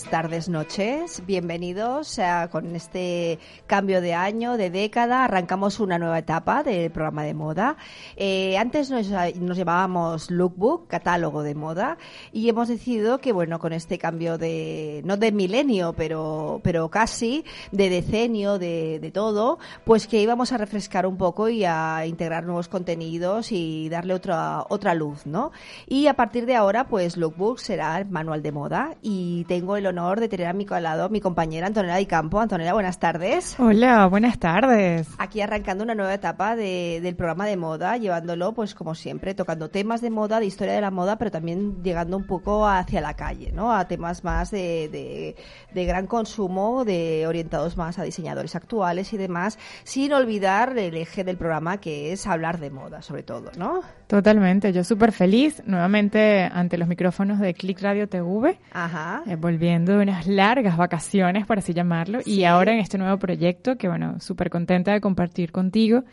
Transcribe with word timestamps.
Tardes, 0.00 0.48
noches. 0.48 1.22
Bienvenidos 1.26 2.18
a, 2.18 2.48
con 2.48 2.74
este 2.74 3.38
cambio 3.66 4.00
de 4.00 4.14
año, 4.14 4.56
de 4.56 4.70
década. 4.70 5.24
Arrancamos 5.24 5.80
una 5.80 5.98
nueva 5.98 6.18
etapa 6.18 6.62
del 6.62 6.90
programa 6.90 7.24
de 7.24 7.34
moda. 7.34 7.76
Eh, 8.16 8.56
antes 8.56 8.90
nos, 8.90 9.08
nos, 9.36 9.56
llamábamos 9.56 10.30
Lookbook, 10.30 10.88
catálogo 10.88 11.42
de 11.42 11.54
moda, 11.54 11.98
y 12.32 12.48
hemos 12.48 12.68
decidido 12.68 13.18
que, 13.18 13.32
bueno, 13.32 13.58
con 13.58 13.74
este 13.74 13.98
cambio 13.98 14.38
de, 14.38 15.02
no 15.04 15.18
de 15.18 15.30
milenio, 15.30 15.92
pero, 15.92 16.60
pero 16.64 16.88
casi, 16.88 17.44
de 17.70 17.90
decenio, 17.90 18.58
de, 18.58 18.98
de 18.98 19.10
todo, 19.10 19.58
pues 19.84 20.06
que 20.06 20.22
íbamos 20.22 20.52
a 20.52 20.56
refrescar 20.56 21.06
un 21.06 21.18
poco 21.18 21.50
y 21.50 21.66
a 21.66 22.06
integrar 22.06 22.44
nuevos 22.44 22.68
contenidos 22.68 23.52
y 23.52 23.90
darle 23.90 24.14
otra, 24.14 24.64
otra 24.70 24.94
luz, 24.94 25.26
¿no? 25.26 25.52
Y 25.86 26.06
a 26.06 26.14
partir 26.14 26.46
de 26.46 26.56
ahora, 26.56 26.88
pues 26.88 27.18
Lookbook 27.18 27.60
será 27.60 28.06
manual 28.08 28.42
de 28.42 28.52
moda 28.52 28.96
y 29.02 29.44
tengo 29.44 29.76
el 29.82 29.88
honor 29.88 30.20
de 30.20 30.28
tener 30.28 30.46
a 30.46 30.52
mi 30.52 30.64
lado 30.64 31.08
mi 31.08 31.20
compañera 31.20 31.66
Antonella 31.66 31.96
Di 31.96 32.06
Campo. 32.06 32.40
Antonella, 32.40 32.72
buenas 32.72 33.00
tardes. 33.00 33.56
Hola, 33.58 34.06
buenas 34.06 34.38
tardes. 34.38 35.08
Aquí 35.18 35.40
arrancando 35.40 35.82
una 35.82 35.96
nueva 35.96 36.14
etapa 36.14 36.54
del 36.54 37.16
programa 37.16 37.46
de 37.46 37.56
moda, 37.56 37.96
llevándolo, 37.96 38.52
pues 38.52 38.74
como 38.74 38.94
siempre, 38.94 39.34
tocando 39.34 39.70
temas 39.70 40.00
de 40.00 40.10
moda, 40.10 40.38
de 40.38 40.46
historia 40.46 40.74
de 40.74 40.80
la 40.80 40.92
moda, 40.92 41.18
pero 41.18 41.32
también 41.32 41.82
llegando 41.82 42.16
un 42.16 42.26
poco 42.26 42.66
hacia 42.66 43.00
la 43.00 43.14
calle, 43.14 43.50
¿no? 43.52 43.74
A 43.74 43.88
temas 43.88 44.22
más 44.22 44.52
de, 44.52 45.34
de 45.72 45.84
gran 45.84 46.06
consumo, 46.06 46.84
de 46.84 47.26
orientados 47.26 47.76
más 47.76 47.98
a 47.98 48.04
diseñadores 48.04 48.54
actuales 48.54 49.12
y 49.12 49.16
demás, 49.16 49.58
sin 49.82 50.12
olvidar 50.12 50.78
el 50.78 50.96
eje 50.96 51.24
del 51.24 51.36
programa 51.36 51.78
que 51.78 52.12
es 52.12 52.26
hablar 52.28 52.60
de 52.60 52.70
moda, 52.70 53.02
sobre 53.02 53.24
todo, 53.24 53.50
¿no? 53.58 53.80
Totalmente, 54.06 54.72
yo 54.72 54.84
súper 54.84 55.10
feliz 55.10 55.62
nuevamente 55.66 56.42
ante 56.42 56.78
los 56.78 56.86
micrófonos 56.86 57.40
de 57.40 57.54
Click 57.54 57.80
Radio 57.80 58.08
TV. 58.08 58.58
Ajá. 58.72 59.22
Eh, 59.26 59.36
volviendo 59.36 59.71
de 59.80 59.96
unas 59.96 60.26
largas 60.26 60.76
vacaciones, 60.76 61.46
por 61.46 61.58
así 61.58 61.72
llamarlo, 61.72 62.20
y 62.24 62.44
ahora 62.44 62.72
en 62.72 62.78
este 62.78 62.98
nuevo 62.98 63.18
proyecto 63.18 63.76
que, 63.76 63.88
bueno, 63.88 64.20
súper 64.20 64.50
contenta 64.50 64.92
de 64.92 65.00
compartir 65.00 65.52
contigo 65.52 66.04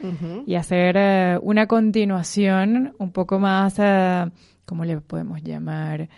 y 0.45 0.55
hacer 0.55 0.95
eh, 0.97 1.39
una 1.41 1.67
continuación 1.67 2.93
un 2.97 3.11
poco 3.11 3.39
más, 3.39 3.77
uh, 3.79 4.31
¿cómo 4.65 4.85
le 4.85 4.99
podemos 5.01 5.43
llamar? 5.43 6.09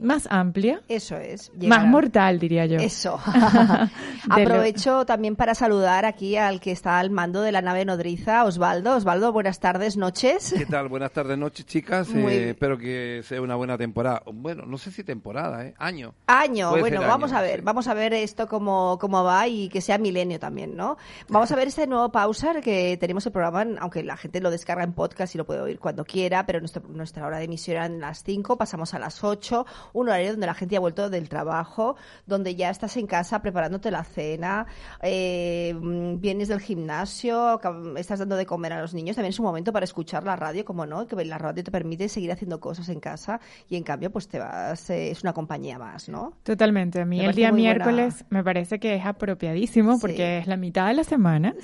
Más 0.00 0.28
amplia. 0.30 0.82
Eso 0.88 1.16
es. 1.16 1.50
Más 1.54 1.86
mortal, 1.86 2.38
diría 2.38 2.66
yo. 2.66 2.78
Eso. 2.78 3.18
Aprovecho 4.30 5.04
también 5.06 5.36
para 5.36 5.54
saludar 5.54 6.04
aquí 6.04 6.36
al 6.36 6.60
que 6.60 6.72
está 6.72 6.98
al 6.98 7.10
mando 7.10 7.42
de 7.42 7.52
la 7.52 7.62
nave 7.62 7.84
nodriza, 7.84 8.44
Osvaldo. 8.44 8.96
Osvaldo, 8.96 9.32
buenas 9.32 9.60
tardes, 9.60 9.96
noches. 9.96 10.54
¿Qué 10.56 10.66
tal? 10.66 10.88
Buenas 10.88 11.12
tardes, 11.12 11.38
noches, 11.38 11.66
chicas. 11.66 12.08
Eh, 12.14 12.50
espero 12.50 12.78
que 12.78 13.22
sea 13.24 13.40
una 13.40 13.56
buena 13.56 13.76
temporada. 13.76 14.22
Bueno, 14.32 14.64
no 14.66 14.78
sé 14.78 14.90
si 14.90 15.04
temporada, 15.04 15.64
¿eh? 15.64 15.74
Año. 15.78 16.14
Año. 16.26 16.70
bueno, 16.78 17.00
vamos 17.00 17.32
a 17.32 17.40
ver. 17.40 17.62
Vamos 17.62 17.88
a 17.88 17.94
ver 17.94 18.14
esto 18.14 18.46
cómo, 18.46 18.98
cómo 19.00 19.24
va 19.24 19.46
y 19.48 19.68
que 19.68 19.80
sea 19.80 19.98
milenio 19.98 20.38
también, 20.38 20.76
¿no? 20.76 20.96
Vamos 21.28 21.50
a 21.52 21.56
ver 21.56 21.68
este 21.68 21.86
nuevo 21.86 22.10
pausa 22.10 22.60
que 22.60 22.96
tenemos 22.98 23.24
el 23.26 23.32
programa, 23.32 23.64
aunque 23.80 24.02
la 24.02 24.16
gente 24.16 24.40
lo 24.40 24.50
descarga 24.50 24.84
en 24.84 24.92
podcast 24.92 25.34
y 25.34 25.38
lo 25.38 25.46
puede 25.46 25.60
oír 25.60 25.78
cuando 25.78 26.04
quiera, 26.04 26.46
pero 26.46 26.60
nuestra, 26.60 26.82
nuestra 26.88 27.26
hora 27.26 27.38
de 27.38 27.44
emisión 27.44 27.76
era 27.76 27.88
las 27.88 28.22
5, 28.24 28.56
pasamos 28.56 28.94
a 28.94 28.98
las 28.98 29.22
8 29.22 29.66
un 29.92 30.08
horario 30.08 30.32
donde 30.32 30.46
la 30.46 30.54
gente 30.54 30.76
ha 30.76 30.80
vuelto 30.80 31.10
del 31.10 31.28
trabajo, 31.28 31.96
donde 32.26 32.54
ya 32.54 32.70
estás 32.70 32.96
en 32.96 33.06
casa 33.06 33.42
preparándote 33.42 33.90
la 33.90 34.04
cena, 34.04 34.66
eh, 35.02 35.74
vienes 36.18 36.48
del 36.48 36.60
gimnasio, 36.60 37.60
estás 37.96 38.18
dando 38.18 38.36
de 38.36 38.46
comer 38.46 38.72
a 38.72 38.80
los 38.80 38.94
niños, 38.94 39.16
también 39.16 39.30
es 39.30 39.38
un 39.38 39.46
momento 39.46 39.72
para 39.72 39.84
escuchar 39.84 40.24
la 40.24 40.36
radio, 40.36 40.64
como 40.64 40.86
no, 40.86 41.06
que 41.06 41.24
la 41.24 41.38
radio 41.38 41.62
te 41.64 41.70
permite 41.70 42.08
seguir 42.08 42.32
haciendo 42.32 42.60
cosas 42.60 42.88
en 42.88 43.00
casa 43.00 43.40
y 43.68 43.76
en 43.76 43.82
cambio 43.82 44.10
pues 44.10 44.28
te 44.28 44.38
vas, 44.38 44.90
eh, 44.90 45.10
es 45.10 45.22
una 45.22 45.32
compañía 45.32 45.78
más, 45.78 46.08
¿no? 46.08 46.32
Totalmente, 46.42 47.00
a 47.00 47.04
mí 47.04 47.20
el 47.20 47.34
día 47.34 47.52
miércoles 47.52 48.24
me 48.30 48.42
parece 48.42 48.78
que 48.78 48.94
es 48.94 49.04
apropiadísimo 49.04 49.98
porque 49.98 50.38
es 50.38 50.46
la 50.46 50.56
mitad 50.56 50.88
de 50.88 50.94
la 50.94 51.04
semana, 51.04 51.54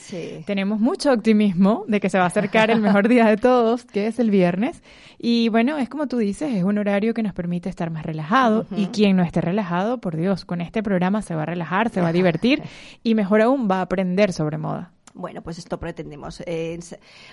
tenemos 0.47 0.81
mucho 0.81 1.13
optimismo 1.13 1.85
de 1.89 2.01
que 2.01 2.09
se 2.09 2.19
va 2.19 2.25
a 2.25 2.29
acercar 2.29 2.71
el 2.71 2.81
mejor 2.81 3.09
día 3.09 3.27
de 3.27 3.37
todos, 3.37 3.85
que 3.85 4.07
es 4.07 4.19
el 4.19 4.31
viernes, 4.31 4.83
y 5.19 5.49
bueno, 5.49 5.79
es 5.79 5.89
como 5.89 6.07
tú 6.07 6.19
dices, 6.19 6.55
es 6.55 6.65
un 6.65 6.79
horario 6.79 7.15
que 7.15 7.23
nos 7.23 7.33
permite 7.33 7.69
estar 7.69 7.91
más 7.91 8.06
relajado 8.07 8.67
y 8.75 8.87
quien 8.87 9.17
no 9.17 9.23
esté 9.23 9.41
relajado, 9.41 9.99
por 9.99 10.17
Dios, 10.17 10.45
con 10.45 10.61
este 10.61 10.83
programa 10.83 11.23
se 11.23 11.35
va 11.35 11.43
a 11.43 11.47
relajar, 11.47 11.91
se 11.91 12.01
va 12.01 12.09
a 12.09 12.13
divertir 12.15 12.63
y 13.03 13.15
mejor 13.15 13.43
aún 13.43 13.69
va 13.71 13.79
a 13.79 13.83
aprender 13.83 14.33
sobre 14.33 14.59
moda. 14.59 14.93
Bueno, 15.17 15.43
pues 15.43 15.57
esto 15.57 15.81
pretendemos. 15.81 16.43
Eh, 16.45 16.79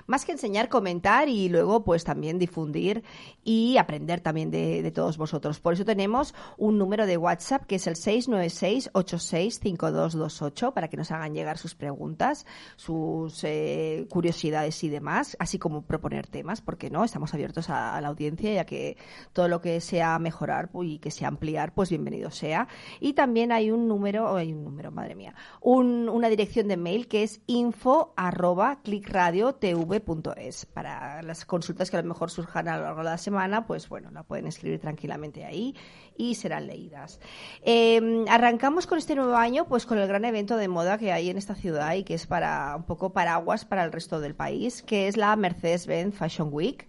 más 0.08 0.24
que 0.24 0.32
enseñar, 0.32 0.70
comentar 0.70 1.28
y 1.28 1.50
luego 1.50 1.84
pues 1.84 2.06
también 2.06 2.40
difundir 2.40 3.04
y 3.44 3.76
aprender 3.76 4.22
también 4.22 4.52
de, 4.52 4.90
todos 4.96 5.18
vosotros. 5.18 5.60
Por 5.60 5.74
eso 5.74 5.84
tenemos 5.84 6.34
un 6.58 6.78
número 6.78 7.06
de 7.06 7.18
WhatsApp 7.18 7.66
que 7.66 7.76
es 7.76 7.86
el 7.88 7.96
696-865228 7.96 10.72
para 10.72 10.88
que 10.88 10.96
nos 10.96 11.12
hagan 11.12 11.34
llegar 11.34 11.58
sus 11.58 11.76
preguntas, 11.76 12.46
sus 12.78 13.44
eh, 13.44 14.08
curiosidades 14.10 14.82
y 14.86 14.90
demás, 14.90 15.36
así 15.40 15.60
como 15.60 15.82
proponer 15.82 16.28
temas, 16.28 16.62
porque 16.62 16.90
no, 16.90 17.04
estamos 17.04 17.34
abiertos 17.34 17.70
a, 17.70 18.00
la 18.00 18.08
audiencia 18.08 18.54
ya 18.54 18.66
que 18.66 18.96
todo 19.34 19.50
lo 19.50 19.60
que 19.60 19.82
sea 19.82 20.18
mejorar 20.20 20.70
y 20.84 21.00
que 21.00 21.12
sea 21.12 21.28
ampliar, 21.28 21.74
pues 21.74 21.90
bienvenido 21.90 22.32
sea. 22.32 22.70
Y 23.02 23.12
también 23.12 23.52
hay 23.52 23.72
un 23.72 23.90
número, 23.90 24.38
hay 24.38 24.54
un 24.54 24.64
número, 24.64 24.90
madre 24.90 25.16
mía, 25.16 25.36
una 25.60 26.30
dirección 26.30 26.70
de 26.70 26.78
mail 26.78 27.10
que 27.10 27.24
es 27.24 27.42
info 27.48 27.73
arroba 28.16 28.80
clickradiotv.es. 28.84 30.66
Para 30.66 31.22
las 31.22 31.46
consultas 31.46 31.90
que 31.92 31.98
a 31.98 32.02
lo 32.02 32.08
mejor 32.08 32.32
surjan 32.32 32.68
a 32.68 32.78
lo 32.78 32.84
largo 32.84 33.00
de 33.00 33.06
la 33.06 33.18
semana, 33.18 33.66
pues 33.66 33.90
bueno, 33.90 34.12
la 34.12 34.24
pueden 34.24 34.48
escribir 34.48 34.80
tranquilamente 34.80 35.46
ahí 35.46 35.76
y 36.18 36.36
serán 36.36 36.68
leídas. 36.68 37.20
Em, 37.64 38.26
arrancamos 38.30 38.88
con 38.88 38.98
este 38.98 39.16
nuevo 39.16 39.36
año, 39.36 39.68
pues 39.68 39.86
con 39.86 39.98
el 39.98 40.08
gran 40.08 40.26
evento 40.26 40.58
de 40.58 40.68
moda 40.68 40.98
que 40.98 41.12
hay 41.12 41.30
en 41.30 41.38
esta 41.38 41.56
ciudad 41.56 41.94
y 41.96 42.04
que 42.04 42.14
es 42.14 42.28
para 42.28 42.76
un 42.76 42.84
poco 42.84 43.12
paraguas 43.14 43.66
para 43.66 43.84
el 43.84 43.92
resto 43.92 44.20
del 44.20 44.36
país, 44.36 44.82
que 44.84 45.08
es 45.08 45.18
la 45.18 45.36
Mercedes-Benz 45.36 46.16
Fashion 46.16 46.50
Week 46.52 46.88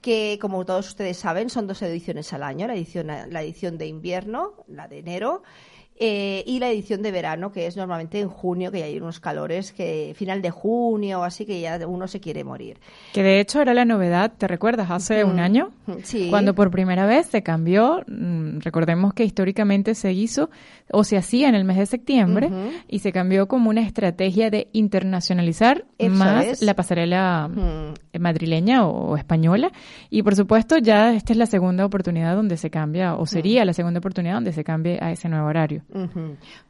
que 0.00 0.38
como 0.40 0.64
todos 0.64 0.86
ustedes 0.86 1.16
saben 1.16 1.50
son 1.50 1.66
dos 1.66 1.82
ediciones 1.82 2.32
al 2.32 2.44
año, 2.44 2.68
la 2.68 2.74
edición, 2.74 3.08
la 3.08 3.42
edición 3.42 3.78
de 3.78 3.88
invierno, 3.88 4.54
la 4.68 4.86
de 4.86 4.98
enero, 4.98 5.42
eh, 6.00 6.44
y 6.46 6.60
la 6.60 6.70
edición 6.70 7.02
de 7.02 7.10
verano, 7.10 7.50
que 7.50 7.66
es 7.66 7.76
normalmente 7.76 8.20
en 8.20 8.28
junio, 8.28 8.70
que 8.70 8.78
ya 8.78 8.84
hay 8.84 8.98
unos 8.98 9.18
calores 9.18 9.72
que 9.72 10.12
final 10.16 10.40
de 10.42 10.50
junio, 10.50 11.24
así 11.24 11.44
que 11.44 11.60
ya 11.60 11.78
uno 11.86 12.06
se 12.06 12.20
quiere 12.20 12.44
morir. 12.44 12.78
Que 13.12 13.22
de 13.22 13.40
hecho 13.40 13.60
era 13.60 13.74
la 13.74 13.84
novedad, 13.84 14.32
¿te 14.36 14.46
recuerdas? 14.46 14.90
Hace 14.90 15.24
un 15.24 15.40
año, 15.40 15.70
sí. 16.04 16.28
cuando 16.30 16.54
por 16.54 16.70
primera 16.70 17.06
vez 17.06 17.26
se 17.26 17.42
cambió, 17.42 18.04
mm, 18.06 18.60
recordemos 18.60 19.12
que 19.12 19.24
históricamente 19.24 19.94
se 19.94 20.12
hizo 20.12 20.50
o 20.92 21.04
se 21.04 21.16
hacía 21.16 21.48
en 21.48 21.54
el 21.54 21.64
mes 21.64 21.76
de 21.78 21.86
septiembre 21.86 22.50
y 22.88 23.00
se 23.00 23.12
cambió 23.12 23.48
como 23.48 23.70
una 23.70 23.82
estrategia 23.82 24.50
de 24.50 24.68
internacionalizar 24.72 25.84
más 26.08 26.62
la 26.62 26.74
pasarela 26.74 27.50
madrileña 28.18 28.86
o, 28.86 29.16
española 29.16 29.70
y 30.10 30.22
por 30.22 30.34
supuesto 30.34 30.78
ya 30.78 31.14
esta 31.14 31.32
es 31.32 31.38
la 31.38 31.46
segunda 31.46 31.84
oportunidad 31.84 32.36
donde 32.36 32.56
se 32.56 32.70
cambia 32.70 33.16
o 33.16 33.26
sería 33.26 33.64
la 33.64 33.72
segunda 33.72 33.98
oportunidad 33.98 34.34
donde 34.34 34.52
se 34.52 34.64
cambie 34.64 34.98
a 35.00 35.10
ese 35.10 35.28
nuevo 35.28 35.46
horario. 35.46 35.82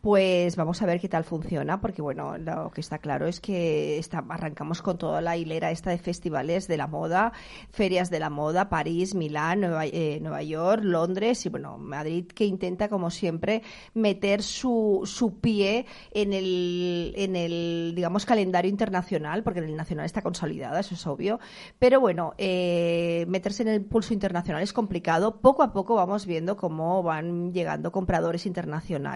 Pues 0.00 0.54
vamos 0.54 0.80
a 0.80 0.86
ver 0.86 1.00
qué 1.00 1.08
tal 1.08 1.24
funciona, 1.24 1.80
porque 1.80 2.02
bueno, 2.02 2.38
lo 2.38 2.70
que 2.70 2.80
está 2.80 2.98
claro 2.98 3.26
es 3.26 3.40
que 3.40 4.00
arrancamos 4.28 4.80
con 4.80 4.96
toda 4.96 5.20
la 5.20 5.36
hilera 5.36 5.70
esta 5.72 5.90
de 5.90 5.98
festivales 5.98 6.68
de 6.68 6.76
la 6.76 6.86
moda, 6.86 7.32
ferias 7.70 8.10
de 8.10 8.20
la 8.20 8.30
moda, 8.30 8.68
París, 8.68 9.14
Milán, 9.14 9.60
Nueva, 9.60 9.86
eh, 9.86 10.18
Nueva 10.20 10.42
York, 10.42 10.82
Londres 10.84 11.44
y 11.46 11.48
bueno, 11.48 11.78
Madrid 11.78 12.26
que 12.26 12.44
intenta 12.44 12.88
como 12.88 13.10
siempre 13.10 13.62
meter 13.94 14.42
su, 14.42 15.02
su 15.04 15.40
pie 15.40 15.86
en 16.12 16.32
el, 16.32 17.12
en 17.16 17.34
el, 17.34 17.92
digamos, 17.96 18.24
calendario 18.24 18.70
internacional, 18.70 19.42
porque 19.42 19.60
el 19.60 19.74
nacional 19.74 20.06
está 20.06 20.22
consolidada, 20.22 20.80
eso 20.80 20.94
es 20.94 21.06
obvio, 21.06 21.40
pero 21.78 22.00
bueno, 22.00 22.34
eh, 22.38 23.24
meterse 23.28 23.62
en 23.62 23.68
el 23.68 23.84
pulso 23.84 24.14
internacional 24.14 24.62
es 24.62 24.72
complicado. 24.72 25.40
Poco 25.40 25.62
a 25.62 25.72
poco 25.72 25.96
vamos 25.96 26.24
viendo 26.24 26.56
cómo 26.56 27.02
van 27.02 27.52
llegando 27.52 27.90
compradores 27.90 28.46
internacionales 28.46 29.07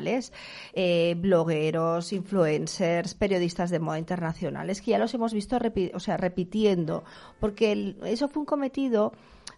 eh, 0.73 1.15
blogueros, 1.19 2.13
influencers, 2.13 3.15
periodistas 3.15 3.71
de 3.71 3.79
moda 3.79 3.99
internacionales, 3.99 4.81
que 4.81 4.93
ya 4.93 4.99
los 4.99 5.13
hemos 5.15 5.33
visto 5.33 5.59
o 5.95 6.01
sea, 6.01 6.17
repitiendo, 6.17 7.05
porque 7.41 7.97
eso 8.05 8.29
fue 8.29 8.41
un 8.41 8.47
cometido 8.47 9.13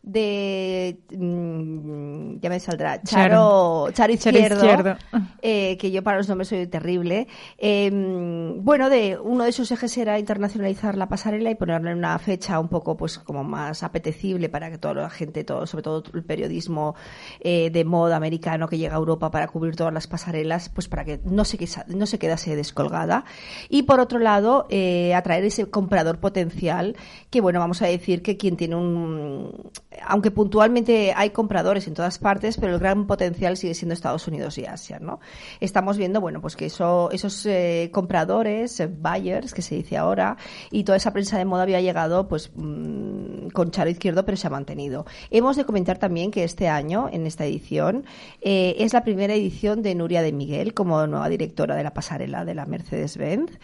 de 0.05 0.99
mm, 1.17 2.41
ya 2.41 2.51
me 2.51 2.61
saldrá 2.61 3.03
Charo, 3.03 3.89
Charo, 3.93 4.13
Izquierdo, 4.13 4.97
eh, 5.41 5.79
que 5.79 5.91
yo 5.91 6.03
para 6.03 6.19
los 6.19 6.29
nombres 6.29 6.49
soy 6.49 6.67
terrible. 6.67 7.27
Em, 7.57 8.63
bueno 8.63 8.91
de 8.91 9.19
uno 9.19 9.45
de 9.45 9.53
sus 9.53 9.73
ejes 9.73 9.97
era 9.97 10.19
internacionalizar 10.19 10.97
la 10.97 11.09
pasarela 11.09 11.51
y 11.51 11.55
ponerle 11.55 11.95
una 11.95 12.19
fecha 12.19 12.61
un 12.61 12.69
poco 12.69 12.99
pues 12.99 13.19
como 13.19 13.45
más 13.45 13.83
apetecible 13.83 14.51
para 14.51 14.71
que 14.71 14.77
toda 14.77 14.95
la 14.95 15.11
gente 15.11 15.43
todo 15.43 15.67
sobre 15.67 15.83
todo 15.83 16.03
el 16.13 16.23
periodismo 16.23 16.95
eh, 17.41 17.71
de 17.71 17.85
moda 17.85 18.17
americano 18.17 18.69
que 18.69 18.77
llega 18.77 18.95
a 18.95 18.99
Europa 18.99 19.31
para 19.31 19.49
cubrir 19.49 19.75
todas 19.75 19.93
las 19.93 20.07
pasarelas 20.07 20.69
pues 20.69 20.87
para 20.87 21.07
que 21.07 21.21
no 21.25 21.47
se 21.47 21.59
no 21.89 22.05
se 22.05 22.19
quedase 22.19 22.57
descolgada. 22.57 23.25
Y 23.71 23.85
por 23.85 24.01
otro 24.01 24.19
lado 24.19 24.67
eh, 24.69 25.15
atraer 25.15 25.45
ese 25.45 25.71
comprador 25.71 26.21
potencial 26.21 26.95
que 27.31 27.41
bueno 27.41 27.59
vamos 27.59 27.81
a 27.81 27.87
decir 27.87 28.21
que 28.21 28.37
quien 28.37 28.59
tiene 28.59 28.77
un 28.77 29.71
aunque 30.03 30.31
puntualmente 30.31 31.13
hay 31.17 31.31
compradores 31.31 31.87
en 31.87 31.95
todas 31.95 32.19
partes, 32.19 32.57
pero 32.57 32.75
el 32.75 32.79
gran 32.79 33.07
potencial 33.07 33.57
sigue 33.57 33.75
siendo 33.75 33.95
Estados 33.95 34.27
Unidos 34.29 34.59
y 34.59 34.67
Asia, 34.67 34.99
¿no? 34.99 35.21
Estamos 35.61 35.97
viendo, 35.97 36.21
bueno, 36.21 36.41
pues 36.41 36.57
que 36.57 36.67
eso, 36.67 37.11
esos 37.13 37.45
eh, 37.47 37.91
compradores, 37.93 38.79
eh, 38.81 38.87
buyers, 38.87 39.55
que 39.55 39.63
se 39.63 39.77
dice 39.77 39.97
ahora, 39.97 40.37
y 40.71 40.85
toda 40.85 40.97
esa 40.97 41.13
prensa 41.13 41.39
de 41.39 41.45
moda 41.45 41.63
había 41.63 41.81
llegado, 41.81 42.29
pues, 42.29 42.51
mm, 42.55 43.49
con 43.53 43.71
charo 43.71 43.91
izquierdo, 43.91 44.25
pero 44.25 44.37
se 44.37 44.47
ha 44.47 44.51
mantenido. 44.51 45.07
Hemos 45.31 45.57
de 45.57 45.65
comentar 45.65 45.99
también 45.99 46.31
que 46.31 46.45
este 46.45 46.69
año, 46.69 47.09
en 47.13 47.27
esta 47.27 47.45
edición, 47.45 48.05
eh, 48.41 48.77
es 48.79 48.93
la 48.93 49.05
primera 49.05 49.35
edición 49.35 49.83
de 49.83 49.95
Nuria 49.95 50.23
de 50.23 50.33
Miguel 50.33 50.75
como 50.75 51.07
nueva 51.07 51.29
directora 51.29 51.77
de 51.77 51.83
la 51.83 51.95
pasarela 51.95 52.45
de 52.45 52.55
la 52.55 52.67
Mercedes-Benz. 52.67 53.59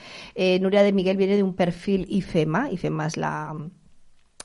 Nuria 0.61 0.83
de 0.83 0.93
Miguel 0.93 1.17
viene 1.17 1.37
de 1.37 1.43
un 1.43 1.55
perfil 1.55 2.06
IFEMA, 2.09 2.71
IFEMA 2.71 3.06
es 3.06 3.17
la 3.17 3.55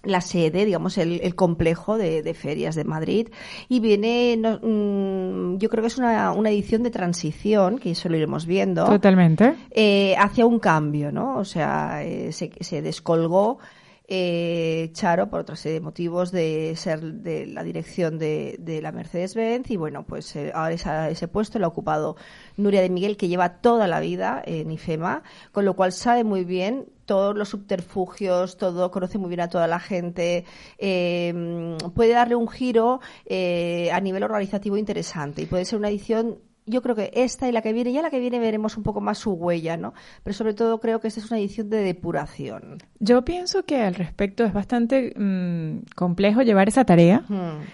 la 0.05 0.21
sede, 0.21 0.65
digamos, 0.65 0.97
el, 0.97 1.35
complejo 1.35 1.97
de, 1.97 2.33
ferias 2.33 2.75
de 2.75 2.83
Madrid 2.83 3.29
y 3.67 3.79
viene, 3.79 4.37
mm, 4.37 5.57
yo 5.57 5.69
creo 5.69 5.81
que 5.81 5.87
es 5.87 5.97
una, 5.97 6.31
una, 6.31 6.49
edición 6.49 6.83
de 6.83 6.91
transición, 6.91 7.79
que 7.79 7.91
eso 7.91 8.09
lo 8.09 8.15
iremos 8.15 8.45
viendo. 8.45 8.85
Totalmente. 8.85 9.55
Eh, 9.71 10.15
hacia 10.17 10.45
un 10.45 10.59
cambio, 10.59 11.11
¿no? 11.11 11.37
O 11.37 11.45
sea, 11.45 12.03
eh, 12.03 12.31
se, 12.31 12.51
se, 12.59 12.81
descolgó 12.81 13.59
eh, 14.07 14.91
Charo 14.93 15.29
por 15.29 15.39
otra 15.39 15.55
serie 15.55 15.79
de 15.79 15.81
motivos 15.81 16.31
de 16.31 16.73
ser 16.75 17.01
de 17.01 17.47
la 17.47 17.63
dirección 17.63 18.19
de, 18.19 18.55
de 18.59 18.81
la 18.81 18.91
Mercedes-Benz 18.91 19.71
y 19.71 19.77
bueno, 19.77 20.05
pues 20.05 20.37
ahora 20.53 21.09
ese 21.09 21.27
puesto 21.27 21.57
lo 21.57 21.65
ha 21.65 21.69
ocupado 21.69 22.15
Nuria 22.57 22.81
de 22.81 22.89
Miguel, 22.89 23.17
que 23.17 23.27
lleva 23.27 23.57
toda 23.61 23.87
la 23.87 23.99
vida 23.99 24.43
en 24.45 24.71
IFEMA, 24.71 25.23
con 25.51 25.65
lo 25.65 25.75
cual 25.75 25.91
sabe 25.91 26.23
muy 26.23 26.43
bien 26.43 26.85
todos 27.05 27.35
los 27.35 27.49
subterfugios, 27.49 28.57
todo, 28.57 28.91
conoce 28.91 29.17
muy 29.17 29.29
bien 29.29 29.41
a 29.41 29.49
toda 29.49 29.67
la 29.67 29.79
gente, 29.79 30.45
eh, 30.77 31.77
puede 31.93 32.13
darle 32.13 32.35
un 32.35 32.47
giro 32.47 32.99
eh, 33.25 33.89
a 33.91 33.99
nivel 33.99 34.23
organizativo 34.23 34.77
interesante 34.77 35.41
y 35.41 35.45
puede 35.45 35.65
ser 35.65 35.79
una 35.79 35.89
edición 35.89 36.39
yo 36.65 36.81
creo 36.81 36.95
que 36.95 37.11
esta 37.13 37.47
y 37.47 37.51
la 37.51 37.61
que 37.61 37.73
viene, 37.73 37.91
ya 37.91 38.01
la 38.01 38.09
que 38.09 38.19
viene 38.19 38.39
veremos 38.39 38.75
un 38.77 38.83
poco 38.83 39.01
más 39.01 39.19
su 39.19 39.33
huella, 39.33 39.77
¿no? 39.77 39.93
Pero 40.23 40.33
sobre 40.33 40.53
todo 40.53 40.79
creo 40.79 40.99
que 40.99 41.07
esta 41.07 41.19
es 41.19 41.29
una 41.29 41.39
edición 41.39 41.69
de 41.69 41.77
depuración. 41.77 42.79
Yo 42.99 43.23
pienso 43.23 43.63
que 43.63 43.81
al 43.81 43.95
respecto 43.95 44.43
es 44.43 44.53
bastante 44.53 45.13
mm, 45.15 45.93
complejo 45.95 46.41
llevar 46.41 46.67
esa 46.67 46.83
tarea. 46.83 47.23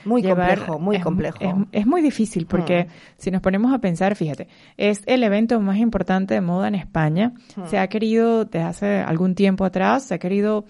muy 0.05 0.23
complejo, 0.23 0.79
muy 0.79 0.99
complejo. 0.99 1.38
Es, 1.71 1.88
muy 1.88 2.01
difícil 2.01 2.45
porque 2.45 2.88
si 3.17 3.31
nos 3.31 3.41
ponemos 3.41 3.73
a 3.73 3.79
pensar, 3.79 4.15
fíjate, 4.15 4.47
es 4.77 5.03
el 5.05 5.23
evento 5.23 5.59
más 5.61 5.77
importante 5.77 6.33
de 6.33 6.41
moda 6.41 6.67
en 6.67 6.75
España. 6.75 7.33
Se 7.67 7.77
ha 7.77 7.88
querido, 7.88 8.45
desde 8.45 8.65
hace 8.65 8.99
algún 8.99 9.35
tiempo 9.35 9.65
atrás, 9.65 10.03
se 10.03 10.15
ha 10.15 10.19
querido 10.19 10.65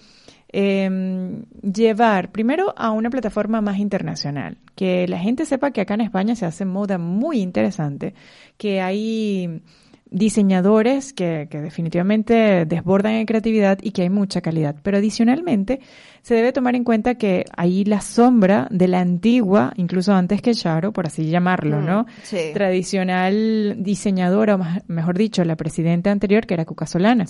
eh, 0.52 1.42
llevar 1.62 2.30
primero 2.30 2.74
a 2.76 2.90
una 2.90 3.10
plataforma 3.10 3.60
más 3.60 3.78
internacional, 3.78 4.58
que 4.74 5.08
la 5.08 5.18
gente 5.18 5.46
sepa 5.46 5.70
que 5.70 5.80
acá 5.80 5.94
en 5.94 6.02
España 6.02 6.34
se 6.34 6.46
hace 6.46 6.64
moda 6.64 6.98
muy 6.98 7.40
interesante, 7.40 8.14
que 8.58 8.80
hay 8.80 9.62
diseñadores 10.10 11.14
que 11.14 11.48
definitivamente 11.50 12.66
desbordan 12.66 13.14
en 13.14 13.26
creatividad 13.26 13.78
y 13.82 13.92
que 13.92 14.02
hay 14.02 14.10
mucha 14.10 14.42
calidad. 14.42 14.76
Pero 14.82 14.98
adicionalmente, 14.98 15.80
se 16.22 16.36
debe 16.36 16.52
tomar 16.52 16.76
en 16.76 16.84
cuenta 16.84 17.16
que 17.16 17.44
ahí 17.56 17.84
la 17.84 18.00
sombra 18.00 18.68
de 18.70 18.86
la 18.86 19.00
antigua, 19.00 19.72
incluso 19.76 20.12
antes 20.12 20.40
que 20.40 20.54
Charo, 20.54 20.92
por 20.92 21.06
así 21.06 21.28
llamarlo, 21.28 21.80
mm, 21.80 21.84
¿no? 21.84 22.06
Tradicional 22.54 23.76
diseñadora, 23.78 24.54
o 24.54 24.60
mejor 24.86 25.18
dicho, 25.18 25.44
la 25.44 25.56
presidenta 25.56 26.12
anterior, 26.12 26.46
que 26.46 26.54
era 26.54 26.64
Cuca 26.64 26.86
Solana. 26.86 27.26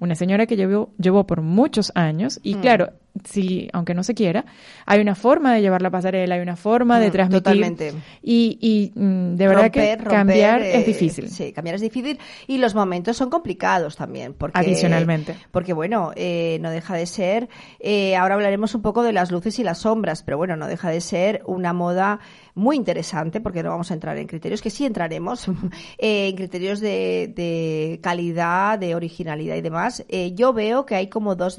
Una 0.00 0.16
señora 0.16 0.46
que 0.46 0.56
llevó, 0.56 0.90
llevó 0.98 1.24
por 1.24 1.40
muchos 1.40 1.92
años 1.94 2.40
y 2.42 2.56
mm. 2.56 2.60
claro, 2.60 2.92
si, 3.24 3.68
aunque 3.72 3.94
no 3.94 4.02
se 4.02 4.14
quiera, 4.14 4.44
hay 4.86 5.00
una 5.00 5.14
forma 5.14 5.54
de 5.54 5.60
llevar 5.60 5.82
la 5.82 5.90
pasarela, 5.90 6.34
hay 6.34 6.40
una 6.40 6.56
forma 6.56 6.98
de 6.98 7.08
mm, 7.08 7.12
transmitir. 7.12 7.42
Totalmente. 7.42 7.92
Y, 8.22 8.58
y 8.60 8.92
de 8.94 9.48
verdad 9.48 9.70
que 9.70 9.98
cambiar 9.98 10.62
es 10.62 10.82
eh, 10.82 10.84
difícil. 10.84 11.28
Sí, 11.28 11.52
cambiar 11.52 11.76
es 11.76 11.82
difícil 11.82 12.18
y 12.46 12.58
los 12.58 12.74
momentos 12.74 13.16
son 13.16 13.30
complicados 13.30 13.96
también. 13.96 14.34
Porque, 14.34 14.58
Adicionalmente. 14.58 15.36
Porque 15.50 15.72
bueno, 15.72 16.12
eh, 16.16 16.58
no 16.60 16.70
deja 16.70 16.94
de 16.94 17.06
ser, 17.06 17.48
eh, 17.80 18.16
ahora 18.16 18.34
hablaremos 18.34 18.74
un 18.74 18.82
poco 18.82 19.02
de 19.02 19.12
las 19.12 19.30
luces 19.30 19.58
y 19.58 19.64
las 19.64 19.78
sombras, 19.78 20.22
pero 20.22 20.38
bueno, 20.38 20.56
no 20.56 20.66
deja 20.66 20.90
de 20.90 21.00
ser 21.00 21.42
una 21.46 21.72
moda 21.72 22.20
muy 22.54 22.76
interesante, 22.76 23.40
porque 23.40 23.62
no 23.62 23.70
vamos 23.70 23.90
a 23.90 23.94
entrar 23.94 24.16
en 24.18 24.26
criterios, 24.26 24.60
que 24.60 24.70
sí 24.70 24.84
entraremos, 24.84 25.48
eh, 25.98 26.28
en 26.28 26.36
criterios 26.36 26.80
de, 26.80 27.98
calidad, 28.02 28.78
de 28.78 28.94
originalidad 28.94 29.56
y 29.56 29.60
demás. 29.60 30.04
Eh, 30.08 30.32
yo 30.34 30.52
veo 30.52 30.84
que 30.84 30.94
hay 30.94 31.08
como 31.08 31.34
dos, 31.34 31.58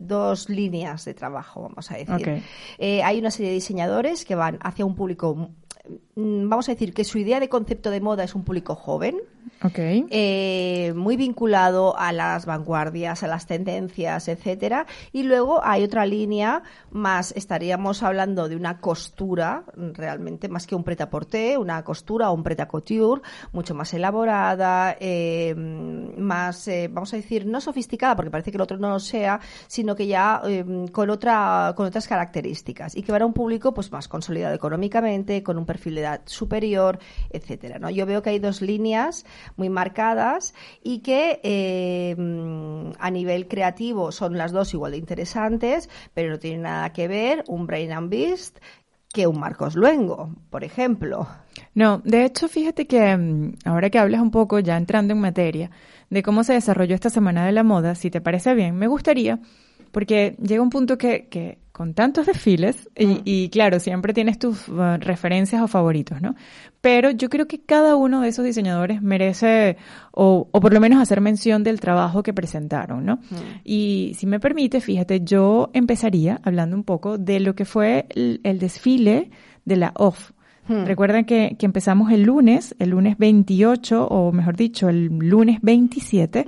dos 0.00 0.48
líneas 0.48 0.91
de 1.04 1.14
trabajo, 1.14 1.62
vamos 1.62 1.90
a 1.90 1.96
decir. 1.96 2.42
Eh, 2.78 3.02
hay 3.02 3.18
una 3.18 3.30
serie 3.30 3.48
de 3.48 3.54
diseñadores 3.54 4.24
que 4.24 4.34
van 4.34 4.58
hacia 4.62 4.84
un 4.84 4.94
público 4.94 5.50
vamos 6.14 6.68
a 6.68 6.72
decir 6.72 6.92
que 6.92 7.04
su 7.04 7.18
idea 7.18 7.40
de 7.40 7.48
concepto 7.48 7.90
de 7.90 8.00
moda 8.00 8.24
es 8.24 8.34
un 8.34 8.44
público 8.44 8.74
joven, 8.74 9.16
okay. 9.62 10.04
eh, 10.10 10.92
muy 10.94 11.16
vinculado 11.16 11.98
a 11.98 12.12
las 12.12 12.44
vanguardias, 12.44 13.22
a 13.22 13.28
las 13.28 13.46
tendencias, 13.46 14.28
etcétera. 14.28 14.86
Y 15.12 15.22
luego 15.22 15.64
hay 15.64 15.84
otra 15.84 16.04
línea 16.04 16.62
más, 16.90 17.32
estaríamos 17.32 18.02
hablando 18.02 18.48
de 18.48 18.56
una 18.56 18.78
costura, 18.80 19.64
realmente 19.74 20.48
más 20.48 20.66
que 20.66 20.74
un 20.74 20.84
pret 20.84 21.08
porter 21.08 21.58
una 21.58 21.82
costura 21.82 22.30
o 22.30 22.34
un 22.34 22.42
pret 22.42 22.66
couture, 22.66 23.22
mucho 23.52 23.74
más 23.74 23.94
elaborada, 23.94 24.96
eh, 25.00 25.54
más, 25.54 26.68
eh, 26.68 26.88
vamos 26.92 27.12
a 27.14 27.16
decir, 27.16 27.46
no 27.46 27.60
sofisticada, 27.60 28.16
porque 28.16 28.30
parece 28.30 28.50
que 28.50 28.58
el 28.58 28.62
otro 28.62 28.76
no 28.76 28.90
lo 28.90 29.00
sea, 29.00 29.40
sino 29.66 29.96
que 29.96 30.06
ya 30.06 30.42
con 30.92 31.08
otra, 31.08 31.72
con 31.74 31.86
otras 31.86 32.06
características 32.06 32.96
y 32.96 33.02
que 33.02 33.12
va 33.12 33.18
a 33.18 33.26
un 33.26 33.32
público 33.32 33.72
pues 33.72 33.90
más 33.92 34.08
consolidado 34.08 34.54
económicamente, 34.54 35.42
con 35.42 35.56
un 35.56 35.64
perfil 35.64 35.94
de 35.94 36.01
edad 36.02 36.22
superior, 36.26 36.98
etcétera. 37.30 37.78
¿no? 37.78 37.90
Yo 37.90 38.06
veo 38.06 38.22
que 38.22 38.30
hay 38.30 38.38
dos 38.38 38.62
líneas 38.62 39.24
muy 39.56 39.68
marcadas 39.68 40.54
y 40.82 41.00
que 41.00 41.40
eh, 41.42 42.14
a 42.98 43.10
nivel 43.10 43.48
creativo 43.48 44.12
son 44.12 44.36
las 44.36 44.52
dos 44.52 44.74
igual 44.74 44.92
de 44.92 44.98
interesantes, 44.98 45.88
pero 46.14 46.30
no 46.30 46.38
tienen 46.38 46.62
nada 46.62 46.92
que 46.92 47.08
ver 47.08 47.44
un 47.48 47.66
Brain 47.66 47.92
and 47.92 48.10
Beast 48.10 48.58
que 49.12 49.26
un 49.26 49.38
Marcos 49.38 49.74
Luengo, 49.74 50.34
por 50.50 50.64
ejemplo. 50.64 51.28
No, 51.74 51.98
de 52.04 52.24
hecho, 52.24 52.48
fíjate 52.48 52.86
que 52.86 53.16
mm, 53.16 53.56
ahora 53.64 53.90
que 53.90 53.98
hablas 53.98 54.22
un 54.22 54.30
poco, 54.30 54.58
ya 54.58 54.76
entrando 54.76 55.12
en 55.12 55.20
materia, 55.20 55.70
de 56.08 56.22
cómo 56.22 56.44
se 56.44 56.54
desarrolló 56.54 56.94
esta 56.94 57.10
Semana 57.10 57.44
de 57.44 57.52
la 57.52 57.62
Moda, 57.62 57.94
si 57.94 58.10
te 58.10 58.20
parece 58.20 58.54
bien, 58.54 58.76
me 58.76 58.86
gustaría, 58.86 59.38
porque 59.92 60.36
llega 60.42 60.62
un 60.62 60.70
punto 60.70 60.98
que, 60.98 61.28
que 61.28 61.58
con 61.72 61.94
tantos 61.94 62.26
desfiles 62.26 62.90
mm. 62.98 63.20
y, 63.24 63.48
claro, 63.48 63.80
siempre 63.80 64.12
tienes 64.12 64.38
tus 64.38 64.68
uh, 64.68 64.98
referencias 64.98 65.62
o 65.62 65.68
favoritos, 65.68 66.20
¿no? 66.20 66.34
Pero 66.80 67.10
yo 67.10 67.30
creo 67.30 67.46
que 67.46 67.60
cada 67.60 67.96
uno 67.96 68.20
de 68.20 68.28
esos 68.28 68.44
diseñadores 68.44 69.00
merece 69.00 69.76
o, 70.10 70.48
o 70.50 70.60
por 70.60 70.74
lo 70.74 70.80
menos 70.80 71.00
hacer 71.00 71.20
mención 71.20 71.62
del 71.62 71.80
trabajo 71.80 72.22
que 72.22 72.34
presentaron, 72.34 73.06
¿no? 73.06 73.16
Mm. 73.16 73.60
Y 73.64 74.12
si 74.16 74.26
me 74.26 74.40
permite, 74.40 74.80
fíjate, 74.80 75.22
yo 75.22 75.70
empezaría 75.72 76.40
hablando 76.42 76.76
un 76.76 76.84
poco 76.84 77.16
de 77.16 77.40
lo 77.40 77.54
que 77.54 77.64
fue 77.64 78.06
el 78.14 78.58
desfile 78.58 79.30
de 79.64 79.76
la 79.76 79.92
OFF 79.96 80.32
Hmm. 80.68 80.84
Recuerden 80.84 81.24
que, 81.24 81.56
que, 81.58 81.66
empezamos 81.66 82.12
el 82.12 82.22
lunes, 82.22 82.76
el 82.78 82.90
lunes 82.90 83.18
28, 83.18 84.06
o 84.06 84.30
mejor 84.30 84.56
dicho, 84.56 84.88
el 84.88 85.06
lunes 85.06 85.58
27. 85.62 86.44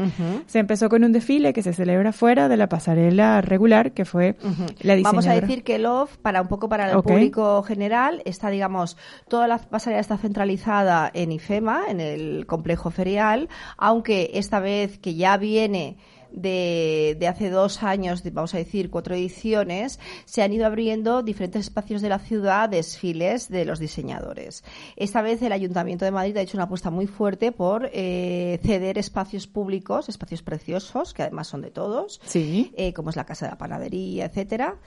Se 0.46 0.58
empezó 0.60 0.88
con 0.88 1.02
un 1.02 1.12
desfile 1.12 1.52
que 1.52 1.62
se 1.62 1.72
celebra 1.72 2.12
fuera 2.12 2.48
de 2.48 2.56
la 2.56 2.68
pasarela 2.68 3.40
regular, 3.40 3.92
que 3.92 4.04
fue 4.04 4.36
la 4.82 4.94
diseñadora. 4.94 5.02
Vamos 5.02 5.26
a 5.26 5.34
decir 5.34 5.64
que 5.64 5.76
el 5.76 5.86
OFF, 5.86 6.16
para 6.18 6.42
un 6.42 6.48
poco 6.48 6.68
para 6.68 6.92
el 6.92 7.02
público 7.02 7.62
general, 7.64 8.22
está, 8.24 8.50
digamos, 8.50 8.96
toda 9.28 9.48
la 9.48 9.58
pasarela 9.58 10.00
está 10.00 10.16
centralizada 10.16 11.10
en 11.12 11.32
IFEMA, 11.32 11.86
en 11.88 12.00
el 12.00 12.46
complejo 12.46 12.90
ferial, 12.90 13.48
aunque 13.76 14.30
esta 14.34 14.60
vez 14.60 14.98
que 14.98 15.16
ya 15.16 15.36
viene 15.38 15.96
de, 16.34 17.16
de 17.18 17.28
hace 17.28 17.50
dos 17.50 17.82
años, 17.82 18.22
vamos 18.32 18.54
a 18.54 18.58
decir, 18.58 18.90
cuatro 18.90 19.14
ediciones, 19.14 19.98
se 20.24 20.42
han 20.42 20.52
ido 20.52 20.66
abriendo 20.66 21.22
diferentes 21.22 21.62
espacios 21.62 22.02
de 22.02 22.08
la 22.08 22.18
ciudad, 22.18 22.68
desfiles 22.68 23.48
de 23.48 23.64
los 23.64 23.78
diseñadores. 23.78 24.64
Esta 24.96 25.22
vez 25.22 25.40
el 25.42 25.52
Ayuntamiento 25.52 26.04
de 26.04 26.10
Madrid 26.10 26.36
ha 26.36 26.42
hecho 26.42 26.56
una 26.56 26.64
apuesta 26.64 26.90
muy 26.90 27.06
fuerte 27.06 27.52
por 27.52 27.90
eh, 27.92 28.58
ceder 28.62 28.98
espacios 28.98 29.46
públicos, 29.46 30.08
espacios 30.08 30.42
preciosos, 30.42 31.14
que 31.14 31.22
además 31.22 31.48
son 31.48 31.62
de 31.62 31.70
todos, 31.70 32.20
sí. 32.24 32.72
Eh, 32.76 32.92
como 32.92 33.10
es 33.10 33.16
la 33.16 33.24
Casa 33.24 33.46
de 33.46 33.52
la 33.52 33.58
Panadería, 33.58 34.26
etcétera. 34.26 34.78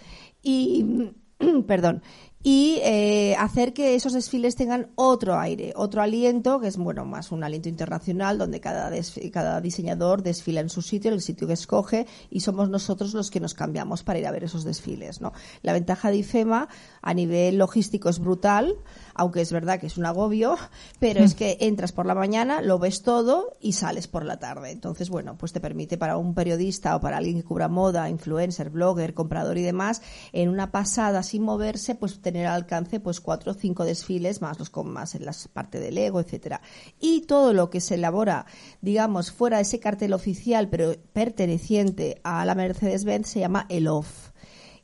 Y 0.44 1.12
perdón, 1.68 2.01
y 2.44 2.79
eh, 2.84 3.36
hacer 3.38 3.74
que 3.74 3.96
esos 3.96 4.13
desfiles 4.13 4.56
tengan 4.56 4.91
otro 4.96 5.39
aire, 5.39 5.74
otro 5.75 6.01
aliento, 6.01 6.60
que 6.60 6.67
es 6.67 6.77
bueno 6.77 7.03
más 7.03 7.32
un 7.32 7.44
aliento 7.44 7.67
internacional, 7.67 8.38
donde 8.38 8.62
cada, 8.62 8.91
cada 9.32 9.60
diseñador 9.60 10.22
desfila 10.22 10.62
en 10.62 10.70
su 10.70 10.82
sitio, 10.82 11.10
en 11.10 11.15
el 11.15 11.22
sitio 11.22 11.48
que 11.48 11.53
escoge, 11.53 12.06
y 12.29 12.41
somos 12.41 12.70
nosotros 12.70 13.13
los 13.13 13.32
que 13.32 13.39
nos 13.39 13.53
cambiamos 13.53 14.03
para 14.03 14.20
ir 14.20 14.27
a 14.27 14.32
ver 14.32 14.44
esos 14.44 14.63
desfiles. 14.63 15.20
¿no? 15.20 15.34
La 15.63 15.74
ventaja 15.74 16.12
de 16.12 16.17
IFEMA 16.17 16.70
a 17.01 17.13
nivel 17.13 17.58
logístico 17.58 18.08
es 18.08 18.20
brutal, 18.20 18.75
aunque 19.15 19.41
es 19.41 19.51
verdad 19.51 19.79
que 19.79 19.88
es 19.88 19.98
un 19.98 20.06
agobio, 20.06 20.58
pero 21.00 21.24
es 21.24 21.34
que 21.34 21.58
entras 21.62 21.91
por 21.91 22.06
la 22.06 22.15
mañana, 22.15 22.62
lo 22.62 22.77
ves 22.77 23.01
todo 23.01 23.53
y 23.60 23.74
sales 23.74 24.08
por 24.08 24.24
la 24.24 24.38
tarde. 24.38 24.72
Entonces, 24.72 25.10
bueno, 25.10 25.38
pues 25.38 25.53
te 25.53 25.60
permite 25.60 25.98
para 25.98 26.17
un 26.17 26.36
periodista 26.36 26.96
o 26.96 27.01
para 27.01 27.17
alguien 27.17 27.38
que 27.38 27.44
cubra 27.44 27.67
moda, 27.67 28.10
influencer, 28.10 28.70
blogger, 28.70 29.15
comprador 29.15 29.58
y 29.58 29.63
demás, 29.63 30.03
en 30.34 30.50
una 30.50 30.72
pasada 30.72 31.24
sin 31.24 31.41
moverse, 31.41 31.96
pues 31.96 32.22
tener 32.31 32.46
al 32.48 32.55
alcance 32.55 33.00
pues 33.00 33.22
cuatro 33.22 33.53
o 33.53 33.55
cinco 33.55 33.86
desfiles 33.86 34.41
más 34.41 34.60
los 34.60 34.69
con 34.69 34.91
más 34.91 35.15
en 35.15 35.25
la 35.25 35.34
parte 35.53 35.79
del 35.79 35.98
ego, 35.98 36.19
etcétera. 36.19 36.62
Y 37.00 37.22
todo 37.22 37.53
lo 37.53 37.69
que 37.69 37.79
se 37.79 37.96
elabora, 37.96 38.46
digamos, 38.81 39.31
fuera 39.31 39.57
de 39.57 39.63
ese 39.63 39.79
cartel 39.79 40.13
oficial, 40.13 40.67
pero 40.69 40.93
perteneciente 41.13 42.19
a 42.24 42.43
la 42.46 42.55
Mercedes-Benz, 42.55 43.27
se 43.29 43.39
llama 43.39 43.65
el 43.69 43.88
OFF 43.88 44.31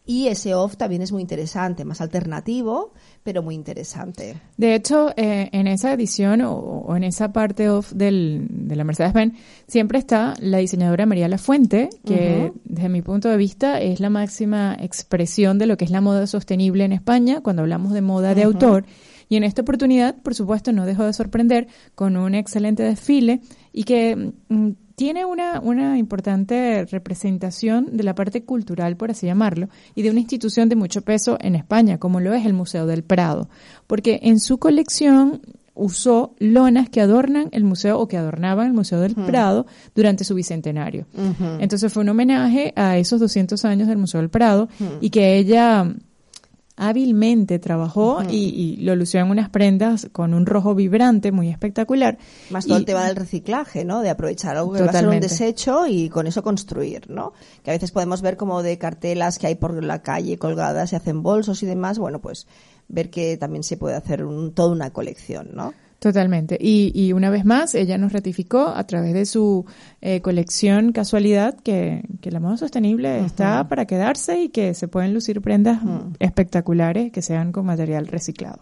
y 0.06 0.28
ese 0.28 0.54
off 0.54 0.76
también 0.76 1.02
es 1.02 1.12
muy 1.12 1.22
interesante, 1.22 1.86
más 1.86 2.02
alternativo, 2.02 2.94
pero 3.24 3.42
muy 3.42 3.56
interesante. 3.56 4.36
De 4.58 4.76
hecho, 4.76 5.12
eh, 5.16 5.50
en 5.52 5.68
esa 5.68 5.94
edición 5.94 6.42
o, 6.42 6.96
en 6.96 7.04
esa 7.04 7.32
parte 7.32 7.70
off 7.70 7.92
del, 7.94 8.48
de 8.50 8.76
la 8.76 8.84
Mercedes-Benz 8.84 9.34
siempre 9.68 9.98
está 9.98 10.34
la 10.40 10.58
diseñadora 10.58 11.06
María 11.06 11.28
Lafuente, 11.28 11.90
que 12.06 12.52
desde 12.66 12.90
mi 12.90 13.02
punto 13.02 13.30
de 13.30 13.38
vista 13.38 13.80
es 13.80 14.00
la 14.00 14.10
máxima 14.10 14.78
expresión 14.80 15.58
de 15.58 15.68
lo 15.68 15.78
que 15.78 15.86
es 15.86 15.92
la 15.92 16.02
moda 16.02 16.28
sostenible 16.28 16.84
en 16.84 16.92
España 16.92 17.42
cuando 17.42 17.62
hablamos 17.62 17.94
de 17.94 18.02
moda 18.02 18.36
de 18.36 18.44
autor. 18.44 18.86
Y 19.30 19.38
en 19.38 19.44
esta 19.44 19.62
oportunidad, 19.62 20.16
por 20.22 20.36
supuesto, 20.36 20.72
no 20.74 20.86
dejó 20.86 21.06
de 21.06 21.14
sorprender 21.14 21.68
con 21.96 22.18
un 22.18 22.36
excelente 22.36 22.84
desfile 22.84 23.42
y 23.72 23.86
que 23.86 24.34
mm, 24.50 24.70
tiene 24.96 25.26
una, 25.26 25.60
una 25.60 25.98
importante 25.98 26.86
representación 26.86 27.98
de 27.98 28.04
la 28.04 28.16
parte 28.16 28.44
cultural, 28.44 28.96
por 28.96 29.12
así 29.12 29.26
llamarlo, 29.26 29.70
y 29.96 30.04
de 30.04 30.12
una 30.12 30.20
institución 30.20 30.70
de 30.70 30.76
mucho 30.76 31.02
peso 31.02 31.38
en 31.42 31.56
España, 31.56 31.98
como 31.98 32.20
lo 32.20 32.34
es 32.34 32.46
el 32.46 32.54
Museo 32.54 32.86
del 32.86 33.04
Prado, 33.04 33.50
porque 33.88 34.20
en 34.24 34.40
su 34.40 34.60
colección 34.60 35.42
usó 35.76 36.36
lonas 36.38 36.90
que 36.90 37.02
adornan 37.02 37.50
el 37.52 37.64
museo 37.64 38.00
o 38.00 38.08
que 38.08 38.18
adornaban 38.18 38.68
el 38.68 38.74
Museo 38.74 39.00
del 39.00 39.16
Prado 39.16 39.66
durante 39.96 40.24
su 40.24 40.36
bicentenario. 40.36 41.08
Entonces 41.60 41.92
fue 41.92 42.04
un 42.04 42.10
homenaje 42.10 42.74
a 42.76 42.98
esos 42.98 43.20
200 43.20 43.66
años 43.66 43.88
del 43.88 43.98
Museo 43.98 44.22
del 44.22 44.30
Prado 44.30 44.70
y 45.02 45.10
que 45.10 45.38
ella 45.38 45.92
hábilmente 46.76 47.60
trabajó 47.60 48.24
y, 48.30 48.78
lo 48.78 48.96
lució 48.96 49.20
en 49.20 49.30
unas 49.30 49.50
prendas 49.50 50.08
con 50.12 50.34
un 50.34 50.46
rojo 50.46 50.76
vibrante 50.76 51.32
muy 51.32 51.50
espectacular. 51.50 52.18
Más 52.50 52.66
todo 52.66 52.78
el 52.78 52.86
tema 52.86 53.06
del 53.06 53.16
reciclaje, 53.16 53.86
¿no? 53.86 54.02
De 54.02 54.10
aprovechar 54.10 54.58
algo 54.58 54.74
que 54.74 54.82
va 54.82 54.90
a 54.90 54.94
ser 54.94 55.08
un 55.08 55.20
desecho 55.20 55.88
y 55.88 56.10
con 56.10 56.28
eso 56.28 56.44
construir, 56.44 57.10
¿no? 57.10 57.34
Que 57.64 57.72
a 57.72 57.74
veces 57.74 57.92
podemos 57.92 58.22
ver 58.22 58.38
como 58.38 58.64
de 58.64 58.78
cartelas 58.78 59.38
que 59.38 59.48
hay 59.48 59.56
por 59.56 59.84
la 59.84 60.02
calle 60.02 60.38
colgadas 60.38 60.94
y 60.94 60.96
hacen 60.96 61.22
bolsos 61.22 61.62
y 61.64 61.66
demás, 61.66 62.00
bueno, 62.00 62.20
pues 62.20 62.48
ver 62.88 63.10
que 63.10 63.38
también 63.38 63.64
se 63.64 63.78
puede 63.78 63.96
hacer 63.96 64.24
un, 64.24 64.54
toda 64.54 64.72
una 64.72 64.92
colección, 64.92 65.50
¿no? 65.54 65.74
Totalmente. 66.04 66.58
Y, 66.60 66.92
y 66.94 67.14
una 67.14 67.30
vez 67.30 67.46
más, 67.46 67.76
ella 67.76 67.98
nos 67.98 68.12
ratificó 68.12 68.68
a 68.68 68.86
través 68.86 69.14
de 69.14 69.26
su 69.26 69.66
eh, 70.02 70.20
colección 70.20 70.92
Casualidad 70.92 71.56
que, 71.56 72.04
que 72.20 72.30
la 72.30 72.42
moda 72.42 72.58
sostenible 72.58 73.24
está 73.24 73.70
para 73.70 73.86
quedarse 73.86 74.42
y 74.42 74.50
que 74.50 74.74
se 74.74 74.90
pueden 74.90 75.14
lucir 75.14 75.40
prendas 75.40 75.80
espectaculares 76.20 77.10
que 77.14 77.22
sean 77.22 77.54
con 77.54 77.66
material 77.66 78.08
reciclado. 78.08 78.60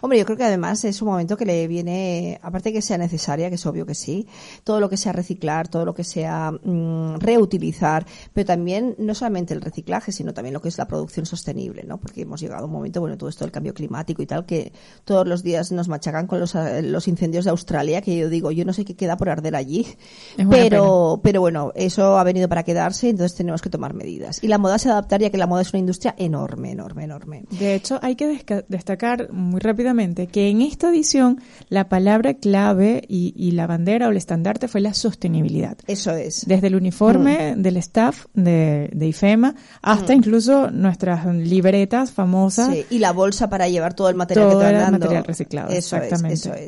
Hombre, 0.00 0.18
yo 0.18 0.24
creo 0.24 0.36
que 0.36 0.42
además 0.42 0.84
es 0.84 1.00
un 1.02 1.10
momento 1.10 1.36
que 1.36 1.46
le 1.46 1.68
viene, 1.68 2.40
aparte 2.42 2.72
que 2.72 2.82
sea 2.82 2.98
necesaria, 2.98 3.48
que 3.48 3.54
es 3.54 3.64
obvio 3.64 3.86
que 3.86 3.94
sí, 3.94 4.26
todo 4.64 4.80
lo 4.80 4.90
que 4.90 4.96
sea 4.96 5.12
reciclar, 5.12 5.68
todo 5.68 5.84
lo 5.84 5.94
que 5.94 6.02
sea 6.02 6.50
mm, 6.50 7.20
reutilizar, 7.20 8.04
pero 8.32 8.44
también 8.44 8.96
no 8.98 9.14
solamente 9.14 9.54
el 9.54 9.60
reciclaje, 9.60 10.10
sino 10.10 10.34
también 10.34 10.52
lo 10.52 10.60
que 10.60 10.68
es 10.68 10.78
la 10.78 10.88
producción 10.88 11.26
sostenible, 11.26 11.84
¿no? 11.84 11.98
Porque 11.98 12.22
hemos 12.22 12.40
llegado 12.40 12.64
a 12.64 12.66
un 12.66 12.72
momento, 12.72 13.00
bueno, 13.00 13.16
todo 13.16 13.28
esto 13.28 13.44
del 13.44 13.52
cambio 13.52 13.72
climático 13.72 14.20
y 14.20 14.26
tal, 14.26 14.46
que 14.46 14.72
todos 15.04 15.28
los 15.28 15.44
días 15.44 15.70
nos 15.70 15.86
machacan 15.86 16.26
con 16.26 16.40
los 16.40 16.56
los 16.82 17.08
incendios 17.08 17.44
de 17.44 17.50
Australia, 17.50 18.00
que 18.00 18.16
yo 18.16 18.28
digo, 18.28 18.50
yo 18.50 18.64
no 18.64 18.72
sé 18.72 18.84
qué 18.84 18.94
queda 18.94 19.16
por 19.16 19.28
arder 19.28 19.56
allí, 19.56 19.86
pero, 20.50 21.20
pero 21.22 21.40
bueno, 21.40 21.72
eso 21.74 22.18
ha 22.18 22.24
venido 22.24 22.48
para 22.48 22.62
quedarse, 22.62 23.08
entonces 23.08 23.36
tenemos 23.36 23.60
que 23.60 23.70
tomar 23.70 23.94
medidas. 23.94 24.42
Y 24.42 24.48
la 24.48 24.58
moda 24.58 24.78
se 24.78 24.88
adaptaría, 24.88 25.30
que 25.30 25.38
la 25.38 25.46
moda 25.46 25.62
es 25.62 25.72
una 25.72 25.80
industria 25.80 26.14
enorme, 26.18 26.70
enorme, 26.70 27.04
enorme. 27.04 27.44
De 27.50 27.74
hecho, 27.74 27.98
hay 28.02 28.16
que 28.16 28.64
destacar 28.68 29.32
muy 29.32 29.60
rápidamente 29.60 30.26
que 30.26 30.48
en 30.48 30.62
esta 30.62 30.90
edición 30.90 31.40
la 31.68 31.88
palabra 31.88 32.34
clave 32.34 33.02
y, 33.08 33.52
la 33.52 33.66
bandera 33.66 34.08
o 34.08 34.10
el 34.10 34.16
estandarte 34.16 34.66
fue 34.66 34.80
la 34.80 34.94
sostenibilidad. 34.94 35.76
Eso 35.86 36.12
es. 36.12 36.46
Desde 36.46 36.68
el 36.68 36.74
uniforme 36.74 37.54
mm. 37.54 37.62
del 37.62 37.76
staff 37.78 38.26
de, 38.32 38.90
IFEMA 38.98 39.54
hasta 39.82 40.12
mm. 40.12 40.16
incluso 40.16 40.70
nuestras 40.70 41.26
libretas 41.26 42.12
famosas. 42.12 42.70
y 42.88 42.98
la 42.98 43.12
bolsa 43.12 43.50
para 43.50 43.68
llevar 43.68 43.94
todo 43.94 44.08
el 44.08 44.14
material 44.14 44.48
que 44.48 44.56
te 44.56 44.62
van 44.64 44.74
dando. 44.74 44.98
material 44.98 45.24
reciclado, 45.24 45.70
exactamente. 45.70 46.34
eso 46.34 46.54
es. 46.54 46.61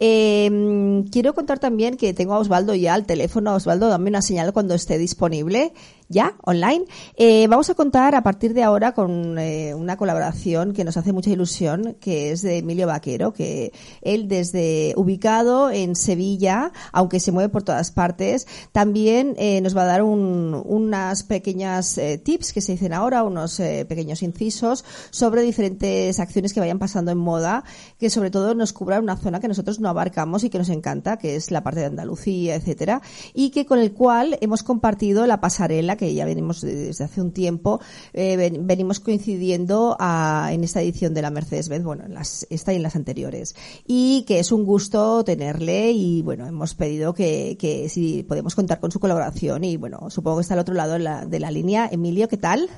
Eh, 0.00 1.04
quiero 1.10 1.34
contar 1.34 1.58
también 1.58 1.96
que 1.96 2.14
tengo 2.14 2.34
a 2.34 2.38
Osvaldo 2.38 2.74
ya 2.74 2.94
al 2.94 3.06
teléfono. 3.06 3.54
Osvaldo, 3.54 3.88
dame 3.88 4.10
una 4.10 4.22
señal 4.22 4.52
cuando 4.52 4.74
esté 4.74 4.98
disponible 4.98 5.72
ya 6.08 6.34
online. 6.42 6.84
Eh, 7.16 7.46
vamos 7.48 7.68
a 7.70 7.74
contar 7.74 8.14
a 8.14 8.22
partir 8.22 8.54
de 8.54 8.62
ahora 8.62 8.92
con 8.92 9.38
eh, 9.38 9.74
una 9.74 9.96
colaboración 9.96 10.72
que 10.72 10.84
nos 10.84 10.96
hace 10.96 11.12
mucha 11.12 11.30
ilusión, 11.30 11.96
que 12.00 12.30
es 12.30 12.42
de 12.42 12.58
Emilio 12.58 12.86
Vaquero, 12.86 13.32
que 13.32 13.72
él 14.02 14.28
desde 14.28 14.94
ubicado 14.96 15.70
en 15.70 15.96
Sevilla, 15.96 16.72
aunque 16.92 17.20
se 17.20 17.32
mueve 17.32 17.48
por 17.48 17.62
todas 17.62 17.90
partes, 17.90 18.46
también 18.72 19.34
eh, 19.36 19.60
nos 19.60 19.76
va 19.76 19.82
a 19.82 19.86
dar 19.86 20.02
un, 20.02 20.62
unas 20.64 21.22
pequeñas 21.22 21.98
tips 22.22 22.52
que 22.52 22.60
se 22.60 22.72
dicen 22.72 22.92
ahora, 22.92 23.24
unos 23.24 23.56
pequeños 23.56 24.22
incisos 24.22 24.84
sobre 25.10 25.42
diferentes 25.42 26.20
acciones 26.20 26.52
que 26.52 26.60
vayan 26.60 26.78
pasando 26.78 27.10
en 27.10 27.18
moda, 27.18 27.64
que 27.98 28.10
sobre 28.10 28.30
todo 28.30 28.54
nos 28.54 28.72
cubran 28.72 29.02
una 29.02 29.16
zona 29.16 29.40
que 29.40 29.48
nosotros 29.48 29.80
no 29.80 29.88
abarcamos 29.88 30.44
y 30.44 30.50
que 30.50 30.58
nos 30.58 30.68
encanta, 30.68 31.16
que 31.16 31.36
es 31.36 31.50
la 31.50 31.62
parte 31.62 31.80
de 31.80 31.86
Andalucía, 31.86 32.54
etcétera, 32.54 33.02
y 33.34 33.50
que 33.50 33.66
con 33.66 33.78
el 33.78 33.92
cual 33.92 34.38
hemos 34.40 34.62
compartido 34.62 35.26
la 35.26 35.40
pasarela 35.40 35.95
que 35.96 36.14
ya 36.14 36.24
venimos 36.24 36.60
desde 36.60 37.04
hace 37.04 37.20
un 37.20 37.32
tiempo, 37.32 37.80
eh, 38.12 38.36
venimos 38.60 39.00
coincidiendo 39.00 39.96
en 39.98 40.64
esta 40.64 40.82
edición 40.82 41.14
de 41.14 41.22
la 41.22 41.30
Mercedes-Benz, 41.30 41.84
bueno, 41.84 42.04
en 42.04 42.14
las, 42.14 42.46
esta 42.50 42.72
y 42.72 42.76
en 42.76 42.82
las 42.82 42.96
anteriores. 42.96 43.54
Y 43.86 44.24
que 44.26 44.38
es 44.38 44.52
un 44.52 44.64
gusto 44.64 45.24
tenerle 45.24 45.92
y 45.92 46.22
bueno, 46.22 46.46
hemos 46.46 46.74
pedido 46.74 47.14
que, 47.14 47.56
que 47.58 47.88
si 47.88 48.22
podemos 48.22 48.54
contar 48.54 48.80
con 48.80 48.90
su 48.90 49.00
colaboración 49.00 49.64
y 49.64 49.76
bueno, 49.76 50.10
supongo 50.10 50.38
que 50.38 50.42
está 50.42 50.54
al 50.54 50.60
otro 50.60 50.74
lado 50.74 50.94
de 50.94 50.98
la, 51.00 51.26
de 51.26 51.40
la 51.40 51.50
línea. 51.50 51.88
Emilio, 51.90 52.28
¿qué 52.28 52.36
tal? 52.36 52.68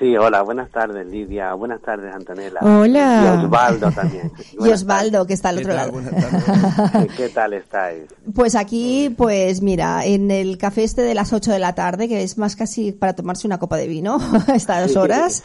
Sí, 0.00 0.16
hola, 0.16 0.40
buenas 0.40 0.70
tardes 0.70 1.06
Lidia, 1.06 1.52
buenas 1.52 1.82
tardes 1.82 2.14
Antonella. 2.14 2.58
Hola. 2.62 3.22
Y 3.22 3.44
Osvaldo 3.44 3.92
también. 3.92 4.32
y 4.58 4.68
Osvaldo, 4.70 5.26
que 5.26 5.34
está 5.34 5.50
al 5.50 5.58
otro 5.58 5.74
lado. 5.74 5.92
¿Qué 7.18 7.28
tal 7.28 7.52
estáis? 7.52 8.04
Pues 8.34 8.54
aquí, 8.54 9.14
pues 9.14 9.60
mira, 9.60 10.06
en 10.06 10.30
el 10.30 10.56
café 10.56 10.84
este 10.84 11.02
de 11.02 11.12
las 11.12 11.34
8 11.34 11.52
de 11.52 11.58
la 11.58 11.74
tarde, 11.74 12.08
que 12.08 12.22
es 12.22 12.38
más 12.38 12.56
casi 12.56 12.92
para 12.92 13.14
tomarse 13.14 13.46
una 13.46 13.58
copa 13.58 13.76
de 13.76 13.88
vino 13.88 14.18
a 14.48 14.54
estas 14.54 14.96
horas. 14.96 15.44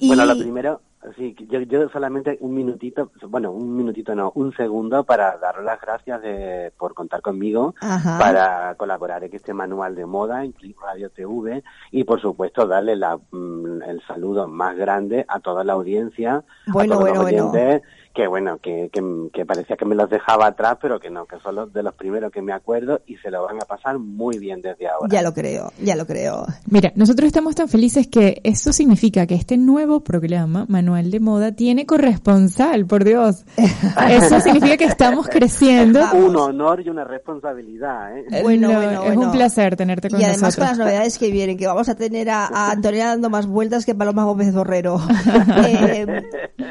Bueno, 0.00 0.26
lo 0.26 0.38
primero, 0.38 0.80
Sí, 1.16 1.36
yo, 1.48 1.60
yo 1.60 1.88
solamente 1.90 2.38
un 2.40 2.54
minutito, 2.54 3.12
bueno, 3.28 3.52
un 3.52 3.76
minutito 3.76 4.16
no, 4.16 4.32
un 4.34 4.52
segundo 4.54 5.04
para 5.04 5.38
daros 5.38 5.64
las 5.64 5.80
gracias 5.80 6.20
de, 6.22 6.72
por 6.76 6.92
contar 6.94 7.22
conmigo 7.22 7.74
para 8.18 8.74
colaborar 8.74 9.22
en 9.22 9.32
este 9.32 9.54
manual 9.54 9.94
de 9.94 10.06
moda 10.06 10.44
en 10.44 10.50
Clip 10.50 10.76
Radio 10.80 11.08
TV 11.10 11.62
y 11.92 12.02
por 12.02 12.20
supuesto 12.20 12.66
darle 12.66 12.96
la, 12.96 13.16
mm, 13.16 13.82
el 13.82 14.02
saludo 14.08 14.48
más 14.48 14.76
grande 14.76 15.24
a 15.28 15.38
toda 15.38 15.62
la 15.62 15.74
audiencia, 15.74 16.42
bueno, 16.66 16.94
a 16.94 16.98
todos 16.98 17.10
bueno, 17.10 17.22
los 17.22 17.32
oyentes, 17.32 17.82
que 18.18 18.26
bueno, 18.26 18.58
que, 18.60 18.90
que, 18.90 19.46
parecía 19.46 19.76
que 19.76 19.84
me 19.84 19.94
los 19.94 20.10
dejaba 20.10 20.48
atrás, 20.48 20.76
pero 20.82 20.98
que 20.98 21.08
no, 21.08 21.24
que 21.26 21.38
son 21.38 21.54
los 21.54 21.72
de 21.72 21.84
los 21.84 21.94
primeros 21.94 22.32
que 22.32 22.42
me 22.42 22.52
acuerdo 22.52 23.00
y 23.06 23.16
se 23.18 23.30
lo 23.30 23.44
van 23.44 23.62
a 23.62 23.64
pasar 23.64 24.00
muy 24.00 24.40
bien 24.40 24.60
desde 24.60 24.88
ahora. 24.88 25.06
Ya 25.08 25.22
lo 25.22 25.32
creo, 25.32 25.70
ya 25.80 25.94
lo 25.94 26.04
creo. 26.04 26.44
Mira, 26.68 26.90
nosotros 26.96 27.28
estamos 27.28 27.54
tan 27.54 27.68
felices 27.68 28.08
que 28.08 28.40
eso 28.42 28.72
significa 28.72 29.24
que 29.28 29.36
este 29.36 29.56
nuevo 29.56 30.00
programa, 30.00 30.66
Manual 30.68 31.12
de 31.12 31.20
Moda, 31.20 31.52
tiene 31.52 31.86
corresponsal, 31.86 32.86
por 32.86 33.04
Dios. 33.04 33.44
Eso 34.10 34.40
significa 34.40 34.76
que 34.76 34.86
estamos 34.86 35.28
creciendo. 35.28 36.00
Un 36.12 36.34
honor 36.34 36.80
y 36.84 36.88
una 36.88 37.04
responsabilidad, 37.04 38.18
¿eh? 38.18 38.42
Bueno, 38.42 38.72
bueno, 38.72 39.04
es 39.04 39.16
un 39.16 39.30
placer 39.30 39.76
tenerte 39.76 40.08
con 40.08 40.18
nosotros. 40.18 40.36
Y 40.36 40.40
además 40.40 40.56
con 40.56 40.64
las 40.64 40.78
novedades 40.78 41.18
que 41.18 41.30
vienen, 41.30 41.56
que 41.56 41.68
vamos 41.68 41.88
a 41.88 41.94
tener 41.94 42.30
a, 42.30 42.46
a 42.46 42.72
Antonia 42.72 43.06
dando 43.06 43.30
más 43.30 43.46
vueltas 43.46 43.86
que 43.86 43.94
Paloma 43.94 44.24
Gómez 44.24 44.52
Borrero. 44.52 44.98
eh, 45.68 46.24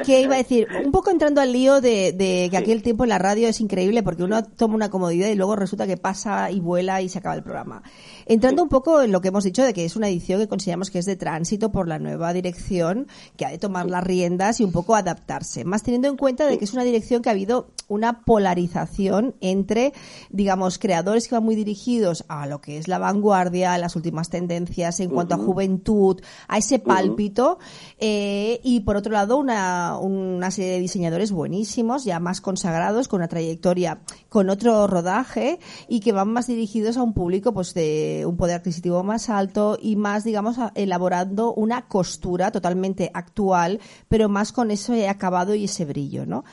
¿Qué 0.05 0.21
iba 0.21 0.35
a 0.35 0.37
decir? 0.37 0.67
Un 0.83 0.91
poco 0.91 1.11
entrando 1.11 1.36
al 1.39 1.53
lío 1.53 1.81
de, 1.81 2.47
que 2.51 2.57
aquí 2.57 2.71
el 2.71 2.81
tiempo 2.81 3.03
en 3.03 3.09
la 3.09 3.17
radio 3.17 3.47
es 3.47 3.61
increíble 3.61 4.03
porque 4.03 4.23
uno 4.23 4.43
toma 4.43 4.75
una 4.75 4.89
comodidad 4.89 5.27
y 5.29 5.35
luego 5.35 5.55
resulta 5.55 5.87
que 5.87 5.97
pasa 5.97 6.51
y 6.51 6.59
vuela 6.59 7.01
y 7.01 7.09
se 7.09 7.19
acaba 7.19 7.35
el 7.35 7.43
programa. 7.43 7.83
Entrando 8.25 8.63
un 8.63 8.69
poco 8.69 9.01
en 9.01 9.11
lo 9.11 9.21
que 9.21 9.29
hemos 9.29 9.43
dicho 9.43 9.63
de 9.63 9.73
que 9.73 9.85
es 9.85 9.95
una 9.95 10.09
edición 10.09 10.39
que 10.39 10.47
consideramos 10.47 10.89
que 10.89 10.99
es 10.99 11.05
de 11.05 11.15
tránsito 11.15 11.71
por 11.71 11.87
la 11.87 11.99
nueva 11.99 12.33
dirección, 12.33 13.07
que 13.35 13.45
ha 13.45 13.49
de 13.49 13.57
tomar 13.57 13.85
las 13.85 14.03
riendas 14.03 14.59
y 14.59 14.63
un 14.63 14.71
poco 14.71 14.95
adaptarse, 14.95 15.63
más 15.65 15.83
teniendo 15.83 16.07
en 16.07 16.17
cuenta 16.17 16.45
de 16.45 16.57
que 16.57 16.65
es 16.65 16.73
una 16.73 16.83
dirección 16.83 17.21
que 17.21 17.29
ha 17.29 17.33
habido 17.33 17.69
una 17.87 18.21
polarización 18.21 19.35
entre, 19.41 19.93
digamos, 20.29 20.77
creadores 20.77 21.27
que 21.27 21.35
van 21.35 21.43
muy 21.43 21.55
dirigidos 21.55 22.25
a 22.27 22.47
lo 22.47 22.61
que 22.61 22.77
es 22.77 22.87
la 22.87 22.97
vanguardia, 22.97 23.73
a 23.73 23.77
las 23.77 23.95
últimas 23.95 24.29
tendencias 24.29 24.99
en 24.99 25.09
cuanto 25.09 25.35
a 25.35 25.37
juventud, 25.37 26.21
a 26.47 26.57
ese 26.57 26.79
pálpito, 26.79 27.59
eh, 27.97 28.59
y 28.63 28.81
por 28.81 28.97
otro 28.97 29.13
lado 29.13 29.37
una, 29.37 29.97
una 29.97 30.51
serie 30.51 30.73
de 30.73 30.79
diseñadores 30.79 31.16
buenísimos, 31.31 32.03
ya 32.05 32.19
más 32.19 32.41
consagrados, 32.41 33.07
con 33.07 33.19
una 33.19 33.27
trayectoria, 33.27 34.01
con 34.29 34.49
otro 34.49 34.87
rodaje 34.87 35.59
y 35.87 35.99
que 35.99 36.11
van 36.11 36.31
más 36.31 36.47
dirigidos 36.47 36.97
a 36.97 37.03
un 37.03 37.13
público 37.13 37.53
pues 37.53 37.73
de 37.73 38.23
un 38.27 38.37
poder 38.37 38.57
adquisitivo 38.57 39.03
más 39.03 39.29
alto 39.29 39.77
y 39.81 39.95
más, 39.95 40.23
digamos, 40.23 40.57
elaborando 40.75 41.53
una 41.53 41.87
costura 41.87 42.51
totalmente 42.51 43.11
actual, 43.13 43.79
pero 44.07 44.29
más 44.29 44.51
con 44.51 44.71
ese 44.71 45.09
acabado 45.09 45.55
y 45.55 45.65
ese 45.65 45.85
brillo, 45.85 46.25
¿no? 46.25 46.43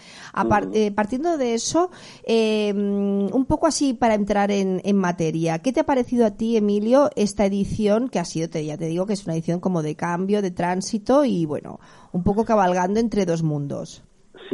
Eh, 0.73 0.91
partiendo 0.91 1.37
de 1.37 1.55
eso, 1.55 1.91
em, 2.25 3.27
un 3.33 3.45
poco 3.47 3.67
así 3.67 3.95
para 3.95 4.15
entrar 4.15 4.51
en, 4.51 4.83
materia, 4.95 5.59
¿qué 5.59 5.73
te 5.73 5.81
ha 5.81 5.87
parecido 5.87 6.25
a 6.25 6.31
ti, 6.31 6.57
Emilio, 6.57 7.11
esta 7.17 7.45
edición 7.45 8.09
que 8.09 8.21
ha 8.21 8.25
sido, 8.25 8.49
te, 8.49 8.65
ya 8.65 8.79
te 8.79 8.87
digo, 8.87 9.07
que 9.07 9.13
es 9.13 9.25
una 9.25 9.35
edición 9.35 9.61
como 9.61 9.83
de 9.83 9.97
cambio, 9.97 10.41
de 10.41 10.51
tránsito 10.51 11.25
y, 11.25 11.45
bueno, 11.47 11.81
un 12.13 12.23
poco 12.23 12.45
cabalgando 12.45 13.01
entre 13.01 13.27
dos 13.27 13.43
mundos? 13.43 14.05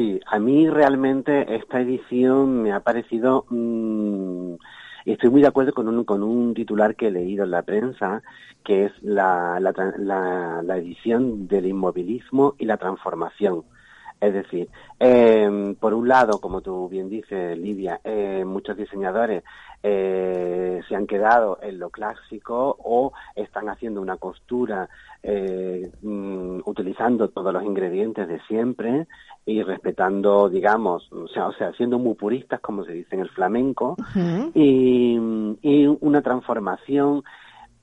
Sí, 0.01 0.19
a 0.25 0.39
mí 0.39 0.67
realmente 0.67 1.57
esta 1.57 1.79
edición 1.83 2.63
me 2.63 2.73
ha 2.73 2.81
parecido... 2.81 3.45
Mm, 3.51 4.55
y 5.05 5.13
estoy 5.13 5.29
muy 5.29 5.43
de 5.43 5.49
acuerdo 5.49 5.75
con 5.75 5.89
un, 5.89 6.05
con 6.05 6.23
un 6.23 6.55
titular 6.55 6.97
que 6.97 7.09
he 7.09 7.11
leído 7.11 7.45
en 7.45 7.51
la 7.51 7.61
prensa, 7.61 8.23
que 8.65 8.87
es 8.87 8.93
la, 9.03 9.61
la, 9.61 10.77
edición 10.79 11.49
del 11.49 11.67
inmovilismo 11.67 12.55
y 12.59 12.65
la 12.65 12.79
transformación. 12.79 13.65
Es 14.21 14.35
decir, 14.35 14.69
eh, 14.99 15.75
por 15.81 15.95
un 15.95 16.09
lado, 16.09 16.41
como 16.41 16.61
tú 16.61 16.89
bien 16.89 17.09
dices, 17.09 17.59
Lidia, 17.59 18.01
eh, 18.05 18.45
muchos 18.45 18.77
diseñadores 18.77 19.43
eh, 19.83 20.83
se 20.87 20.95
han 20.95 21.07
quedado 21.07 21.59
en 21.63 21.79
lo 21.79 21.89
clásico 21.89 22.77
o 22.85 23.13
están 23.35 23.71
haciendo 23.71 24.03
una 24.03 24.19
costura 24.19 24.91
eh, 25.23 25.91
mm, 26.03 26.61
utilizando 26.67 27.29
todos 27.29 27.53
los 27.53 27.63
ingredientes 27.63 28.29
de 28.29 28.41
siempre 28.43 29.07
y 29.47 29.63
respetando, 29.63 30.51
digamos, 30.51 31.11
o 31.13 31.29
sea, 31.29 31.47
o 31.47 31.53
sea, 31.55 31.73
siendo 31.73 31.99
muy 31.99 32.15
puristas, 32.15 32.61
como 32.61 32.85
se 32.85 32.93
dice 32.93 33.15
en 33.15 33.23
el 33.23 33.31
flamenco, 33.31 33.97
y, 34.55 35.19
y, 35.63 35.87
una 36.01 36.21
transformación 36.21 37.25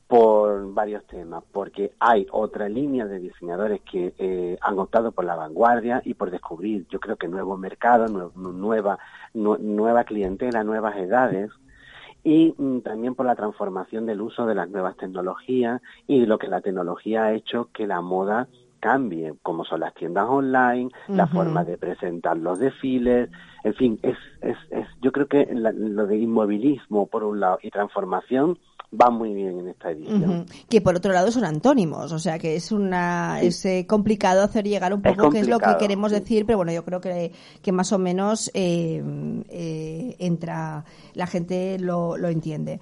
por 0.08 0.74
varios 0.74 1.06
temas, 1.06 1.44
porque 1.52 1.92
hay 2.00 2.28
otra 2.32 2.70
línea 2.70 3.06
de 3.06 3.20
diseñadores 3.20 3.82
que 3.82 4.14
eh, 4.18 4.58
han 4.62 4.80
optado 4.80 5.12
por 5.12 5.26
la 5.26 5.36
vanguardia 5.36 6.02
y 6.06 6.14
por 6.14 6.32
descubrir, 6.32 6.88
yo 6.90 7.00
creo 7.00 7.18
que 7.18 7.28
nuevo 7.28 7.58
mercado, 7.58 8.08
nueva, 8.36 9.00
nueva 9.34 10.04
clientela, 10.06 10.64
nuevas 10.64 10.96
edades, 10.96 11.52
y 12.24 12.54
mm, 12.58 12.80
también 12.80 13.16
por 13.16 13.26
la 13.26 13.36
transformación 13.36 14.06
del 14.06 14.22
uso 14.22 14.46
de 14.46 14.56
las 14.56 14.70
nuevas 14.70 14.96
tecnologías 14.96 15.82
y 16.08 16.26
lo 16.26 16.38
que 16.38 16.48
la 16.48 16.62
tecnología 16.62 17.26
ha 17.26 17.34
hecho 17.34 17.70
que 17.74 17.86
la 17.86 18.02
moda 18.02 18.48
cambie, 18.80 19.34
como 19.42 19.66
son 19.66 19.82
las 19.82 19.94
tiendas 19.94 20.26
online, 20.30 20.90
la 21.08 21.28
forma 21.28 21.64
de 21.64 21.78
presentar 21.78 22.38
los 22.38 22.60
desfiles, 22.60 23.30
en 23.64 23.74
fin, 23.74 24.00
es, 24.04 24.18
es, 24.42 24.58
es 24.70 24.88
yo 25.02 25.12
creo 25.12 25.28
que 25.28 25.48
lo 25.52 26.06
de 26.06 26.18
inmovilismo 26.18 27.08
por 27.08 27.24
un 27.24 27.40
lado 27.40 27.60
y 27.62 27.72
transformación 27.72 28.58
va 28.94 29.10
muy 29.10 29.34
bien 29.34 29.60
en 29.60 29.68
esta 29.68 29.92
edición. 29.92 30.46
Que 30.70 30.80
por 30.80 30.96
otro 30.96 31.12
lado 31.12 31.30
son 31.32 31.44
antónimos, 31.44 32.12
o 32.14 32.20
sea 32.20 32.40
que 32.40 32.56
es 32.56 32.72
una 32.72 33.42
es 33.42 33.66
eh, 33.66 33.86
complicado 33.88 34.44
hacer 34.44 34.66
llegar 34.66 34.94
un 34.94 35.02
poco 35.02 35.30
qué 35.30 35.40
es 35.40 35.48
lo 35.48 35.60
que 35.60 35.76
queremos 35.78 36.12
decir, 36.12 36.46
pero 36.46 36.58
bueno, 36.58 36.72
yo 36.72 36.86
creo 36.86 37.02
que, 37.02 37.34
que 37.62 37.72
más 37.72 37.92
o 37.92 38.00
menos 38.00 38.50
eh, 38.54 39.04
eh, 39.50 40.16
entra, 40.20 40.86
la 41.14 41.28
gente 41.28 41.78
lo, 41.80 42.18
lo 42.18 42.30
entiende. 42.30 42.80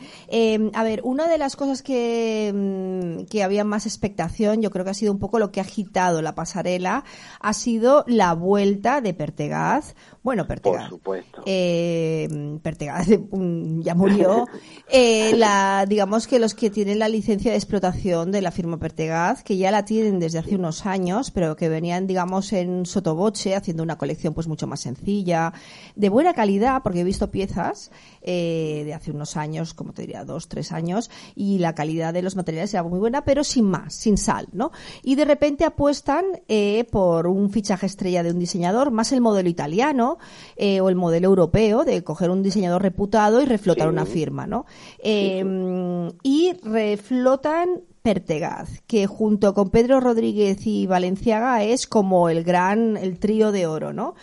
a 0.74 0.84
ver, 0.84 1.02
una 1.04 1.28
de 1.28 1.38
las 1.39 1.56
cosas 1.56 1.82
que, 1.82 2.52
mm, 2.54 3.26
que 3.26 3.44
había 3.44 3.63
más 3.63 3.88
expectación, 3.88 4.62
yo 4.62 4.70
creo 4.70 4.86
que 4.86 4.91
ha 4.91 4.96
sido 4.96 5.12
un 5.12 5.20
poco 5.20 5.39
lo 5.39 5.52
que 5.52 5.60
ha 5.60 5.63
agitado 5.63 6.22
la 6.22 6.36
pasarela, 6.36 7.04
ha 7.39 7.54
sido 7.54 8.04
la 8.08 8.34
vuelta 8.34 9.02
de 9.02 9.13
Pertegaz, 9.15 9.96
bueno, 10.22 10.48
Pertegaz. 10.48 10.89
Por 10.89 11.00
supuesto. 11.00 11.44
Pertegaz 11.44 13.08
ya 13.80 13.96
murió. 13.96 14.46
la 15.36 15.86
digamos 15.96 16.28
que 16.28 16.40
los 16.40 16.54
que 16.54 16.70
tienen 16.70 17.00
la 17.00 17.08
licencia 17.08 17.52
de 17.52 17.58
explotación 17.58 18.30
de 18.30 18.42
la 18.42 18.52
firma 18.52 18.78
Pertegaz, 18.78 19.44
que 19.44 19.56
ya 19.56 19.72
la 19.72 19.86
tienen 19.86 20.20
desde 20.20 20.40
hace 20.40 20.56
unos 20.56 20.86
años, 20.86 21.32
pero 21.32 21.56
que 21.56 21.70
venían, 21.70 22.06
digamos, 22.06 22.52
en 22.52 22.86
sotoboche, 22.86 23.56
haciendo 23.56 23.82
una 23.82 23.98
colección 23.98 24.34
pues 24.34 24.46
mucho 24.46 24.68
más 24.68 24.82
sencilla, 24.82 25.54
de 25.96 26.10
buena 26.10 26.34
calidad, 26.34 26.84
porque 26.84 27.00
he 27.00 27.04
visto 27.06 27.32
piezas 27.32 27.92
eh, 28.22 28.82
de 28.84 28.94
hace 28.94 29.12
unos 29.12 29.38
años, 29.38 29.74
como 29.74 29.94
te 29.94 30.02
diría, 30.02 30.26
dos, 30.26 30.50
tres 30.50 30.74
años, 30.74 31.10
y 31.34 31.60
la 31.60 31.74
calidad 31.76 32.14
de 32.14 32.24
los 32.24 32.36
materiales 32.36 32.74
era 32.74 32.84
muy 32.84 33.00
buena, 33.00 33.24
pero 33.24 33.46
sin 33.46 33.64
más, 33.64 33.94
sin 33.96 34.18
sal, 34.18 34.50
¿no? 34.52 34.74
Y 35.02 35.16
de 35.16 35.24
repente 35.24 35.64
apuestan 35.64 36.26
eh, 36.50 36.86
por 36.92 37.28
un 37.28 37.52
fichaje 37.52 37.86
estrella 37.86 38.22
de 38.22 38.32
un 38.32 38.40
diseñador, 38.40 38.92
más 38.92 39.14
el 39.14 39.22
modelo 39.22 39.48
italiano 39.48 40.18
eh, 40.58 40.82
o 40.82 40.90
el 40.90 40.96
modelo 40.96 41.30
europeo, 41.30 41.86
de 41.86 42.04
coger 42.04 42.32
un 42.32 42.44
diseñador 42.44 42.82
reputado 42.82 43.42
y 43.42 43.46
reflotar 43.46 43.88
una 43.88 44.06
firma, 44.06 44.46
¿no? 44.46 44.66
Y 46.24 46.54
reflotan 46.63 47.84
Pertegaz, 48.06 48.84
que 48.86 49.08
junto 49.08 49.56
con 49.56 49.72
Pedro 49.72 50.00
Rodríguez 50.00 50.68
y 50.68 50.86
Valenciaga 50.86 51.63
es 51.63 51.88
como 51.88 52.30
el 52.30 52.44
gran, 52.44 52.98
el 52.98 53.18
trío 53.18 53.52
de 53.52 53.65
oro, 53.65 53.94
¿no? 53.94 54.13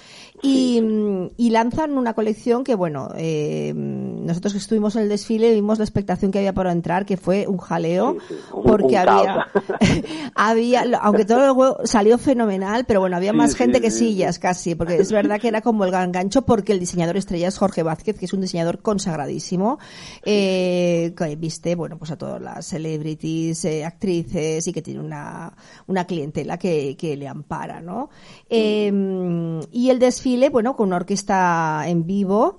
Y, 0.44 1.50
lanzan 1.50 1.98
una 1.98 2.14
colección 2.14 2.64
que, 2.64 2.74
bueno, 2.74 3.10
eh, 3.16 3.72
nosotros 3.74 4.54
que 4.54 4.58
estuvimos 4.58 4.96
en 4.96 5.02
el 5.02 5.08
desfile 5.08 5.52
vimos 5.52 5.78
la 5.78 5.84
expectación 5.84 6.32
que 6.32 6.38
había 6.38 6.54
para 6.54 6.72
entrar, 6.72 7.04
que 7.04 7.16
fue 7.16 7.46
un 7.46 7.58
jaleo, 7.58 8.16
porque 8.64 8.96
había, 8.96 9.46
había, 10.34 10.84
aunque 11.00 11.24
todo 11.24 11.44
el 11.44 11.52
juego 11.52 11.78
salió 11.84 12.18
fenomenal, 12.18 12.84
pero 12.86 13.00
bueno, 13.00 13.16
había 13.16 13.32
más 13.32 13.54
gente 13.54 13.80
que 13.80 13.90
sillas 13.90 14.38
casi, 14.38 14.74
porque 14.74 14.96
es 14.96 15.12
verdad 15.12 15.40
que 15.40 15.48
era 15.48 15.60
como 15.60 15.84
el 15.84 15.90
gran 15.90 16.10
gancho, 16.10 16.42
porque 16.42 16.72
el 16.72 16.80
diseñador 16.80 17.16
estrella 17.16 17.48
es 17.48 17.58
Jorge 17.58 17.82
Vázquez, 17.82 18.18
que 18.18 18.24
es 18.24 18.32
un 18.32 18.40
diseñador 18.40 18.80
consagradísimo, 18.80 19.78
eh, 20.24 21.14
que 21.16 21.36
viste, 21.36 21.74
bueno, 21.74 21.98
pues 21.98 22.10
a 22.10 22.16
todas 22.16 22.40
las 22.40 22.66
celebrities, 22.66 23.64
eh, 23.72 23.84
actrices 23.84 24.66
y 24.66 24.72
que 24.72 24.82
tiene 24.82 25.00
una, 25.00 25.52
una 25.86 26.04
clientela 26.06 26.58
que, 26.58 26.96
que 26.96 27.16
le 27.16 27.28
ampara, 27.28 27.80
¿no? 27.80 28.10
Em, 28.48 29.60
y 29.72 29.90
el 29.90 29.98
desfile, 29.98 30.50
bueno, 30.50 30.76
con 30.76 30.88
una 30.88 30.96
orquesta 30.96 31.84
en 31.86 32.06
vivo, 32.06 32.58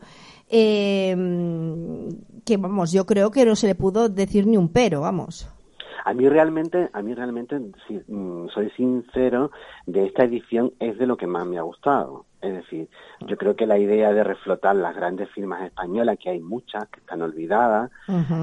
em, 0.50 2.10
que 2.44 2.58
vamos, 2.58 2.92
yo 2.92 3.06
creo 3.06 3.32
que 3.32 3.46
no 3.46 3.56
se 3.56 3.68
le 3.68 3.76
pudo 3.76 4.10
decir 4.10 4.48
ni 4.48 4.58
un 4.58 4.70
pero, 4.70 5.02
vamos. 5.02 5.48
A 6.06 6.14
mí 6.14 6.28
realmente, 6.28 6.90
a 6.92 7.02
mí 7.02 7.14
realmente, 7.14 7.60
si, 7.88 8.02
mm, 8.08 8.50
soy 8.50 8.70
sincero, 8.72 9.52
de 9.86 10.06
esta 10.06 10.26
edición 10.26 10.74
es 10.80 10.98
de 10.98 11.08
lo 11.08 11.16
que 11.16 11.28
más 11.28 11.46
me 11.46 11.58
ha 11.58 11.62
gustado. 11.62 12.26
Es 12.42 12.54
decir, 12.54 12.90
yo 13.26 13.38
creo 13.38 13.56
que 13.56 13.66
la 13.66 13.78
idea 13.78 14.12
de 14.12 14.22
reflotar 14.22 14.76
las 14.76 14.94
grandes 14.94 15.30
firmas 15.30 15.64
españolas, 15.64 16.18
que 16.22 16.30
hay 16.30 16.42
muchas 16.42 16.90
que 16.90 17.00
están 17.00 17.22
olvidadas, 17.22 17.90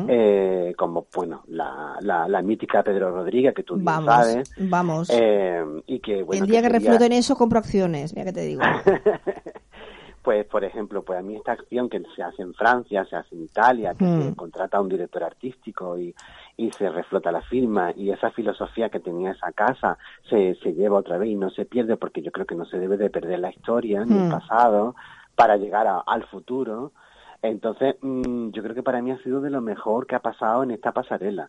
eh, 0.08 0.72
como, 0.78 1.06
bueno, 1.14 1.42
la, 1.48 1.98
la, 2.00 2.40
mítica 2.40 2.82
Pedro 2.82 3.10
Rodríguez, 3.10 3.54
que 3.54 3.62
tú 3.62 3.76
vamos, 3.78 4.06
sabes. 4.06 4.54
Vamos. 4.56 5.10
Eh, 5.12 5.62
y 5.86 5.98
que, 6.00 6.24
El 6.32 6.46
día 6.46 6.62
que 6.62 6.70
refloten 6.70 7.12
eso, 7.12 7.36
compro 7.36 7.58
acciones, 7.58 8.14
mira 8.14 8.24
que 8.24 8.32
te 8.32 8.40
digo. 8.40 8.62
pues 10.22 10.46
por 10.46 10.64
ejemplo, 10.64 11.02
pues 11.02 11.18
a 11.18 11.22
mí 11.22 11.36
esta 11.36 11.52
acción 11.52 11.88
que 11.88 12.02
se 12.14 12.22
hace 12.22 12.42
en 12.42 12.54
Francia, 12.54 13.04
se 13.04 13.16
hace 13.16 13.34
en 13.34 13.44
Italia, 13.44 13.94
que 13.94 14.04
se 14.04 14.30
mm. 14.30 14.34
contrata 14.34 14.76
a 14.76 14.80
un 14.80 14.88
director 14.88 15.24
artístico 15.24 15.98
y, 15.98 16.14
y 16.60 16.70
se 16.72 16.90
reflota 16.90 17.32
la 17.32 17.40
firma 17.40 17.92
y 17.96 18.10
esa 18.10 18.30
filosofía 18.32 18.90
que 18.90 19.00
tenía 19.00 19.30
esa 19.30 19.50
casa 19.52 19.96
se, 20.28 20.54
se 20.56 20.74
lleva 20.74 20.98
otra 20.98 21.16
vez 21.16 21.30
y 21.30 21.34
no 21.34 21.48
se 21.48 21.64
pierde 21.64 21.96
porque 21.96 22.20
yo 22.20 22.30
creo 22.32 22.44
que 22.44 22.54
no 22.54 22.66
se 22.66 22.78
debe 22.78 22.98
de 22.98 23.08
perder 23.08 23.38
la 23.38 23.48
historia 23.48 24.04
ni 24.04 24.14
el 24.14 24.28
mm. 24.28 24.30
pasado 24.30 24.94
para 25.34 25.56
llegar 25.56 25.86
al 26.06 26.24
futuro. 26.24 26.92
Entonces, 27.40 27.96
mm, 28.02 28.50
yo 28.50 28.62
creo 28.62 28.74
que 28.74 28.82
para 28.82 29.00
mí 29.00 29.10
ha 29.10 29.22
sido 29.22 29.40
de 29.40 29.48
lo 29.48 29.62
mejor 29.62 30.06
que 30.06 30.16
ha 30.16 30.20
pasado 30.20 30.62
en 30.62 30.72
esta 30.72 30.92
pasarela. 30.92 31.48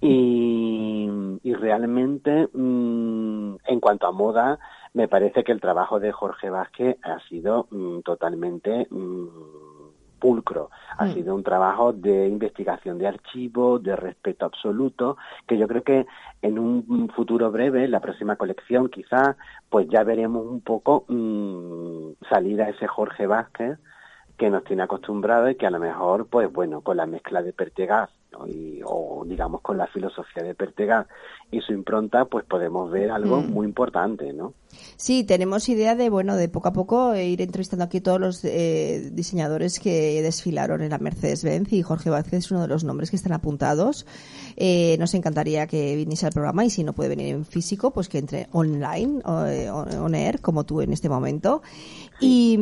Y, 0.00 1.06
y 1.42 1.54
realmente, 1.54 2.48
en 2.54 3.80
cuanto 3.80 4.06
a 4.06 4.12
moda, 4.12 4.58
me 4.94 5.06
parece 5.06 5.44
que 5.44 5.52
el 5.52 5.60
trabajo 5.60 6.00
de 6.00 6.12
Jorge 6.12 6.48
Vázquez 6.48 6.96
ha 7.02 7.20
sido 7.28 7.66
mm, 7.70 8.00
totalmente 8.00 8.86
mm, 8.88 9.26
pulcro. 10.26 10.70
Ha 10.98 11.04
mm. 11.04 11.14
sido 11.14 11.36
un 11.36 11.44
trabajo 11.44 11.92
de 11.92 12.26
investigación 12.26 12.98
de 12.98 13.06
archivo, 13.06 13.78
de 13.78 13.94
respeto 13.94 14.44
absoluto, 14.44 15.16
que 15.46 15.56
yo 15.56 15.68
creo 15.68 15.84
que 15.84 16.04
en 16.42 16.58
un 16.58 17.08
futuro 17.14 17.52
breve, 17.52 17.86
la 17.86 18.00
próxima 18.00 18.34
colección 18.34 18.88
quizás, 18.88 19.36
pues 19.70 19.86
ya 19.88 20.02
veremos 20.02 20.44
un 20.44 20.62
poco 20.62 21.04
salir 22.28 22.60
a 22.60 22.70
ese 22.70 22.88
Jorge 22.88 23.28
Vázquez 23.28 23.78
que 24.36 24.50
nos 24.50 24.64
tiene 24.64 24.82
acostumbrado 24.82 25.48
y 25.48 25.54
que 25.54 25.66
a 25.66 25.70
lo 25.70 25.78
mejor, 25.78 26.26
pues 26.26 26.52
bueno, 26.52 26.80
con 26.80 26.96
la 26.96 27.06
mezcla 27.06 27.40
de 27.40 27.52
Pertegaz 27.52 28.10
y, 28.48 28.80
o 28.84 29.22
digamos 29.24 29.60
con 29.60 29.78
la 29.78 29.86
filosofía 29.86 30.42
de 30.42 30.54
Pertegaz 30.54 31.06
y 31.52 31.60
su 31.60 31.72
impronta, 31.72 32.24
pues 32.24 32.44
podemos 32.44 32.90
ver 32.90 33.12
algo 33.12 33.40
muy 33.40 33.64
importante, 33.64 34.32
¿no? 34.32 34.54
Sí, 34.96 35.24
tenemos 35.24 35.68
idea 35.68 35.94
de, 35.94 36.08
bueno, 36.08 36.36
de 36.36 36.48
poco 36.48 36.68
a 36.68 36.72
poco 36.72 37.14
ir 37.14 37.42
entrevistando 37.42 37.84
aquí 37.84 38.00
todos 38.00 38.18
los 38.18 38.44
eh, 38.44 39.10
diseñadores 39.12 39.78
que 39.78 40.22
desfilaron 40.22 40.82
en 40.82 40.90
la 40.90 40.98
Mercedes-Benz 40.98 41.72
y 41.74 41.82
Jorge 41.82 42.08
Vázquez 42.08 42.46
es 42.46 42.50
uno 42.50 42.62
de 42.62 42.68
los 42.68 42.82
nombres 42.82 43.10
que 43.10 43.16
están 43.16 43.32
apuntados. 43.32 44.06
Eh, 44.56 44.96
nos 44.98 45.12
encantaría 45.12 45.66
que 45.66 45.96
viniese 45.96 46.24
al 46.24 46.32
programa 46.32 46.64
y 46.64 46.70
si 46.70 46.82
no 46.82 46.94
puede 46.94 47.10
venir 47.10 47.34
en 47.34 47.44
físico, 47.44 47.90
pues 47.90 48.08
que 48.08 48.18
entre 48.18 48.48
online, 48.52 49.20
eh, 49.48 49.70
on 49.70 50.14
air, 50.14 50.40
como 50.40 50.64
tú 50.64 50.80
en 50.80 50.94
este 50.94 51.10
momento. 51.10 51.62
Y, 52.18 52.58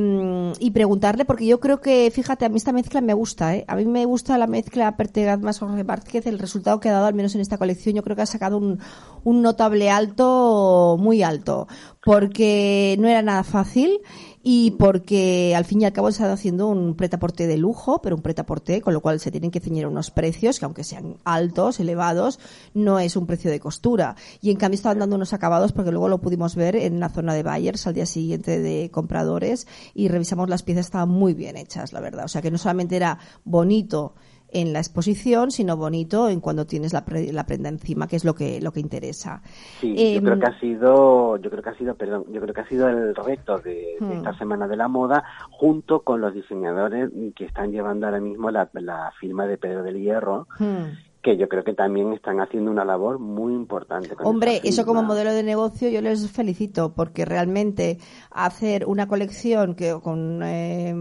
y, 0.59 0.73
preguntarle, 0.73 1.25
porque 1.25 1.47
yo 1.47 1.61
creo 1.61 1.81
que, 1.81 2.11
fíjate, 2.13 2.45
a 2.45 2.49
mí 2.49 2.57
esta 2.57 2.73
mezcla 2.73 3.01
me 3.01 3.15
gusta, 3.15 3.55
¿eh? 3.55 3.65
A 3.69 3.77
mí 3.77 3.85
me 3.85 4.05
gusta 4.05 4.37
la 4.37 4.49
mezcla 4.49 4.97
Pertegaz 4.97 5.39
más 5.41 5.61
Jorge 5.61 5.85
Vázquez, 5.85 6.27
el 6.27 6.41
resultado 6.41 6.81
que 6.81 6.89
ha 6.89 6.93
dado, 6.93 7.07
al 7.07 7.15
menos 7.15 7.37
en 7.37 7.41
esta 7.41 7.57
colección, 7.57 7.95
yo 7.95 8.03
creo 8.03 8.17
que 8.17 8.23
ha 8.23 8.27
sacado 8.27 8.59
un, 8.59 8.81
un 9.23 9.43
notable 9.43 9.91
alto, 9.91 10.97
muy 10.99 11.23
alto 11.23 11.69
porque 12.05 12.97
no 12.99 13.09
era 13.09 13.23
nada 13.23 13.43
fácil 13.45 14.01
y 14.43 14.73
porque 14.73 15.55
al 15.57 15.65
fin 15.65 15.81
y 15.81 15.85
al 15.87 15.95
cabo 15.95 16.13
se 16.13 16.23
está 16.23 16.31
haciendo 16.31 16.69
un 16.69 16.97
pretaporte 16.97 17.47
de 17.47 17.57
lujo, 17.57 18.03
pero 18.03 18.15
un 18.15 18.21
pretaporte 18.21 18.83
con 18.83 18.93
lo 18.93 19.01
cual 19.01 19.19
se 19.19 19.31
tienen 19.31 19.51
que 19.51 19.59
ceñir 19.59 19.87
unos 19.87 20.11
precios 20.11 20.59
que 20.59 20.67
aunque 20.67 20.85
sean 20.85 21.17
altos, 21.25 21.81
elevados, 21.81 22.39
no 22.75 22.99
es 22.99 23.17
un 23.17 23.27
precio 23.27 23.51
de 23.51 23.59
costura. 23.59 24.17
Y 24.43 24.51
en 24.51 24.59
cambio 24.59 24.75
estaban 24.75 24.99
dando 24.99 25.17
unos 25.17 25.33
acabados 25.33 25.73
porque 25.73 25.93
luego 25.93 26.11
lo 26.11 26.21
pudimos 26.21 26.57
ver 26.57 26.77
en 26.77 27.01
la 27.01 27.09
zona 27.09 27.33
de 27.33 27.43
buyers 27.43 27.87
al 27.87 27.95
día 27.95 28.05
siguiente 28.05 28.61
de 28.61 28.91
compradores 28.91 29.67
y 29.95 30.09
revisamos 30.09 30.51
las 30.51 30.63
piezas, 30.63 30.87
estaban 30.87 31.09
muy 31.09 31.33
bien 31.33 31.57
hechas, 31.57 31.95
la 31.95 32.01
verdad. 32.01 32.27
O 32.27 32.29
sea 32.29 32.43
que 32.43 32.51
no 32.51 32.59
solamente 32.59 32.97
era 32.97 33.19
bonito 33.45 34.15
en 34.55 34.73
la 34.73 34.79
exposición, 34.79 35.51
sino 35.51 35.77
bonito 35.77 36.29
en 36.29 36.41
cuando 36.41 36.65
tienes 36.65 36.93
la, 36.93 37.05
la 37.33 37.45
prenda 37.45 37.69
encima, 37.69 38.07
que 38.07 38.17
es 38.17 38.25
lo 38.25 38.35
que 38.35 38.61
lo 38.61 38.73
que 38.73 38.81
interesa. 38.81 39.43
Sí, 39.81 40.15
yo 40.15 40.21
creo 40.23 40.35
em, 40.35 40.41
que 40.41 40.47
ha 40.47 40.61
sido, 40.61 41.37
yo 41.37 41.51
creo 41.51 41.63
que 41.63 41.71
ha 41.71 41.77
sido, 41.77 41.95
perdón, 41.97 42.25
yo 42.31 42.41
creo 42.41 42.55
que 42.55 42.61
ha 42.61 42.69
sido 42.69 42.89
el 42.89 43.15
reto 43.15 43.59
de, 43.59 43.97
hmm. 44.01 44.13
esta 44.13 44.39
semana 44.39 44.69
de 44.69 44.77
la 44.77 44.89
moda, 44.89 45.25
junto 45.51 46.01
con 46.01 46.21
los 46.21 46.33
diseñadores 46.33 47.11
que 47.37 47.45
están 47.45 47.73
llevando 47.73 48.07
ahora 48.07 48.21
mismo 48.21 48.51
la, 48.51 48.71
la 48.75 49.13
firma 49.21 49.47
de 49.47 49.59
Pedro 49.59 49.83
del 49.83 50.01
Hierro. 50.01 50.47
Hmm 50.59 51.14
que 51.25 51.39
yo 51.39 51.49
creo 51.49 51.65
que 51.65 51.73
también 51.73 52.13
están 52.13 52.39
haciendo 52.41 52.71
una 52.71 52.85
labor 52.85 53.19
muy 53.19 53.55
importante. 53.55 54.15
Hombre, 54.23 54.61
eso 54.63 54.85
como 54.85 55.03
modelo 55.03 55.33
de 55.33 55.43
negocio 55.43 55.89
yo 55.89 56.03
les 56.03 56.31
felicito 56.31 56.93
porque 56.95 57.25
realmente 57.25 57.99
hacer 58.31 58.85
una 58.87 59.09
colección 59.09 59.75
que 59.75 59.99
con, 60.03 60.43
eh, 60.45 60.95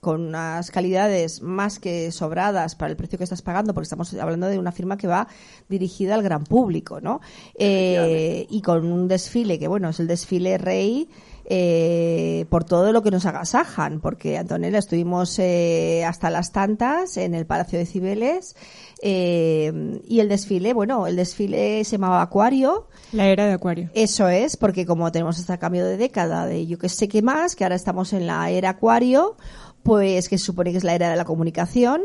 con 0.00 0.28
unas 0.28 0.70
calidades 0.70 1.42
más 1.42 1.78
que 1.78 2.10
sobradas 2.10 2.74
para 2.74 2.90
el 2.90 2.96
precio 2.96 3.18
que 3.18 3.24
estás 3.24 3.42
pagando, 3.42 3.74
porque 3.74 3.84
estamos 3.84 4.12
hablando 4.14 4.46
de 4.46 4.58
una 4.58 4.72
firma 4.72 4.96
que 4.96 5.06
va 5.06 5.28
dirigida 5.68 6.14
al 6.14 6.22
gran 6.22 6.44
público, 6.44 7.00
¿no? 7.02 7.20
Eh, 7.54 8.46
y 8.48 8.62
con 8.62 8.90
un 8.90 9.06
desfile 9.06 9.58
que, 9.58 9.68
bueno, 9.68 9.90
es 9.90 10.00
el 10.00 10.06
desfile 10.06 10.56
rey 10.56 11.08
eh, 11.44 12.46
por 12.48 12.64
todo 12.64 12.92
lo 12.92 13.02
que 13.02 13.10
nos 13.10 13.26
agasajan, 13.26 14.00
porque 14.00 14.38
Antonella 14.38 14.78
estuvimos 14.78 15.38
eh, 15.38 16.04
hasta 16.04 16.30
las 16.30 16.52
tantas 16.52 17.16
en 17.16 17.34
el 17.34 17.46
Palacio 17.46 17.78
de 17.78 17.86
Cibeles 17.86 18.54
eh, 19.02 20.00
y 20.06 20.20
el 20.20 20.28
desfile, 20.28 20.72
bueno, 20.72 21.06
el 21.06 21.16
desfile 21.16 21.84
se 21.84 21.92
llamaba 21.92 22.22
Acuario. 22.22 22.86
La 23.12 23.26
era 23.26 23.46
de 23.46 23.54
Acuario. 23.54 23.90
Eso 23.94 24.28
es, 24.28 24.56
porque 24.56 24.86
como 24.86 25.10
tenemos 25.10 25.38
este 25.38 25.58
cambio 25.58 25.84
de 25.84 25.96
década 25.96 26.46
de 26.46 26.66
yo 26.66 26.78
que 26.78 26.88
sé 26.88 27.08
qué 27.08 27.22
más, 27.22 27.56
que 27.56 27.64
ahora 27.64 27.76
estamos 27.76 28.12
en 28.12 28.26
la 28.26 28.48
era 28.50 28.70
Acuario, 28.70 29.36
pues 29.82 30.28
que 30.28 30.38
se 30.38 30.44
supone 30.44 30.70
que 30.70 30.78
es 30.78 30.84
la 30.84 30.94
era 30.94 31.10
de 31.10 31.16
la 31.16 31.24
comunicación, 31.24 32.02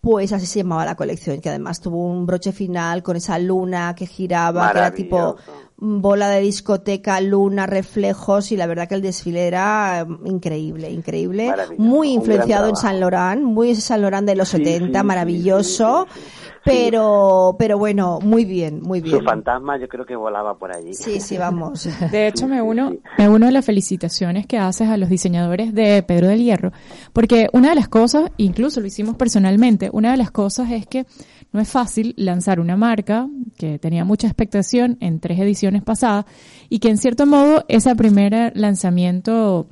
pues 0.00 0.32
así 0.32 0.46
se 0.46 0.60
llamaba 0.60 0.84
la 0.84 0.94
colección, 0.94 1.40
que 1.40 1.48
además 1.48 1.80
tuvo 1.80 2.06
un 2.06 2.24
broche 2.24 2.52
final 2.52 3.02
con 3.02 3.16
esa 3.16 3.38
luna 3.38 3.94
que 3.94 4.06
giraba, 4.06 4.72
que 4.72 4.78
era 4.78 4.94
tipo 4.94 5.36
bola 5.80 6.28
de 6.28 6.40
discoteca, 6.40 7.20
luna, 7.20 7.66
reflejos 7.66 8.50
y 8.50 8.56
la 8.56 8.66
verdad 8.66 8.88
que 8.88 8.96
el 8.96 9.02
desfile 9.02 9.46
era 9.46 10.04
mm, 10.04 10.26
increíble, 10.26 10.90
increíble, 10.90 11.52
muy 11.78 12.12
influenciado 12.12 12.68
en 12.68 12.76
San 12.76 13.00
Lorán, 13.00 13.44
muy 13.44 13.74
San 13.76 14.02
Lorán 14.02 14.26
de 14.26 14.34
los 14.34 14.48
70, 14.48 15.02
maravilloso. 15.02 16.06
Pero, 16.64 17.56
pero 17.58 17.78
bueno, 17.78 18.18
muy 18.20 18.44
bien, 18.44 18.82
muy 18.82 19.00
bien. 19.00 19.18
Su 19.18 19.24
fantasma 19.24 19.78
yo 19.78 19.88
creo 19.88 20.04
que 20.04 20.16
volaba 20.16 20.58
por 20.58 20.74
allí. 20.74 20.92
Sí, 20.92 21.20
sí, 21.20 21.38
vamos. 21.38 21.88
De 22.10 22.26
hecho, 22.26 22.46
me 22.46 22.60
uno, 22.60 22.94
me 23.16 23.28
uno 23.28 23.46
a 23.46 23.50
las 23.50 23.64
felicitaciones 23.64 24.46
que 24.46 24.58
haces 24.58 24.88
a 24.88 24.96
los 24.98 25.08
diseñadores 25.08 25.72
de 25.72 26.02
Pedro 26.02 26.26
del 26.26 26.42
Hierro, 26.42 26.72
porque 27.14 27.48
una 27.52 27.70
de 27.70 27.76
las 27.76 27.88
cosas, 27.88 28.30
incluso 28.36 28.80
lo 28.80 28.86
hicimos 28.86 29.16
personalmente, 29.16 29.88
una 29.92 30.10
de 30.10 30.18
las 30.18 30.30
cosas 30.30 30.70
es 30.72 30.86
que 30.86 31.06
no 31.52 31.60
es 31.60 31.68
fácil 31.68 32.14
lanzar 32.16 32.60
una 32.60 32.76
marca 32.76 33.28
que 33.56 33.78
tenía 33.78 34.04
mucha 34.04 34.26
expectación 34.26 34.98
en 35.00 35.20
tres 35.20 35.38
ediciones 35.38 35.82
pasadas 35.82 36.26
y 36.68 36.78
que 36.78 36.90
en 36.90 36.98
cierto 36.98 37.26
modo 37.26 37.64
ese 37.68 37.94
primer 37.96 38.52
lanzamiento 38.54 39.68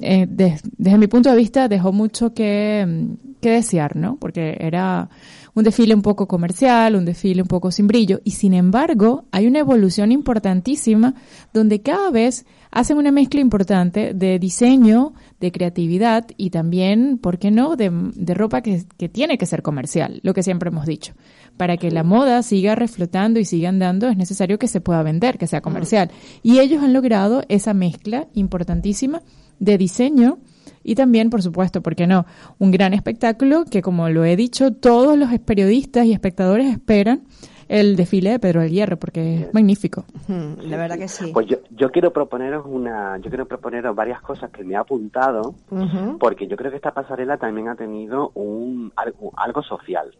eh, 0.00 0.26
desde 0.28 0.98
mi 0.98 1.06
punto 1.06 1.30
de 1.30 1.36
vista 1.36 1.68
dejó 1.68 1.92
mucho 1.92 2.34
que, 2.34 3.08
que 3.40 3.50
desear, 3.50 3.96
¿no? 3.96 4.16
Porque 4.16 4.56
era 4.60 5.08
un 5.54 5.64
desfile 5.64 5.94
un 5.94 6.02
poco 6.02 6.28
comercial, 6.28 6.96
un 6.96 7.06
desfile 7.06 7.40
un 7.40 7.48
poco 7.48 7.70
sin 7.70 7.86
brillo, 7.86 8.20
y 8.24 8.32
sin 8.32 8.52
embargo 8.52 9.24
hay 9.32 9.46
una 9.46 9.60
evolución 9.60 10.12
importantísima 10.12 11.14
donde 11.54 11.80
cada 11.80 12.10
vez 12.10 12.44
hacen 12.70 12.98
una 12.98 13.10
mezcla 13.10 13.40
importante 13.40 14.12
de 14.12 14.38
diseño, 14.38 15.14
de 15.40 15.52
creatividad 15.52 16.26
y 16.36 16.50
también, 16.50 17.16
¿por 17.16 17.38
qué 17.38 17.50
no?, 17.50 17.74
de, 17.74 17.90
ropa 18.34 18.60
que, 18.60 18.84
que, 18.98 19.08
tiene 19.08 19.38
que 19.38 19.46
ser 19.46 19.62
comercial, 19.62 20.20
lo 20.22 20.34
que 20.34 20.42
siempre 20.42 20.68
hemos 20.68 20.84
dicho. 20.84 21.14
Para 21.56 21.78
que 21.78 21.90
la 21.90 22.02
moda 22.02 22.42
siga 22.42 22.74
reflotando 22.74 23.40
y 23.40 23.46
siga 23.46 23.70
andando 23.70 24.08
es 24.10 24.18
necesario 24.18 24.58
que 24.58 24.68
se 24.68 24.82
pueda 24.82 25.02
vender, 25.02 25.38
que 25.38 25.46
sea 25.46 25.62
comercial. 25.62 26.10
Y 26.42 26.58
ellos 26.58 26.82
han 26.82 26.92
logrado 26.92 27.44
esa 27.48 27.72
mezcla 27.72 28.26
importantísima 28.34 29.22
de 29.58 29.78
diseño, 29.78 30.38
y 30.82 30.94
también, 30.94 31.30
por 31.30 31.42
supuesto, 31.42 31.82
¿por 31.82 31.96
qué 31.96 32.06
no? 32.06 32.26
Un 32.58 32.70
gran 32.70 32.94
espectáculo 32.94 33.64
que, 33.68 33.82
como 33.82 34.08
lo 34.08 34.24
he 34.24 34.36
dicho, 34.36 34.72
todos 34.72 35.18
los 35.18 35.36
periodistas 35.40 36.06
y 36.06 36.12
espectadores 36.12 36.70
esperan 36.70 37.22
el 37.68 37.96
desfile 37.96 38.30
de 38.30 38.38
Pedro 38.38 38.60
del 38.60 38.70
Hierro 38.70 38.96
porque 38.96 39.34
es 39.34 39.54
magnífico. 39.54 40.04
La 40.28 40.76
verdad 40.76 40.98
que 40.98 41.08
sí. 41.08 41.32
Pues 41.32 41.46
yo, 41.46 41.56
yo 41.70 41.90
quiero 41.90 42.12
proponeros 42.12 42.64
una, 42.66 43.18
yo 43.18 43.28
quiero 43.28 43.46
proponeros 43.46 43.94
varias 43.94 44.20
cosas 44.20 44.50
que 44.50 44.62
me 44.62 44.74
he 44.74 44.76
apuntado 44.76 45.54
porque 46.18 46.46
yo 46.46 46.56
creo 46.56 46.70
que 46.70 46.76
esta 46.76 46.94
pasarela 46.94 47.36
también 47.38 47.68
ha 47.68 47.74
tenido 47.74 48.30
un 48.34 48.92
algo, 48.96 49.32
algo 49.36 49.62
social 49.62 50.16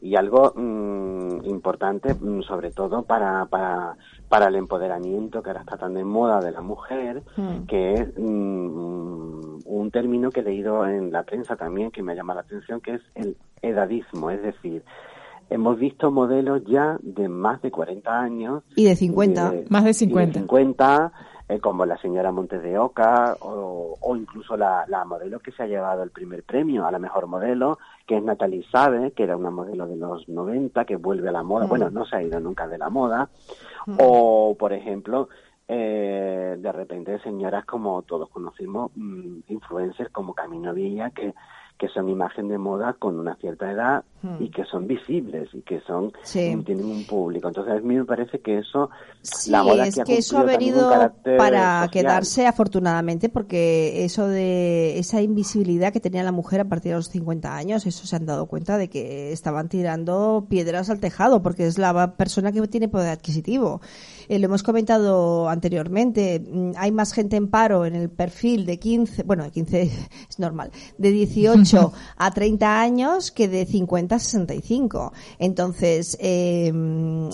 y 0.00 0.16
algo 0.16 0.52
mm, 0.56 1.44
importante 1.44 2.14
mm, 2.14 2.42
sobre 2.42 2.70
todo 2.70 3.02
para, 3.02 3.44
para 3.46 3.96
para 4.28 4.48
el 4.48 4.56
empoderamiento 4.56 5.42
que 5.42 5.50
ahora 5.50 5.60
está 5.60 5.76
tan 5.76 5.94
de 5.94 6.04
moda 6.04 6.40
de 6.40 6.52
la 6.52 6.60
mujer, 6.60 7.22
hmm. 7.36 7.66
que 7.66 7.94
es 7.94 8.18
mm, 8.18 9.60
un 9.64 9.90
término 9.90 10.30
que 10.30 10.40
he 10.40 10.42
leído 10.44 10.86
en 10.86 11.10
la 11.10 11.22
prensa 11.22 11.56
también 11.56 11.90
que 11.90 12.02
me 12.02 12.14
llama 12.14 12.34
la 12.34 12.42
atención, 12.42 12.80
que 12.80 12.94
es 12.94 13.02
el 13.14 13.36
edadismo, 13.62 14.30
es 14.30 14.42
decir, 14.42 14.82
hemos 15.50 15.78
visto 15.78 16.10
modelos 16.10 16.62
ya 16.66 16.98
de 17.02 17.28
más 17.28 17.62
de 17.62 17.70
40 17.70 18.20
años. 18.20 18.62
Y 18.76 18.84
de 18.84 18.96
50, 18.96 19.54
más 19.68 19.84
de 19.84 19.94
50. 19.94 20.40
50 20.40 21.12
eh, 21.48 21.60
como 21.60 21.86
la 21.86 21.96
señora 21.96 22.30
Montes 22.30 22.62
de 22.62 22.78
Oca 22.78 23.36
o, 23.40 23.96
o 24.00 24.16
incluso 24.16 24.56
la, 24.56 24.84
la, 24.86 25.04
modelo 25.04 25.40
que 25.40 25.52
se 25.52 25.62
ha 25.62 25.66
llevado 25.66 26.02
el 26.02 26.10
primer 26.10 26.42
premio 26.42 26.86
a 26.86 26.90
la 26.90 26.98
mejor 26.98 27.26
modelo, 27.26 27.78
que 28.06 28.18
es 28.18 28.22
Natalie 28.22 28.66
Sabe, 28.70 29.12
que 29.12 29.22
era 29.22 29.36
una 29.36 29.50
modelo 29.50 29.86
de 29.86 29.96
los 29.96 30.28
90, 30.28 30.84
que 30.84 30.96
vuelve 30.96 31.30
a 31.30 31.32
la 31.32 31.42
moda, 31.42 31.64
hmm. 31.64 31.68
bueno, 31.68 31.90
no 31.90 32.04
se 32.04 32.16
ha 32.16 32.22
ido 32.22 32.38
nunca 32.38 32.68
de 32.68 32.78
la 32.78 32.90
moda, 32.90 33.30
o, 33.98 34.54
por 34.58 34.74
ejemplo, 34.74 35.28
eh, 35.66 36.56
de 36.58 36.72
repente 36.72 37.18
señoras 37.20 37.64
como 37.64 38.02
todos 38.02 38.28
conocimos, 38.30 38.90
mm, 38.94 39.40
influencers 39.48 40.10
como 40.10 40.34
Camino 40.34 40.74
Villa, 40.74 41.10
que 41.10 41.34
que 41.78 41.88
son 41.88 42.08
imagen 42.08 42.48
de 42.48 42.58
moda 42.58 42.94
con 42.98 43.18
una 43.18 43.36
cierta 43.36 43.70
edad 43.70 44.04
y 44.40 44.48
hmm. 44.48 44.50
que 44.50 44.64
son 44.64 44.88
visibles 44.88 45.48
y 45.54 45.62
que 45.62 45.80
son 45.82 46.12
tienen 46.32 46.84
un 46.84 47.06
público. 47.06 47.48
Entonces 47.48 47.74
a 47.74 47.80
mí 47.80 47.94
me 47.94 48.04
parece 48.04 48.40
que 48.40 48.58
eso 48.58 48.90
la 49.46 49.62
moda 49.62 49.86
es 49.86 50.00
que, 50.04 50.18
eso 50.18 50.38
ha 50.38 50.42
venido 50.42 50.90
para 51.38 51.88
quedarse 51.92 52.46
afortunadamente 52.46 53.28
porque 53.28 54.04
eso 54.04 54.26
de 54.26 54.98
esa 54.98 55.22
invisibilidad 55.22 55.92
que 55.92 56.00
tenía 56.00 56.24
la 56.24 56.32
mujer 56.32 56.60
a 56.60 56.64
partir 56.64 56.90
de 56.92 56.96
los 56.96 57.08
50 57.08 57.56
años, 57.56 57.86
eso 57.86 58.06
se 58.06 58.16
han 58.16 58.26
dado 58.26 58.46
cuenta 58.46 58.76
de 58.76 58.90
que 58.90 59.32
estaban 59.32 59.68
tirando 59.68 60.46
piedras 60.50 60.90
al 60.90 60.98
tejado 60.98 61.42
porque 61.42 61.66
es 61.66 61.78
la 61.78 62.16
persona 62.16 62.50
que 62.50 62.60
tiene 62.66 62.88
poder 62.88 63.10
adquisitivo. 63.10 63.80
Eh, 64.28 64.38
lo 64.38 64.46
hemos 64.46 64.62
comentado 64.62 65.48
anteriormente, 65.48 66.40
mm, 66.40 66.72
hay 66.76 66.92
más 66.92 67.12
gente 67.12 67.36
en 67.36 67.48
paro 67.48 67.86
en 67.86 67.94
el 67.94 68.10
perfil 68.10 68.66
de 68.66 68.78
15, 68.78 69.22
bueno, 69.22 69.44
de 69.44 69.50
15 69.50 69.82
es 70.28 70.38
normal, 70.38 70.70
de 70.98 71.10
18 71.10 71.92
a 72.16 72.30
30 72.30 72.80
años 72.80 73.30
que 73.30 73.48
de 73.48 73.64
50 73.64 74.16
a 74.16 74.18
65. 74.18 75.12
Entonces, 75.38 76.18
eh, 76.20 76.72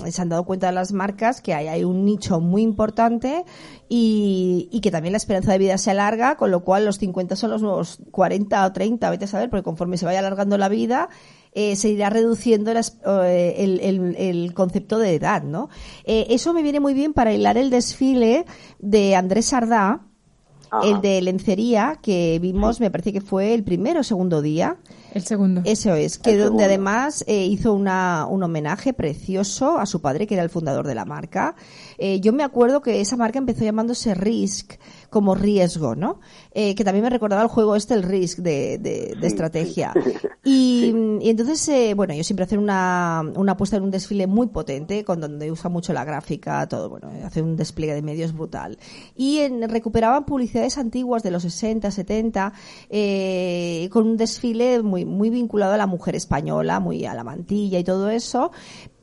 se 0.09 0.23
han 0.23 0.29
dado 0.29 0.45
cuenta 0.45 0.71
las 0.71 0.93
marcas 0.93 1.41
que 1.41 1.53
hay, 1.53 1.67
hay 1.67 1.85
un 1.85 2.05
nicho 2.05 2.41
muy 2.41 2.63
importante 2.63 3.45
y, 3.89 4.69
y, 4.71 4.81
que 4.81 4.91
también 4.91 5.13
la 5.13 5.19
esperanza 5.19 5.53
de 5.53 5.59
vida 5.59 5.79
se 5.79 5.91
alarga, 5.91 6.37
con 6.37 6.51
lo 6.51 6.65
cual 6.65 6.85
los 6.85 6.99
50 6.99 7.37
son 7.37 7.51
los 7.51 7.63
nuevos 7.63 7.99
40 8.11 8.67
o 8.67 8.73
30, 8.73 9.11
vete 9.11 9.25
a 9.25 9.29
saber, 9.29 9.51
porque 9.51 9.65
conforme 9.65 9.99
se 9.99 10.07
vaya 10.07 10.21
alargando 10.21 10.57
la 10.59 10.69
vida, 10.69 11.09
eh, 11.57 11.77
se 11.77 11.89
irá 11.89 12.11
reduciendo 12.11 12.73
eh, 12.73 13.55
el, 14.19 14.55
concepto 14.55 14.99
de 14.99 15.15
edad, 15.15 15.45
¿no? 15.45 15.69
Eh, 16.05 16.27
eso 16.31 16.53
me 16.53 16.63
viene 16.65 16.81
muy 16.81 16.95
bien 16.95 17.13
para 17.13 17.33
hilar 17.33 17.57
el 17.57 17.71
desfile 17.71 18.45
de 18.81 19.15
Andrés 19.15 19.47
Sardá, 19.47 20.01
el 20.83 21.01
de 21.01 21.23
lencería 21.23 22.01
que 22.03 22.41
vimos, 22.43 22.81
me 22.81 22.91
parece 22.91 23.13
que 23.13 23.21
fue 23.21 23.55
el 23.55 23.63
primero 23.63 24.01
o 24.01 24.03
segundo 24.03 24.43
día. 24.43 24.79
El 25.13 25.23
segundo. 25.23 25.63
Eso 25.65 25.95
es, 25.95 26.19
que 26.19 26.37
donde 26.37 26.65
además 26.65 27.25
hizo 27.29 27.73
una, 27.73 28.27
un 28.29 28.43
homenaje 28.43 28.93
precioso 28.93 29.79
a 29.79 29.87
su 29.87 30.01
padre, 30.01 30.27
que 30.27 30.35
era 30.35 30.43
el 30.43 30.51
fundador 30.51 30.89
de 30.89 30.97
la 30.97 31.05
marca. 31.05 31.55
yo 32.21 32.33
me 32.33 32.43
acuerdo 32.43 32.83
que 32.83 33.01
esa 33.01 33.17
marca 33.17 33.39
empezó 33.39 33.63
llamándose 33.63 34.13
Risk 34.17 34.73
como 35.15 35.37
riesgo, 35.37 35.95
¿no? 35.95 36.19
Eh, 36.51 36.75
que 36.75 36.83
también 36.83 37.05
me 37.05 37.09
recordaba 37.09 37.41
el 37.41 37.47
juego 37.47 37.77
este, 37.77 37.95
el 37.95 38.03
Risk 38.03 38.39
de, 38.41 38.79
de, 38.79 39.27
estrategia. 39.27 39.95
Y, 40.47 40.93
entonces, 41.23 41.67
eh, 41.71 41.95
bueno, 41.95 42.13
yo 42.13 42.23
siempre 42.23 42.45
hacen 42.45 42.59
una, 42.59 43.23
una 43.35 43.53
apuesta 43.53 43.79
en 43.79 43.83
un 43.83 43.91
desfile 43.91 44.27
muy 44.27 44.49
potente, 44.49 45.03
con 45.03 45.19
donde 45.19 45.51
usa 45.51 45.71
mucho 45.71 45.95
la 45.95 46.05
gráfica, 46.05 46.69
todo, 46.69 46.91
bueno, 46.91 47.11
hace 47.25 47.41
un 47.41 47.57
despliegue 47.57 47.95
de 47.95 48.03
medios 48.03 48.35
brutal. 48.35 48.77
Y 49.17 49.39
en, 49.39 49.67
recuperaban 49.71 50.27
publicidades 50.27 50.77
antiguas 50.77 51.23
de 51.23 51.31
los 51.31 51.45
60, 51.45 51.91
70, 51.91 52.53
eh, 52.91 53.89
con 53.91 54.07
un 54.07 54.17
desfile 54.19 54.83
muy, 54.83 55.07
muy 55.07 55.31
vinculado 55.31 55.73
a 55.73 55.79
la 55.79 55.87
mujer 55.87 56.15
española, 56.15 56.79
muy 56.79 57.07
a 57.07 57.15
la 57.15 57.25
mantilla 57.25 57.79
y 57.79 57.85
todo 57.85 58.11
eso, 58.11 58.51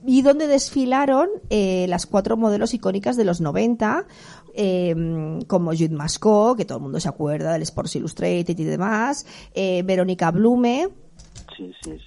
y 0.05 0.21
donde 0.21 0.47
desfilaron 0.47 1.29
eh, 1.49 1.85
las 1.87 2.05
cuatro 2.05 2.37
modelos 2.37 2.73
icónicas 2.73 3.17
de 3.17 3.25
los 3.25 3.41
90, 3.41 4.05
eh, 4.55 5.39
como 5.47 5.71
Jude 5.71 5.89
Mascot, 5.89 6.57
que 6.57 6.65
todo 6.65 6.77
el 6.77 6.83
mundo 6.83 6.99
se 6.99 7.09
acuerda 7.09 7.53
del 7.53 7.61
Sports 7.63 7.95
Illustrated 7.95 8.57
y 8.57 8.63
demás, 8.63 9.25
eh, 9.53 9.83
Verónica 9.83 10.31
Blume, 10.31 10.89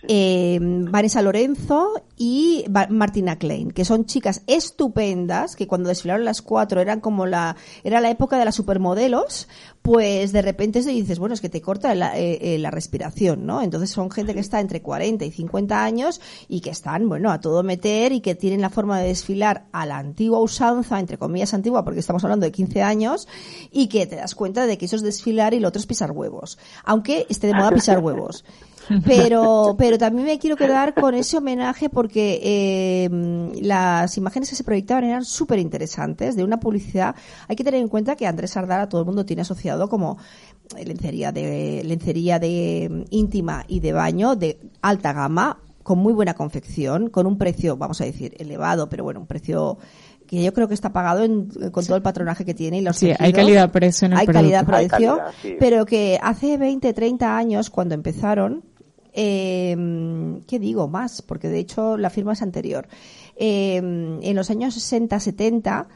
eh, 0.08 0.58
Vanessa 0.60 1.22
Lorenzo 1.22 2.02
y 2.16 2.64
Martina 2.90 3.36
Klein, 3.36 3.70
que 3.70 3.84
son 3.84 4.06
chicas 4.06 4.42
estupendas, 4.46 5.56
que 5.56 5.66
cuando 5.66 5.88
desfilaron 5.88 6.24
las 6.24 6.42
cuatro 6.42 6.80
eran 6.80 7.00
como 7.00 7.26
la, 7.26 7.56
era 7.82 8.00
la 8.00 8.10
época 8.10 8.38
de 8.38 8.44
las 8.44 8.54
supermodelos, 8.54 9.48
pues 9.82 10.32
de 10.32 10.42
repente 10.42 10.82
se 10.82 10.90
dices, 10.90 11.18
bueno, 11.18 11.34
es 11.34 11.40
que 11.40 11.48
te 11.48 11.60
corta 11.60 11.94
la, 11.94 12.18
eh, 12.18 12.54
eh, 12.54 12.58
la 12.58 12.70
respiración, 12.70 13.46
¿no? 13.46 13.62
Entonces 13.62 13.90
son 13.90 14.10
gente 14.10 14.34
que 14.34 14.40
está 14.40 14.60
entre 14.60 14.82
40 14.82 15.24
y 15.24 15.30
50 15.30 15.84
años 15.84 16.20
y 16.48 16.60
que 16.60 16.70
están, 16.70 17.08
bueno, 17.08 17.30
a 17.30 17.40
todo 17.40 17.62
meter 17.62 18.12
y 18.12 18.20
que 18.20 18.34
tienen 18.34 18.60
la 18.60 18.70
forma 18.70 18.98
de 18.98 19.08
desfilar 19.08 19.66
a 19.72 19.86
la 19.86 19.98
antigua 19.98 20.40
usanza, 20.40 20.98
entre 20.98 21.18
comillas 21.18 21.54
antigua, 21.54 21.84
porque 21.84 22.00
estamos 22.00 22.24
hablando 22.24 22.46
de 22.46 22.52
15 22.52 22.82
años, 22.82 23.28
y 23.70 23.88
que 23.88 24.06
te 24.06 24.16
das 24.16 24.34
cuenta 24.34 24.66
de 24.66 24.78
que 24.78 24.86
eso 24.86 24.96
es 24.96 25.02
desfilar 25.02 25.54
y 25.54 25.60
lo 25.60 25.68
otro 25.68 25.80
es 25.80 25.86
pisar 25.86 26.12
huevos. 26.12 26.58
Aunque 26.84 27.26
esté 27.28 27.48
de 27.48 27.54
moda 27.54 27.70
pisar 27.70 27.98
huevos. 27.98 28.44
Pero, 29.04 29.74
pero 29.78 29.98
también 29.98 30.26
me 30.26 30.38
quiero 30.38 30.56
quedar 30.56 30.94
con 30.94 31.14
ese 31.14 31.38
homenaje 31.38 31.88
porque 31.88 32.40
eh, 32.42 33.08
las 33.62 34.16
imágenes 34.16 34.50
que 34.50 34.56
se 34.56 34.64
proyectaban 34.64 35.04
eran 35.04 35.24
súper 35.24 35.58
interesantes, 35.58 36.36
de 36.36 36.44
una 36.44 36.60
publicidad. 36.60 37.14
Hay 37.48 37.56
que 37.56 37.64
tener 37.64 37.80
en 37.80 37.88
cuenta 37.88 38.16
que 38.16 38.26
Andrés 38.26 38.52
Sardara 38.52 38.88
todo 38.88 39.00
el 39.00 39.06
mundo 39.06 39.24
tiene 39.24 39.42
asociado 39.42 39.88
como 39.88 40.18
lencería 40.84 41.32
de, 41.32 41.82
lencería 41.84 42.38
de 42.38 43.06
íntima 43.10 43.64
y 43.68 43.80
de 43.80 43.92
baño 43.92 44.36
de 44.36 44.58
alta 44.82 45.12
gama, 45.12 45.58
con 45.82 45.98
muy 45.98 46.12
buena 46.14 46.34
confección, 46.34 47.10
con 47.10 47.26
un 47.26 47.36
precio, 47.36 47.76
vamos 47.76 48.00
a 48.00 48.04
decir, 48.04 48.34
elevado, 48.38 48.88
pero 48.88 49.04
bueno, 49.04 49.20
un 49.20 49.26
precio 49.26 49.78
que 50.26 50.42
yo 50.42 50.52
creo 50.54 50.66
que 50.66 50.74
está 50.74 50.92
pagado 50.92 51.26
con 51.70 51.84
todo 51.84 51.96
el 51.96 52.02
patronaje 52.02 52.46
que 52.46 52.54
tiene 52.54 52.78
y 52.78 52.80
los 52.80 52.96
sí, 52.96 53.12
hay 53.18 53.32
calidad-precio 53.32 54.06
en 54.06 54.12
el 54.14 54.18
Hay 54.20 54.26
calidad-precio, 54.26 55.20
pero 55.60 55.84
que 55.84 56.18
hace 56.22 56.56
20, 56.56 56.92
30 56.94 57.36
años, 57.36 57.68
cuando 57.68 57.94
empezaron, 57.94 58.64
eh, 59.14 59.76
¿Qué 60.46 60.58
digo 60.58 60.88
más? 60.88 61.22
Porque 61.22 61.48
de 61.48 61.60
hecho 61.60 61.96
la 61.96 62.10
firma 62.10 62.32
es 62.32 62.42
anterior. 62.42 62.88
Em, 63.36 64.20
en 64.22 64.36
los 64.36 64.50
años 64.50 64.74
60, 64.74 65.20
70, 65.20 65.88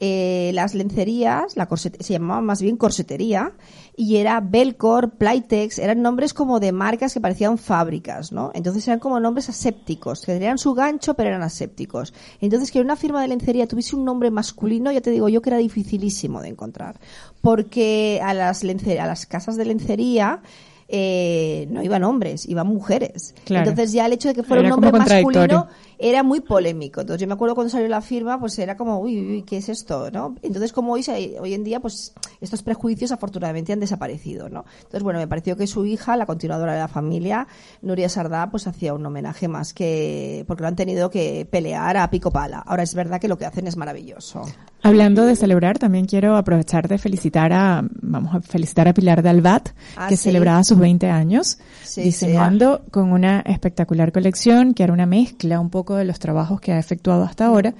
eh, 0.00 0.52
las 0.54 0.74
lencerías, 0.74 1.56
la 1.56 1.68
se 1.76 2.12
llamaba 2.12 2.40
más 2.40 2.62
bien 2.62 2.76
corsetería, 2.76 3.52
y 3.96 4.16
era 4.16 4.40
Belcor, 4.40 5.10
Playtex, 5.18 5.80
eran 5.80 6.02
nombres 6.02 6.34
como 6.34 6.60
de 6.60 6.70
marcas 6.70 7.14
que 7.14 7.20
parecían 7.20 7.58
fábricas, 7.58 8.30
¿no? 8.30 8.52
Entonces 8.54 8.86
eran 8.86 9.00
como 9.00 9.18
nombres 9.18 9.48
asépticos, 9.48 10.24
que 10.24 10.34
tenían 10.34 10.58
su 10.58 10.74
gancho 10.74 11.14
pero 11.14 11.30
eran 11.30 11.42
asépticos. 11.42 12.14
Entonces 12.40 12.70
que 12.70 12.80
una 12.80 12.94
firma 12.94 13.22
de 13.22 13.28
lencería 13.28 13.66
tuviese 13.66 13.96
un 13.96 14.04
nombre 14.04 14.30
masculino, 14.30 14.92
ya 14.92 15.00
te 15.00 15.10
digo 15.10 15.28
yo 15.28 15.42
que 15.42 15.50
era 15.50 15.58
dificilísimo 15.58 16.42
de 16.42 16.48
encontrar, 16.48 17.00
porque 17.40 18.20
a 18.22 18.34
las, 18.34 18.62
a 18.62 19.06
las 19.06 19.26
casas 19.26 19.56
de 19.56 19.64
lencería 19.64 20.42
eh, 20.88 21.66
no 21.70 21.82
iban 21.82 22.02
hombres, 22.02 22.46
iban 22.46 22.66
mujeres. 22.66 23.34
Entonces 23.46 23.92
ya 23.92 24.06
el 24.06 24.14
hecho 24.14 24.28
de 24.28 24.34
que 24.34 24.42
fuera 24.42 24.62
un 24.62 24.72
hombre 24.72 24.92
masculino 24.92 25.68
era 25.98 26.22
muy 26.22 26.40
polémico. 26.40 27.00
Entonces 27.00 27.20
yo 27.20 27.26
me 27.26 27.34
acuerdo 27.34 27.54
cuando 27.54 27.70
salió 27.70 27.88
la 27.88 28.00
firma, 28.00 28.38
pues 28.38 28.58
era 28.58 28.76
como, 28.76 29.00
uy, 29.00 29.18
uy 29.18 29.42
¿qué 29.42 29.58
es 29.58 29.68
esto? 29.68 30.10
¿no? 30.10 30.36
Entonces 30.42 30.72
como 30.72 30.92
hoy, 30.92 31.04
hoy 31.40 31.54
en 31.54 31.64
día, 31.64 31.80
pues 31.80 32.12
estos 32.40 32.62
prejuicios 32.62 33.12
afortunadamente 33.12 33.72
han 33.72 33.80
desaparecido, 33.80 34.48
¿no? 34.48 34.64
Entonces 34.78 35.02
bueno, 35.02 35.18
me 35.18 35.26
pareció 35.26 35.56
que 35.56 35.66
su 35.66 35.84
hija, 35.86 36.16
la 36.16 36.26
continuadora 36.26 36.74
de 36.74 36.78
la 36.78 36.88
familia, 36.88 37.48
Nuria 37.82 38.08
Sardá, 38.08 38.50
pues 38.50 38.66
hacía 38.66 38.94
un 38.94 39.04
homenaje 39.04 39.48
más 39.48 39.74
que, 39.74 40.44
porque 40.46 40.62
lo 40.62 40.68
han 40.68 40.76
tenido 40.76 41.10
que 41.10 41.46
pelear 41.50 41.96
a 41.96 42.10
pico 42.10 42.30
pala. 42.30 42.58
Ahora 42.60 42.82
es 42.82 42.94
verdad 42.94 43.20
que 43.20 43.28
lo 43.28 43.36
que 43.36 43.46
hacen 43.46 43.66
es 43.66 43.76
maravilloso. 43.76 44.42
Hablando 44.82 45.26
de 45.26 45.34
celebrar, 45.34 45.78
también 45.78 46.06
quiero 46.06 46.36
aprovechar 46.36 46.86
de 46.86 46.98
felicitar 46.98 47.52
a, 47.52 47.84
vamos 48.00 48.34
a 48.34 48.40
felicitar 48.40 48.86
a 48.86 48.94
Pilar 48.94 49.22
de 49.22 49.28
Albat, 49.30 49.70
ah, 49.96 50.06
que 50.08 50.16
celebraba 50.16 50.62
sus 50.62 50.78
20 50.78 51.10
años, 51.10 51.58
diseñando 51.96 52.82
con 52.92 53.12
una 53.12 53.40
espectacular 53.40 54.12
colección 54.12 54.74
que 54.74 54.84
era 54.84 54.92
una 54.92 55.06
mezcla 55.06 55.58
un 55.58 55.70
poco 55.70 55.87
de 55.96 56.04
los 56.04 56.18
trabajos 56.18 56.60
que 56.60 56.72
ha 56.72 56.78
efectuado 56.78 57.24
hasta 57.24 57.46
ahora 57.46 57.74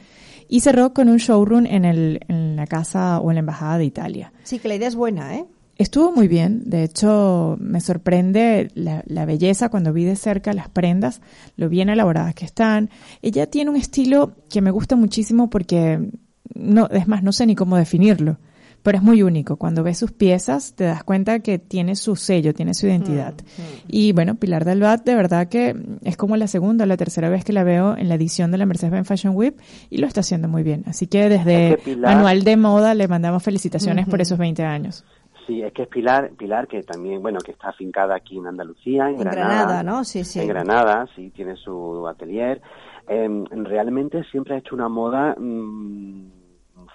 y 0.49 0.61
cerró 0.61 0.95
con 0.95 1.09
un 1.09 1.19
showroom 1.19 1.67
en, 1.67 1.85
el, 1.85 2.21
en 2.29 2.57
la 2.57 2.67
casa 2.67 3.21
o 3.21 3.31
en 3.31 3.37
la 3.37 3.41
embajada 3.41 3.79
de 3.79 3.85
Italia. 3.85 4.33
Sí, 4.45 4.59
que 4.59 4.69
la 4.69 4.77
idea 4.77 4.89
es 4.89 4.97
buena, 4.97 5.37
¿eh? 5.37 5.45
Estuvo 5.77 6.11
muy 6.11 6.27
bien, 6.27 6.63
de 6.65 6.83
hecho 6.83 7.57
me 7.61 7.81
sorprende 7.81 8.69
la, 8.75 9.05
la, 9.07 9.25
belleza 9.27 9.69
cuando 9.69 9.93
vi 9.93 10.03
de 10.05 10.17
cerca 10.17 10.53
las 10.53 10.69
prendas, 10.69 11.21
lo 11.57 11.69
bien 11.69 11.89
elaboradas 11.89 12.35
que 12.35 12.45
están. 12.45 12.91
Ella 13.23 13.49
tiene 13.49 13.71
un 13.71 13.77
estilo 13.77 14.33
que 14.51 14.61
me 14.61 14.73
gusta 14.73 14.97
muchísimo 14.97 15.49
porque 15.51 16.11
no, 16.53 16.89
es 16.89 17.07
más, 17.07 17.23
no 17.23 17.31
sé 17.31 17.47
ni 17.47 17.55
cómo 17.55 17.77
definirlo 17.77 18.39
pero 18.83 18.99
es 18.99 19.05
muy 19.05 19.23
único. 19.23 19.57
Cuando 19.57 19.83
ves 19.83 19.99
sus 19.99 20.13
piezas 20.13 20.75
te 20.75 20.85
das 20.85 21.05
cuenta 21.05 21.41
que 21.41 21.59
tiene 21.59 21.97
su 21.97 22.17
sello, 22.17 22.55
tiene 22.55 22.75
su 22.75 22.87
identidad. 22.87 23.35
Mm, 23.35 23.61
mm. 23.61 23.65
Y 23.89 24.13
bueno, 24.13 24.37
Pilar 24.37 24.65
Delvat 24.65 25.05
de 25.05 25.15
verdad 25.15 25.49
que 25.49 25.75
es 26.05 26.17
como 26.17 26.37
la 26.37 26.47
segunda 26.47 26.85
o 26.85 26.87
la 26.87 26.97
tercera 26.97 27.29
vez 27.29 27.45
que 27.45 27.53
la 27.53 27.65
veo 27.65 27.97
en 27.97 28.09
la 28.09 28.15
edición 28.15 28.51
de 28.51 28.59
la 28.59 28.67
Mercedes-Benz 28.67 29.07
Fashion 29.07 29.37
Week 29.37 29.55
y 29.91 29.99
lo 29.99 30.07
está 30.07 30.21
haciendo 30.21 30.49
muy 30.49 30.63
bien. 30.63 30.85
Así 30.87 31.07
que 31.07 31.29
desde 31.29 31.79
Manual 31.97 32.45
de 32.45 32.57
Moda 32.57 32.95
le 32.95 33.09
mandamos 33.09 33.43
felicitaciones 33.43 34.07
por 34.09 34.21
esos 34.21 34.39
20 34.39 34.63
años. 34.65 35.05
Sí, 35.49 35.63
es 35.63 35.73
que 35.73 35.85
es 35.85 35.89
Pilar, 35.89 36.31
Pilar 36.37 36.69
que 36.69 36.83
también, 36.83 37.23
bueno, 37.23 37.39
que 37.39 37.53
está 37.53 37.71
afincada 37.71 38.15
aquí 38.15 38.37
en 38.37 38.47
Andalucía, 38.47 39.09
en, 39.09 39.17
Granada, 39.17 39.83
¿no? 39.83 40.05
Sí, 40.05 40.23
sí. 40.23 40.41
En 40.41 40.49
Granada, 40.49 41.07
sí, 41.17 41.31
tiene 41.31 41.57
su 41.57 42.07
atelier. 42.07 42.61
Em, 43.07 43.47
realmente 43.65 44.23
siempre 44.25 44.55
ha 44.55 44.59
hecho 44.59 44.75
una 44.75 44.91
moda 44.91 45.35
mm, 45.39 46.31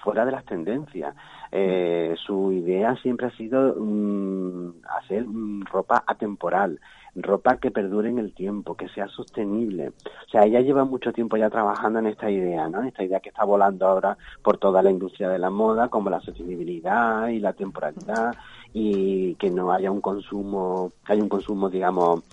fuera 0.04 0.24
de 0.24 0.34
las 0.34 0.46
tendencias. 0.46 1.15
Eh, 1.56 2.16
su 2.26 2.52
idea 2.52 2.96
siempre 3.04 3.28
ha 3.28 3.38
sido 3.38 3.76
mm, 3.78 4.82
hacer 4.98 5.24
mm, 5.24 5.66
ropa 5.66 6.04
atemporal. 6.08 6.80
ropa 7.16 7.58
que 7.58 7.70
perdure 7.70 8.10
en 8.10 8.18
el 8.18 8.34
tiempo, 8.34 8.76
que 8.76 8.89
sea 8.89 9.08
sostenible. 9.08 9.89
O 9.89 10.30
sea, 10.32 10.46
ella 10.46 10.62
lleva 10.62 10.84
mucho 10.84 11.13
tiempo 11.13 11.38
ya 11.38 11.52
trabajando 11.52 12.00
en 12.00 12.08
esta 12.08 12.32
idea, 12.32 12.68
¿no? 12.70 12.82
Esta 12.82 13.04
idea 13.04 13.20
que 13.20 13.30
está 13.30 13.46
volando 13.46 13.86
ahora 13.86 14.18
por 14.42 14.58
toda 14.58 14.82
la 14.82 14.89
industria 14.89 15.30
de 15.30 15.38
la 15.38 15.52
moda, 15.52 15.89
como 15.89 16.10
la 16.10 16.22
sostenibilidad 16.22 17.28
y 17.28 17.39
la 17.39 17.54
temporalidad 17.54 18.34
y 18.74 19.36
que 19.36 19.52
no 19.52 19.72
haya 19.72 19.92
un 19.92 20.02
consumo, 20.02 20.92
que 21.06 21.13
haya 21.13 21.22
un 21.22 21.30
consumo, 21.30 21.70
digamos, 21.70 22.24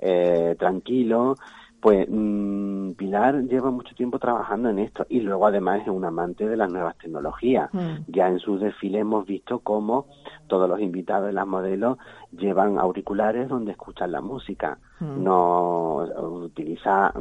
eh, 0.00 0.54
tranquilo, 0.56 1.34
pues 1.80 2.08
mm, 2.08 2.92
Pilar 2.92 3.42
lleva 3.44 3.70
mucho 3.70 3.94
tiempo 3.94 4.18
trabajando 4.18 4.68
en 4.70 4.80
esto 4.80 5.06
y 5.08 5.20
luego 5.20 5.46
además 5.46 5.82
es 5.82 5.88
un 5.88 6.04
amante 6.04 6.48
de 6.48 6.56
las 6.56 6.70
nuevas 6.70 6.96
tecnologías. 6.98 7.72
Mm. 7.72 7.96
Ya 8.08 8.28
en 8.28 8.40
sus 8.40 8.60
desfiles 8.60 9.02
hemos 9.02 9.26
visto 9.26 9.60
cómo 9.60 10.06
todos 10.48 10.68
los 10.68 10.80
invitados 10.80 11.26
de 11.26 11.32
las 11.32 11.46
modelos 11.46 11.98
llevan 12.32 12.78
auriculares 12.78 13.48
donde 13.48 13.72
escuchan 13.72 14.10
la 14.10 14.20
música. 14.20 14.78
Mm. 14.98 15.22
No 15.22 15.96
utiliza, 16.44 17.12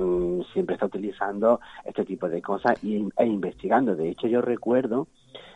siempre 0.53 0.73
está 0.73 0.87
utilizando 0.87 1.59
este 1.85 2.03
tipo 2.05 2.27
de 2.27 2.41
cosas 2.41 2.83
y, 2.83 3.07
e 3.17 3.25
investigando. 3.25 3.95
De 3.95 4.09
hecho, 4.09 4.27
yo 4.27 4.41
recuerdo 4.41 5.07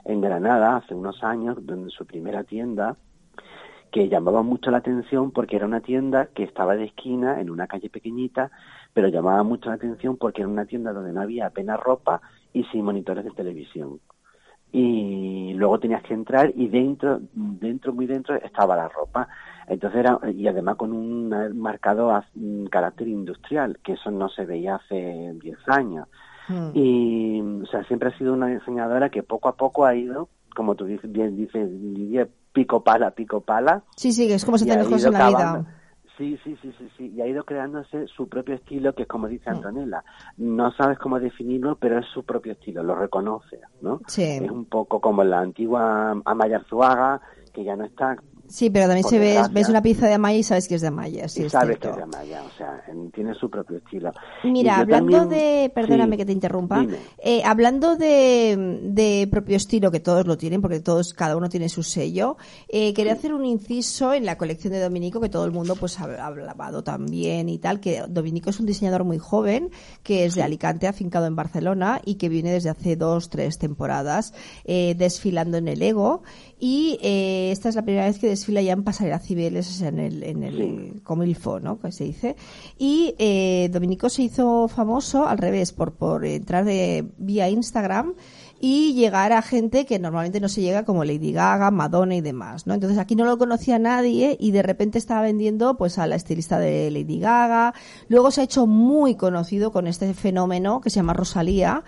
en 0.06 0.22
Granada 0.22 0.78
hace 0.78 0.94
unos 0.94 1.24
años, 1.24 1.58
donde 1.66 1.90
su 1.90 2.06
primera 2.06 2.44
tienda, 2.44 2.98
que 3.92 4.08
llamaba 4.08 4.42
mucho 4.42 4.72
la 4.72 4.78
atención 4.78 5.32
porque 5.32 5.58
era 5.58 5.66
una 5.66 5.82
tienda 5.82 6.28
que 6.28 6.44
estaba 6.44 6.76
de 6.76 6.86
esquina 6.86 7.42
en 7.42 7.50
una 7.50 7.68
calle 7.68 7.90
pequeñita, 7.90 8.52
pero 8.94 9.08
llamaba 9.08 9.44
mucho 9.44 9.70
la 9.70 9.76
atención 9.76 10.18
porque 10.18 10.42
era 10.42 10.50
una 10.50 10.66
tienda 10.66 10.94
donde 10.94 11.14
no 11.14 11.22
había 11.22 11.48
apenas 11.48 11.80
ropa 11.80 12.22
y 12.54 12.64
sin 12.66 12.84
monitores 12.84 13.24
de 13.24 13.32
televisión. 13.32 14.00
Y 14.74 15.54
luego 15.56 15.80
tenías 15.80 16.02
que 16.04 16.14
entrar 16.14 16.52
y 16.56 16.68
dentro, 16.70 17.20
dentro, 17.34 17.94
muy 17.94 18.06
dentro 18.06 18.36
estaba 18.36 18.76
la 18.76 18.88
ropa. 18.88 19.28
Entonces 19.68 20.00
era, 20.00 20.20
y 20.34 20.48
además 20.48 20.78
con 20.78 20.94
un 20.94 21.30
marcado 21.60 22.12
carácter 22.70 23.08
industrial, 23.08 23.80
que 23.84 23.94
eso 23.94 24.12
no 24.12 24.30
se 24.30 24.46
veía 24.46 24.76
hace 24.76 25.34
10 25.42 25.58
años. 25.68 26.08
Hmm. 26.48 26.70
Y, 26.74 27.42
o 27.64 27.66
sea, 27.66 27.84
siempre 27.84 28.10
ha 28.10 28.18
sido 28.18 28.34
una 28.34 28.48
diseñadora 28.48 29.10
que 29.10 29.24
poco 29.24 29.50
a 29.50 29.56
poco 29.56 29.86
ha 29.86 29.96
ido, 29.96 30.30
como 30.56 30.76
tú 30.76 30.86
bien 30.86 31.36
dices, 31.36 31.70
pico 32.54 32.82
pala, 32.84 33.12
pico 33.12 33.42
pala. 33.42 33.84
Sí, 33.96 34.12
sí, 34.12 34.32
es 34.32 34.46
como 34.46 34.58
se 34.58 34.66
te 34.66 34.74
en 34.74 35.14
la 35.14 35.30
vida. 35.30 35.66
Sí, 36.22 36.38
sí, 36.44 36.56
sí, 36.62 36.72
sí, 36.78 36.88
sí, 36.96 37.12
y 37.16 37.22
ha 37.22 37.26
ido 37.26 37.44
creándose 37.44 38.06
su 38.06 38.30
propio 38.30 38.54
estilo, 38.54 38.94
que 38.94 39.04
es 39.04 39.08
como 39.08 39.28
dice 39.28 39.50
mm. 39.50 39.54
Antonella, 39.56 40.04
no 40.38 40.72
sabes 40.74 41.00
cómo 41.00 41.20
definirlo, 41.20 41.78
pero 41.78 41.98
es 41.98 42.06
su 42.14 42.24
propio 42.24 42.52
estilo, 42.52 42.84
lo 42.84 42.94
reconoce, 42.94 43.60
¿no? 43.82 44.02
Sí. 44.06 44.22
Es 44.22 44.52
un 44.52 44.66
poco 44.66 45.02
como 45.02 45.24
la 45.24 45.40
antigua 45.40 46.12
Amaya 46.24 46.58
Arzuaga, 46.58 47.22
que 47.52 47.64
ya 47.64 47.76
no 47.76 47.86
está, 47.86 48.18
Sí, 48.52 48.70
pero 48.70 48.86
también 48.88 49.08
se 49.08 49.18
ves, 49.18 49.52
ves 49.54 49.70
una 49.70 49.82
pieza 49.82 50.08
de 50.08 50.14
Amaya 50.14 50.38
y 50.38 50.44
sabes 50.44 50.68
que 50.68 50.76
es 50.76 50.82
de 50.82 50.88
Amaya. 50.88 51.28
Sí, 51.30 51.44
y 51.44 51.50
sabes 51.50 51.80
que 51.80 51.90
es 51.90 51.96
de 51.96 52.04
Amaya, 52.04 52.44
o 52.44 52.58
sea, 52.58 52.84
tiene 53.14 53.34
su 53.34 53.50
propio 53.50 53.78
estilo. 53.78 54.12
Mira, 54.44 54.80
hablando 54.80 55.26
de, 55.26 55.72
perdóname 55.74 56.18
que 56.18 56.26
te 56.26 56.34
interrumpa, 56.34 56.86
eh, 57.18 57.42
hablando 57.46 57.96
de, 57.96 58.80
de, 58.84 59.28
propio 59.32 59.56
estilo, 59.56 59.90
que 59.90 60.02
todos 60.02 60.28
lo 60.28 60.38
tienen, 60.38 60.62
porque 60.62 60.82
todos, 60.82 61.14
cada 61.14 61.38
uno 61.38 61.48
tiene 61.48 61.70
su 61.70 61.82
sello, 61.82 62.36
eh, 62.68 62.94
quería 62.94 63.14
hacer 63.14 63.34
un 63.34 63.46
inciso 63.46 64.14
en 64.14 64.26
la 64.26 64.38
colección 64.38 64.74
de 64.74 64.82
Dominico, 64.82 65.22
que 65.22 65.30
todo 65.30 65.46
el 65.46 65.52
mundo 65.52 65.76
pues 65.78 66.00
ha, 66.00 66.26
hablado 66.26 66.84
también 66.84 67.48
y 67.48 67.58
tal, 67.58 67.80
que 67.80 68.04
Dominico 68.10 68.50
es 68.50 68.60
un 68.60 68.66
diseñador 68.66 69.06
muy 69.06 69.18
joven, 69.18 69.70
que 70.04 70.26
es 70.26 70.36
de 70.36 70.44
Alicante, 70.44 70.88
afincado 70.88 71.26
en 71.26 71.38
Barcelona 71.38 72.02
y 72.04 72.16
que 72.16 72.28
viene 72.28 72.52
desde 72.52 72.70
hace 72.70 72.98
dos, 72.98 73.30
tres 73.30 73.58
temporadas 73.58 74.34
eh, 74.66 74.96
desfilando 74.98 75.58
en 75.58 75.68
el 75.68 75.82
Ego 75.82 76.24
y 76.64 77.00
eh, 77.02 77.50
esta 77.52 77.70
es 77.70 77.76
la 77.76 77.82
primera 77.82 78.06
vez 78.06 78.20
que 78.20 78.28
desfila 78.28 78.62
ya 78.62 78.74
en 78.74 78.84
Pasarela 78.84 79.18
Cibeles, 79.18 79.82
en 79.82 79.98
el, 79.98 80.22
en 80.22 80.44
el 80.44 81.02
Comilfo, 81.04 81.60
¿no? 81.60 81.80
Que 81.80 81.92
se 81.92 82.04
dice. 82.04 82.36
Y 82.78 83.16
eh, 83.18 83.68
Dominico 83.74 84.10
se 84.10 84.22
hizo 84.22 84.68
famoso 84.68 85.28
al 85.28 85.40
revés, 85.40 85.74
por, 85.74 85.94
por 85.94 86.24
entrar 86.24 86.64
de, 86.64 87.10
vía 87.18 87.50
Instagram 87.50 88.14
y 88.60 88.94
llegar 88.94 89.34
a 89.34 89.42
gente 89.42 89.88
que 89.88 89.98
normalmente 89.98 90.40
no 90.40 90.50
se 90.50 90.62
llega 90.62 90.86
como 90.86 91.04
Lady 91.04 91.32
Gaga, 91.32 91.72
Madonna 91.72 92.16
y 92.16 92.22
demás, 92.22 92.68
¿no? 92.68 92.76
Entonces 92.76 93.00
aquí 93.00 93.16
no 93.16 93.26
lo 93.26 93.40
conocía 93.40 93.80
nadie 93.80 94.38
y 94.40 94.52
de 94.52 94.62
repente 94.62 95.00
estaba 95.00 95.24
vendiendo 95.24 95.78
pues 95.78 95.98
a 95.98 96.06
la 96.06 96.16
estilista 96.16 96.60
de 96.60 96.92
Lady 96.92 97.20
Gaga. 97.20 97.74
Luego 98.08 98.30
se 98.30 98.42
ha 98.42 98.44
hecho 98.44 98.68
muy 98.68 99.16
conocido 99.16 99.72
con 99.72 99.88
este 99.88 100.14
fenómeno 100.14 100.80
que 100.80 100.92
se 100.92 100.98
llama 100.98 101.14
Rosalía 101.14 101.84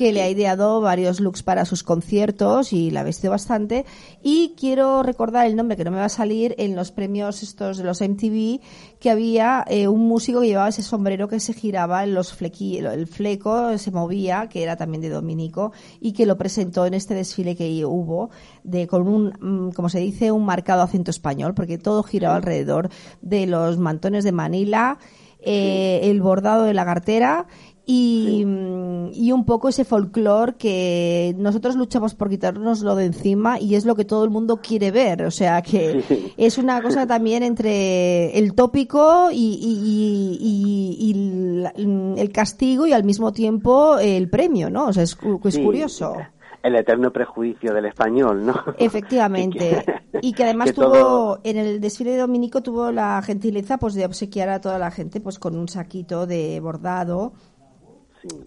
que 0.00 0.14
le 0.14 0.22
ha 0.22 0.30
ideado 0.30 0.80
varios 0.80 1.20
looks 1.20 1.42
para 1.42 1.66
sus 1.66 1.82
conciertos 1.82 2.72
y 2.72 2.90
la 2.90 3.02
vestido 3.02 3.32
bastante. 3.32 3.84
Y 4.22 4.54
quiero 4.58 5.02
recordar 5.02 5.46
el 5.46 5.56
nombre 5.56 5.76
que 5.76 5.84
no 5.84 5.90
me 5.90 5.98
va 5.98 6.06
a 6.06 6.08
salir 6.08 6.54
en 6.56 6.74
los 6.74 6.90
premios 6.90 7.42
estos 7.42 7.76
de 7.76 7.84
los 7.84 8.00
MTV, 8.00 8.60
que 8.98 9.10
había 9.10 9.62
eh, 9.68 9.88
un 9.88 10.08
músico 10.08 10.40
que 10.40 10.46
llevaba 10.46 10.70
ese 10.70 10.80
sombrero 10.80 11.28
que 11.28 11.38
se 11.38 11.52
giraba 11.52 12.02
en 12.02 12.14
los 12.14 12.32
flequillos, 12.32 12.94
el 12.94 13.08
fleco 13.08 13.76
se 13.76 13.90
movía, 13.90 14.48
que 14.48 14.62
era 14.62 14.74
también 14.74 15.02
de 15.02 15.10
Dominico, 15.10 15.72
y 16.00 16.12
que 16.12 16.24
lo 16.24 16.38
presentó 16.38 16.86
en 16.86 16.94
este 16.94 17.12
desfile 17.12 17.54
que 17.54 17.84
hubo, 17.84 18.30
de 18.64 18.86
con 18.86 19.06
un, 19.06 19.34
mm, 19.38 19.72
como 19.72 19.90
se 19.90 19.98
dice, 19.98 20.32
un 20.32 20.46
marcado 20.46 20.80
acento 20.80 21.10
español, 21.10 21.52
porque 21.52 21.76
todo 21.76 22.02
giraba 22.04 22.36
alrededor 22.36 22.88
de 23.20 23.46
los 23.46 23.76
mantones 23.76 24.24
de 24.24 24.32
Manila, 24.32 24.98
eh, 25.42 26.00
el 26.02 26.20
bordado 26.20 26.64
de 26.64 26.74
la 26.74 26.84
cartera 26.84 27.46
y, 27.86 28.44
y, 29.14 29.32
un 29.32 29.44
poco 29.44 29.68
ese 29.68 29.84
folclore 29.84 30.54
que 30.54 31.34
nosotros 31.38 31.76
luchamos 31.76 32.14
por 32.14 32.28
quitarnos 32.28 32.82
lo 32.82 32.94
de 32.94 33.06
encima 33.06 33.58
y 33.58 33.74
es 33.74 33.84
lo 33.84 33.96
que 33.96 34.04
todo 34.04 34.24
el 34.24 34.30
mundo 34.30 34.60
quiere 34.62 34.90
ver. 34.90 35.24
O 35.24 35.30
sea 35.30 35.62
que 35.62 36.32
es 36.36 36.58
una 36.58 36.82
cosa 36.82 37.06
también 37.06 37.42
entre 37.42 38.38
el 38.38 38.54
tópico 38.54 39.30
y, 39.32 39.58
y, 39.60 40.38
y, 40.40 42.20
el 42.20 42.32
castigo 42.32 42.86
y 42.86 42.92
al 42.92 43.04
mismo 43.04 43.32
tiempo 43.32 43.98
el 43.98 44.28
premio, 44.28 44.70
¿no? 44.70 44.86
O 44.86 44.92
sea, 44.92 45.02
es, 45.02 45.16
es 45.44 45.58
curioso 45.58 46.14
el 46.62 46.76
eterno 46.76 47.12
prejuicio 47.12 47.72
del 47.72 47.86
español, 47.86 48.44
¿no? 48.44 48.54
Efectivamente. 48.78 49.84
y 50.20 50.32
que 50.32 50.44
además 50.44 50.74
tuvo, 50.74 51.38
en 51.44 51.56
el 51.56 51.80
desfile 51.80 52.12
de 52.12 52.18
Dominico 52.18 52.62
tuvo 52.62 52.92
la 52.92 53.20
gentileza 53.22 53.78
pues 53.78 53.94
de 53.94 54.04
obsequiar 54.04 54.48
a 54.48 54.60
toda 54.60 54.78
la 54.78 54.90
gente 54.90 55.20
pues 55.20 55.38
con 55.38 55.56
un 55.56 55.68
saquito 55.68 56.26
de 56.26 56.60
bordado 56.60 57.32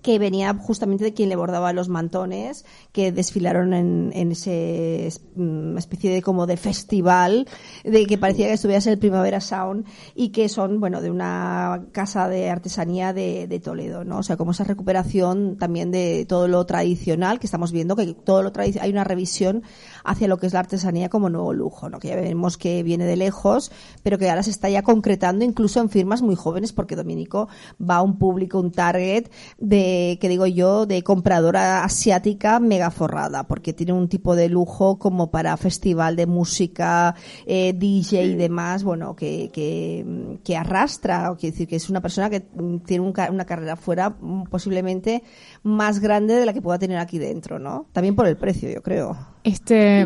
que 0.02 0.20
venía 0.20 0.54
justamente 0.54 1.04
de 1.04 1.14
quien 1.14 1.30
le 1.30 1.36
bordaba 1.36 1.74
los 1.74 1.90
mantones, 1.90 2.66
que 2.92 3.12
desfilaron 3.12 3.74
en, 3.74 4.12
en 4.14 4.32
ese 4.32 5.10
mm, 5.36 5.78
especie 5.78 6.14
de 6.14 6.22
como 6.22 6.46
de 6.46 6.58
festival, 6.58 7.48
de 7.84 8.06
que 8.06 8.18
parecía 8.18 8.48
que 8.48 8.54
estuviese 8.54 8.92
el 8.92 9.00
Primavera 9.00 9.42
Sound, 9.42 9.86
y 10.16 10.30
que 10.30 10.50
son, 10.50 10.80
bueno, 10.80 11.02
de 11.02 11.12
una 11.12 11.86
casa 11.92 12.28
de 12.28 12.50
artesanía 12.50 13.14
de, 13.14 13.48
de 13.48 13.60
Toledo, 13.60 14.04
¿no? 14.04 14.20
O 14.20 14.24
sea, 14.24 14.38
como 14.38 14.52
esa 14.52 14.64
recuperación 14.64 15.58
también 15.58 15.92
de 15.92 16.26
todo 16.28 16.48
lo 16.48 16.66
tradicional, 16.66 17.40
que 17.40 17.48
estamos 17.48 17.72
viendo 17.72 17.96
que 17.96 18.14
todo 18.14 18.42
lo 18.42 18.52
hay 18.60 18.92
una 18.92 19.04
revisión 19.04 19.64
hacia 20.04 20.28
lo 20.28 20.38
que 20.38 20.48
es 20.48 20.54
la 20.54 20.60
artesanía 20.60 21.10
como 21.10 21.30
nuevo 21.30 21.54
lujo, 21.54 21.90
¿no? 21.90 22.00
Que 22.00 22.10
ya 22.10 22.16
vemos 22.16 22.58
que 22.58 22.84
viene 22.84 23.06
de 23.06 23.16
lejos, 23.16 23.72
pero 24.04 24.18
que 24.18 24.30
ahora 24.30 24.44
se 24.44 24.52
está 24.52 24.70
ya 24.70 24.84
concretando 24.84 25.44
incluso 25.44 25.80
en 25.82 25.90
firmas 25.90 26.22
muy 26.22 26.36
jóvenes, 26.36 26.74
porque 26.74 26.96
Dominico 26.96 27.50
va 27.82 27.98
a 27.98 28.02
un 28.02 28.18
público, 28.18 28.60
un 28.60 28.72
target 28.72 29.30
de, 29.64 30.18
que 30.20 30.28
digo 30.28 30.46
yo, 30.46 30.86
de 30.86 31.04
compradora 31.04 31.86
asiática 31.86 32.60
mega 32.60 32.92
forrada, 32.92 33.48
porque 33.48 33.72
tiene 33.72 33.94
un 33.94 34.10
tipo 34.10 34.36
de 34.36 34.50
lujo 34.50 35.00
como 35.00 35.32
para 35.32 35.56
festival 35.56 36.18
de 36.18 36.28
música, 36.28 37.16
eh, 37.46 37.72
DJ 37.74 38.26
y 38.26 38.36
demás, 38.36 38.84
bueno, 38.84 39.16
que, 39.16 39.50
que, 39.54 40.38
que 40.44 40.58
arrastra, 40.58 41.32
o 41.32 41.38
quiere 41.38 41.54
decir 41.54 41.70
que 41.70 41.78
es 41.78 41.90
una 41.90 42.02
persona 42.02 42.30
que 42.30 42.42
tiene 42.86 43.14
una 43.30 43.46
carrera 43.46 43.78
fuera 43.78 44.14
posiblemente 44.50 45.24
más 45.64 46.02
grande 46.02 46.34
de 46.34 46.46
la 46.46 46.52
que 46.52 46.62
pueda 46.62 46.78
tener 46.78 46.98
aquí 46.98 47.18
dentro, 47.18 47.58
¿no? 47.58 47.86
También 47.94 48.18
por 48.18 48.28
el 48.28 48.36
precio, 48.36 48.70
yo 48.70 48.84
creo. 48.84 49.18
Este, 49.46 50.06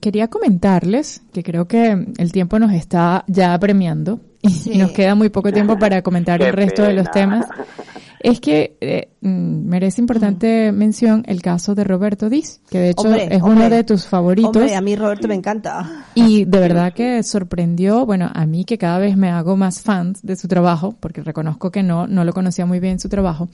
quería 0.00 0.28
comentarles 0.28 1.20
que 1.30 1.42
creo 1.42 1.68
que 1.68 2.06
el 2.16 2.32
tiempo 2.32 2.58
nos 2.58 2.72
está 2.72 3.24
ya 3.26 3.58
premiando 3.58 4.20
y 4.40 4.78
nos 4.78 4.92
queda 4.92 5.14
muy 5.14 5.28
poco 5.28 5.52
tiempo 5.52 5.78
para 5.78 6.00
comentar 6.00 6.40
el 6.40 6.54
resto 6.54 6.84
de 6.84 6.94
los 6.94 7.10
temas. 7.10 7.46
Es 8.22 8.40
que 8.40 8.76
eh, 8.80 9.08
mm, 9.20 9.66
merece 9.68 10.00
importante 10.00 10.70
mención 10.72 11.24
el 11.26 11.42
caso 11.42 11.74
de 11.74 11.82
Roberto 11.82 12.30
Diz, 12.30 12.60
que 12.70 12.78
de 12.78 12.90
hecho 12.90 13.12
es 13.12 13.42
uno 13.42 13.68
de 13.68 13.82
tus 13.84 14.06
favoritos. 14.06 14.72
a 14.72 14.80
mí 14.80 14.94
Roberto 14.94 15.26
me 15.26 15.34
encanta. 15.34 16.06
Y 16.14 16.44
de 16.44 16.60
verdad 16.60 16.92
que 16.92 17.22
sorprendió, 17.22 18.06
bueno, 18.06 18.30
a 18.32 18.46
mí 18.46 18.64
que 18.64 18.78
cada 18.78 18.98
vez 18.98 19.16
me 19.16 19.30
hago 19.30 19.56
más 19.56 19.80
fans 19.80 20.22
de 20.22 20.36
su 20.36 20.46
trabajo, 20.46 20.94
porque 21.00 21.22
reconozco 21.22 21.70
que 21.70 21.82
no, 21.82 22.06
no 22.06 22.24
lo 22.24 22.32
conocía 22.32 22.64
muy 22.64 22.78
bien 22.78 23.00
su 23.00 23.08
trabajo. 23.08 23.48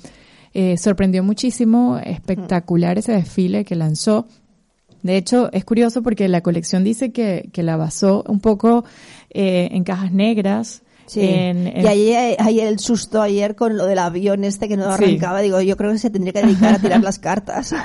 Eh, 0.52 0.76
sorprendió 0.76 1.22
muchísimo, 1.22 1.98
espectacular 2.02 2.98
ese 2.98 3.12
desfile 3.12 3.64
que 3.64 3.74
lanzó. 3.74 4.26
De 5.02 5.16
hecho, 5.16 5.50
es 5.52 5.64
curioso 5.64 6.02
porque 6.02 6.28
la 6.28 6.42
colección 6.42 6.85
dice 6.85 7.12
que, 7.12 7.48
que 7.52 7.62
la 7.62 7.76
basó 7.76 8.24
un 8.26 8.40
poco 8.40 8.85
eh, 9.31 9.68
en 9.72 9.85
cajas 9.85 10.12
negras, 10.12 10.83
Sí. 11.09 11.21
Y 11.21 11.87
ahí 11.87 12.61
el 12.61 12.79
susto 12.79 13.21
ayer 13.21 13.57
con 13.57 13.77
lo 13.77 13.87
del 13.87 13.99
avión 13.99 14.44
este 14.44 14.68
que 14.68 14.77
no 14.77 14.85
arrancaba. 14.85 15.40
Digo, 15.40 15.61
yo 15.61 15.77
creo 15.77 15.90
que 15.92 15.99
se 15.99 16.11
tendría 16.11 16.33
que 16.33 16.42
dedicar 16.42 16.75
a 16.75 16.79
tirar 16.79 17.03
las 17.03 17.18
cartas. 17.18 17.75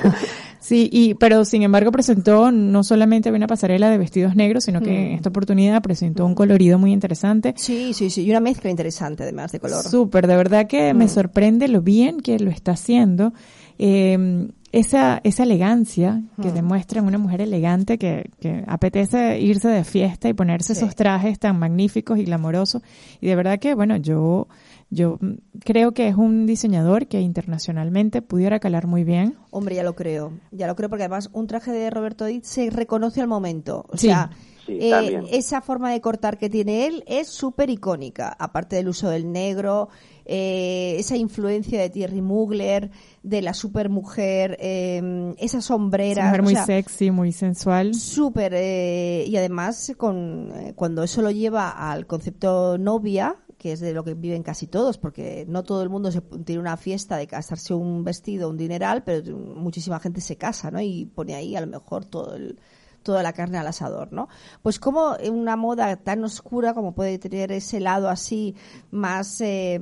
Sí, 0.64 0.88
y, 0.90 1.12
pero 1.12 1.44
sin 1.44 1.62
embargo 1.62 1.92
presentó 1.92 2.50
no 2.50 2.84
solamente 2.84 3.30
una 3.30 3.46
pasarela 3.46 3.90
de 3.90 3.98
vestidos 3.98 4.34
negros, 4.34 4.64
sino 4.64 4.80
que 4.80 5.08
en 5.08 5.12
mm. 5.12 5.16
esta 5.16 5.28
oportunidad 5.28 5.82
presentó 5.82 6.24
un 6.24 6.34
colorido 6.34 6.78
muy 6.78 6.90
interesante. 6.90 7.52
Sí, 7.58 7.92
sí, 7.92 8.08
sí, 8.08 8.22
y 8.22 8.30
una 8.30 8.40
mezcla 8.40 8.70
interesante 8.70 9.24
además 9.24 9.52
de 9.52 9.60
color. 9.60 9.84
Súper, 9.84 10.26
de 10.26 10.36
verdad 10.38 10.66
que 10.66 10.94
me 10.94 11.04
mm. 11.04 11.08
sorprende 11.10 11.68
lo 11.68 11.82
bien 11.82 12.18
que 12.18 12.38
lo 12.38 12.50
está 12.50 12.72
haciendo. 12.72 13.34
Eh, 13.78 14.48
esa, 14.78 15.20
esa 15.24 15.42
elegancia 15.44 16.22
que 16.40 16.48
hmm. 16.48 16.54
demuestra 16.54 17.00
en 17.00 17.06
una 17.06 17.18
mujer 17.18 17.40
elegante 17.40 17.98
que, 17.98 18.30
que 18.40 18.64
apetece 18.66 19.40
irse 19.40 19.68
de 19.68 19.84
fiesta 19.84 20.28
y 20.28 20.34
ponerse 20.34 20.72
esos 20.72 20.94
trajes 20.94 21.38
tan 21.38 21.58
magníficos 21.58 22.18
y 22.18 22.24
glamorosos. 22.24 22.82
Y 23.20 23.28
de 23.28 23.36
verdad 23.36 23.58
que, 23.58 23.74
bueno, 23.74 23.96
yo, 23.96 24.48
yo 24.90 25.18
creo 25.64 25.92
que 25.92 26.08
es 26.08 26.16
un 26.16 26.46
diseñador 26.46 27.06
que 27.06 27.20
internacionalmente 27.20 28.22
pudiera 28.22 28.58
calar 28.58 28.86
muy 28.86 29.04
bien. 29.04 29.36
Hombre, 29.50 29.76
ya 29.76 29.82
lo 29.82 29.94
creo. 29.94 30.32
Ya 30.50 30.66
lo 30.66 30.76
creo 30.76 30.88
porque 30.88 31.04
además 31.04 31.30
un 31.32 31.46
traje 31.46 31.72
de 31.72 31.90
Roberto 31.90 32.24
Diz 32.24 32.46
se 32.46 32.70
reconoce 32.70 33.20
al 33.20 33.28
momento. 33.28 33.86
O 33.88 33.96
sea, 33.96 34.30
eh, 34.66 35.22
esa 35.30 35.60
forma 35.60 35.90
de 35.90 36.00
cortar 36.00 36.38
que 36.38 36.48
tiene 36.48 36.86
él 36.86 37.04
es 37.06 37.28
súper 37.28 37.70
icónica. 37.70 38.34
Aparte 38.38 38.76
del 38.76 38.88
uso 38.88 39.08
del 39.10 39.30
negro, 39.30 39.88
eh, 40.24 40.96
esa 40.98 41.16
influencia 41.16 41.80
de 41.80 41.90
Thierry 41.90 42.22
Mugler, 42.22 42.90
de 43.22 43.42
la 43.42 43.54
supermujer, 43.54 44.56
eh, 44.60 45.34
esa 45.38 45.60
sombrera. 45.60 46.26
mujer 46.26 46.42
muy 46.42 46.56
sexy, 46.56 47.10
muy 47.10 47.32
sensual. 47.32 47.94
Súper, 47.94 48.52
eh, 48.54 49.24
y 49.26 49.36
además 49.36 49.92
con, 49.96 50.50
eh, 50.54 50.72
cuando 50.74 51.02
eso 51.02 51.22
lo 51.22 51.30
lleva 51.30 51.70
al 51.70 52.06
concepto 52.06 52.78
novia, 52.78 53.36
que 53.58 53.72
es 53.72 53.80
de 53.80 53.94
lo 53.94 54.04
que 54.04 54.14
viven 54.14 54.42
casi 54.42 54.66
todos, 54.66 54.98
porque 54.98 55.46
no 55.48 55.62
todo 55.62 55.82
el 55.82 55.88
mundo 55.88 56.10
se, 56.12 56.20
tiene 56.20 56.60
una 56.60 56.76
fiesta 56.76 57.16
de 57.16 57.26
casarse 57.26 57.72
un 57.72 58.04
vestido, 58.04 58.50
un 58.50 58.56
dineral, 58.56 59.04
pero 59.04 59.36
muchísima 59.36 60.00
gente 60.00 60.20
se 60.20 60.36
casa, 60.36 60.70
¿no? 60.70 60.80
Y 60.80 61.06
pone 61.06 61.34
ahí 61.34 61.56
a 61.56 61.60
lo 61.60 61.66
mejor 61.66 62.04
todo 62.04 62.34
el 62.34 62.58
toda 63.04 63.22
la 63.22 63.32
carne 63.32 63.58
al 63.58 63.66
asador, 63.68 64.12
¿no? 64.12 64.28
Pues 64.62 64.80
como 64.80 65.16
una 65.30 65.54
moda 65.54 65.94
tan 65.96 66.24
oscura 66.24 66.74
como 66.74 66.92
puede 66.92 67.18
tener 67.18 67.52
ese 67.52 67.78
lado 67.78 68.08
así 68.08 68.56
más 68.90 69.40
eh, 69.40 69.78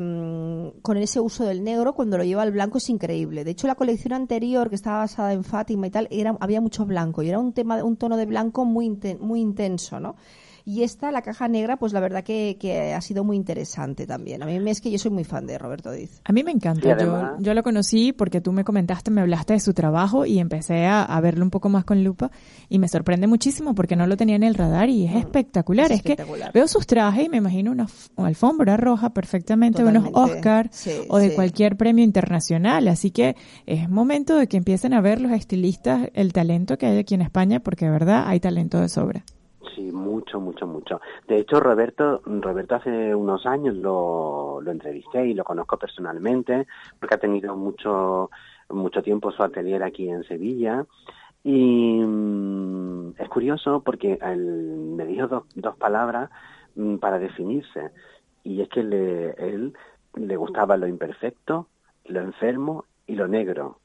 con 0.83 0.97
ese 0.99 1.21
uso 1.21 1.45
del 1.45 1.65
negro 1.65 1.95
cuando 1.95 2.19
lo 2.19 2.25
lleva 2.25 2.43
al 2.43 2.53
blanco 2.53 2.77
es 2.77 2.91
increíble. 2.91 3.45
De 3.45 3.53
hecho, 3.53 3.67
la 3.67 3.77
colección 3.77 4.13
anterior 4.13 4.69
que 4.69 4.75
estaba 4.75 4.99
basada 4.99 5.33
en 5.33 5.45
Fátima 5.45 5.87
y 5.87 5.91
tal 5.91 6.09
era 6.11 6.37
había 6.41 6.61
mucho 6.61 6.85
blanco 6.85 7.23
y 7.23 7.29
era 7.31 7.39
un 7.39 7.53
tema 7.55 7.83
un 7.83 7.97
tono 7.97 8.17
de 8.17 8.27
blanco 8.27 8.65
muy 8.67 8.91
muy 9.21 9.41
intenso, 9.41 10.01
¿no? 10.01 10.17
Y 10.65 10.83
esta, 10.83 11.11
la 11.11 11.23
caja 11.23 11.49
negra, 11.49 11.77
pues 11.77 11.93
la 11.93 12.01
verdad 12.01 12.23
que, 12.23 12.57
que, 12.59 12.95
ha 12.95 13.01
sido 13.01 13.25
muy 13.25 13.37
interesante 13.37 14.07
también. 14.07 14.43
A 14.43 14.47
mí 14.47 14.59
es 14.71 14.81
que 14.81 14.91
yo 14.91 14.99
soy 14.99 15.11
muy 15.11 15.25
fan 15.25 15.47
de 15.47 15.59
Roberto 15.59 15.91
Diz. 15.91 16.21
A 16.25 16.33
mí 16.33 16.45
me 16.45 16.53
encanta. 16.53 16.97
yo, 16.97 17.37
yo 17.41 17.55
lo 17.55 17.63
conocí 17.63 18.13
porque 18.13 18.41
tú 18.41 18.53
me 18.53 18.65
comentaste, 18.65 19.11
me 19.11 19.21
hablaste 19.21 19.55
de 19.55 19.61
su 19.61 19.75
trabajo 19.75 20.25
y 20.25 20.39
empecé 20.39 20.87
a, 20.87 21.21
verlo 21.23 21.45
un 21.45 21.51
poco 21.51 21.69
más 21.69 21.85
con 21.85 22.03
lupa 22.03 22.31
y 22.69 22.79
me 22.79 22.89
sorprende 22.89 23.27
muchísimo 23.27 23.75
porque 23.75 23.95
no 23.95 24.07
lo 24.07 24.17
tenía 24.17 24.37
en 24.37 24.43
el 24.43 24.55
radar 24.55 24.89
y 24.89 25.07
es 25.07 25.15
mm, 25.15 25.19
espectacular. 25.19 25.93
Es, 25.93 26.03
que 26.03 26.17
veo 26.53 26.67
sus 26.67 26.87
trajes 26.87 27.27
y 27.27 27.29
me 27.29 27.37
imagino 27.37 27.71
una, 27.71 27.87
alfombra 28.17 28.77
roja 28.77 29.11
perfectamente, 29.11 29.85
unos 29.85 30.11
Oscar 30.13 30.71
o 31.09 31.19
de 31.19 31.35
cualquier 31.35 31.77
premio 31.77 32.05
internacional. 32.05 32.89
Así 32.89 33.11
que 33.11 33.37
es 33.67 33.89
momento 33.89 34.37
de 34.37 34.47
que 34.47 34.57
empiecen 34.57 34.95
a 34.95 35.01
ver 35.01 35.21
los 35.21 35.33
estilistas 35.33 36.09
el 36.15 36.33
talento 36.33 36.79
que 36.79 36.87
hay 36.87 36.99
aquí 36.99 37.15
en 37.15 37.23
España 37.23 37.61
porque 37.61 37.87
de 37.87 37.91
verdad 37.91 38.25
hay 38.27 38.41
talento 38.41 38.81
de 38.81 38.89
sobra. 38.89 39.25
Sí, 39.75 39.93
mucho, 39.93 40.41
mucho, 40.41 40.67
mucho. 40.67 41.01
De 41.27 41.39
hecho, 41.39 41.61
Roberto, 41.61 42.21
Roberto 42.27 42.75
hace 42.75 43.15
unos 43.15 43.47
años 43.47 43.75
lo, 43.77 44.61
lo 44.61 44.71
entrevisté 44.71 45.27
y 45.27 45.35
lo 45.35 45.45
conozco 45.45 45.79
personalmente 45.79 46.67
porque 46.99 47.15
ha 47.15 47.19
tenido 47.19 47.57
mucho, 47.57 48.31
mucho 48.69 49.03
tiempo 49.03 49.31
su 49.31 49.43
atelier 49.43 49.83
aquí 49.83 50.09
en 50.09 50.25
Sevilla. 50.25 50.85
Y 51.45 52.01
mm, 52.01 53.15
es 53.19 53.29
curioso 53.29 53.83
porque 53.83 54.19
él 54.21 54.95
me 54.97 55.07
dijo 55.07 55.29
dos, 55.29 55.45
dos 55.55 55.77
palabras 55.77 56.31
mm, 56.75 56.97
para 56.97 57.19
definirse. 57.19 57.91
Y 58.45 58.61
es 58.61 58.69
que 58.69 58.83
le, 58.83 59.31
él 59.33 59.73
le 60.15 60.37
gustaba 60.37 60.77
lo 60.77 60.87
imperfecto, 60.87 61.69
lo 62.07 62.21
enfermo 62.21 62.85
y 63.07 63.15
lo 63.15 63.29
negro. 63.29 63.79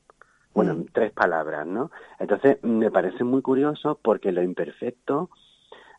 Bueno, 0.53 0.73
mm. 0.73 0.86
tres 0.91 1.11
palabras, 1.11 1.67
¿no? 1.67 1.91
Entonces, 2.19 2.57
me 2.63 2.89
parece 2.89 3.23
muy 3.23 3.41
curioso 3.41 3.99
porque 4.01 4.32
lo 4.32 4.41
imperfecto 4.41 5.30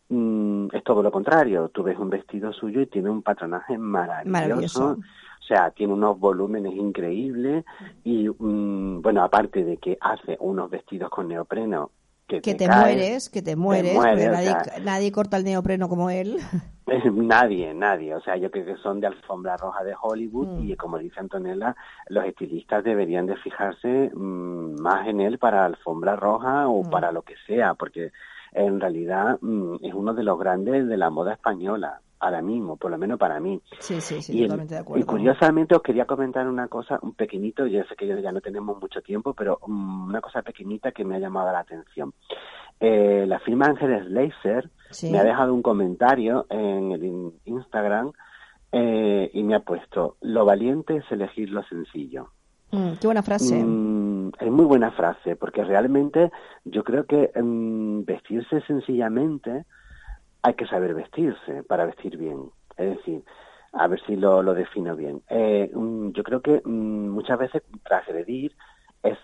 Mm, 0.09 0.69
es 0.73 0.83
todo 0.85 1.03
lo 1.03 1.11
contrario. 1.11 1.69
Tú 1.69 1.83
ves 1.83 1.99
un 1.99 2.11
vestido 2.11 2.53
suyo 2.53 2.81
y 2.81 2.87
tiene 2.87 3.11
un 3.11 3.23
patronaje 3.23 3.77
maravilloso. 3.77 4.93
O 4.93 5.45
sea, 5.49 5.71
tiene 5.71 5.93
unos 5.93 6.19
volúmenes 6.19 6.75
increíbles 6.75 7.65
y, 8.05 8.29
mm, 8.29 9.01
bueno, 9.01 9.23
aparte 9.23 9.65
de 9.65 9.79
que 9.79 9.97
hace 10.01 10.37
unos 10.41 10.71
vestidos 10.71 11.11
con 11.11 11.29
neopreno 11.29 11.91
que, 12.29 12.55
te, 12.55 12.69
mueres, 12.69 13.31
que 13.31 13.41
te 13.41 13.57
mueres, 13.57 13.97
nadie, 13.97 14.55
nadie, 14.83 15.13
corta 15.13 15.39
el 15.39 15.45
neopreno 15.45 15.89
como 15.89 16.11
él. 16.11 16.37
nadie, 17.13 17.73
nadie. 17.73 18.15
O 18.15 18.21
sea, 18.21 18.37
yo 18.37 18.51
creo 18.51 18.67
que 18.67 18.77
son 18.83 19.01
de 19.01 19.07
alfombra 19.07 19.57
roja 19.57 19.83
de 19.83 19.95
Hollywood 19.99 20.61
y, 20.61 20.75
mm. 20.75 20.77
como 20.77 20.99
dice 20.99 21.21
Antonella, 21.21 21.75
los 22.09 22.27
estilistas 22.27 22.85
deberían 22.85 23.25
de 23.25 23.37
fijarse 23.37 24.11
más 24.15 25.09
en 25.09 25.23
él 25.23 25.39
para 25.39 25.65
alfombra 25.65 26.17
roja 26.17 26.69
o 26.69 26.83
para 26.83 27.13
lo 27.13 27.23
que 27.23 27.35
sea, 27.47 27.73
porque 27.73 28.13
en 28.53 28.81
realidad 28.81 29.39
mm, 29.41 29.77
es 29.83 29.95
uno 29.95 30.15
de 30.15 30.23
los 30.23 30.39
grandes 30.39 30.89
de 30.89 30.97
la 30.97 31.11
moda 31.11 31.35
española 31.35 32.01
ahora 32.21 32.43
mismo, 32.43 32.77
por 32.77 32.91
lo 32.91 32.99
menos 32.99 33.19
para 33.19 33.39
mí. 33.41 33.61
Sí, 33.79 34.01
sí, 34.01 34.21
sí, 34.23 34.43
totalmente 34.43 34.75
de 34.75 34.81
acuerdo. 34.81 35.03
Y 35.03 35.07
curiosamente 35.07 35.77
os 35.77 35.83
quería 35.83 36.05
comentar 36.05 36.49
una 36.49 36.69
cosa, 36.69 36.99
un 37.03 37.15
pequeñito, 37.15 37.67
yo 37.67 37.85
sé 37.85 37.95
que 37.97 38.21
ya 38.21 38.33
no 38.33 38.41
tenemos 38.41 38.81
mucho 38.81 39.01
tiempo, 39.03 39.35
pero 39.35 39.61
mm, 39.67 40.09
una 40.09 40.21
cosa 40.21 40.43
pequeñita 40.43 40.93
que 40.93 41.05
me 41.05 41.17
ha 41.17 41.21
llamado 41.21 41.53
la 41.53 41.61
atención. 41.61 42.13
Eh, 42.81 43.25
la 43.27 43.41
firma 43.41 43.67
Ángeles 43.67 44.09
Laser 44.11 44.71
me 45.11 45.19
ha 45.19 45.25
dejado 45.25 45.53
un 45.53 45.63
comentario 45.63 46.47
en 46.49 46.93
el 46.93 47.33
Instagram 47.45 48.13
eh, 48.71 49.31
y 49.33 49.43
me 49.43 49.57
ha 49.57 49.61
puesto, 49.61 50.17
lo 50.21 50.45
valiente 50.45 50.97
es 50.97 51.05
elegir 51.11 51.51
lo 51.51 51.63
sencillo. 51.65 52.31
Mm, 52.71 52.93
qué 53.01 53.07
buena 53.07 53.23
frase. 53.23 53.55
Mm, 53.55 54.31
es 54.39 54.51
muy 54.51 54.64
buena 54.64 54.91
frase, 54.93 55.37
porque 55.37 55.64
realmente 55.64 56.31
yo 56.64 56.85
creo 56.85 57.07
que 57.07 57.31
mm, 57.35 58.05
vestirse 58.05 58.61
sencillamente 58.62 59.64
hay 60.43 60.55
que 60.55 60.66
saber 60.66 60.95
vestirse 60.95 61.62
para 61.64 61.87
vestir 61.87 62.16
bien. 62.16 62.51
Es 62.77 62.97
decir, 62.97 63.25
a 63.73 63.87
ver 63.87 64.01
si 64.07 64.16
lo, 64.16 64.43
defino 64.55 64.97
bien. 64.97 65.23
Eh, 65.29 65.71
yo 65.73 66.23
creo 66.23 66.41
que 66.41 66.62
muchas 66.64 67.39
veces 67.39 67.62
transgredir 67.85 68.55
es 69.03 69.19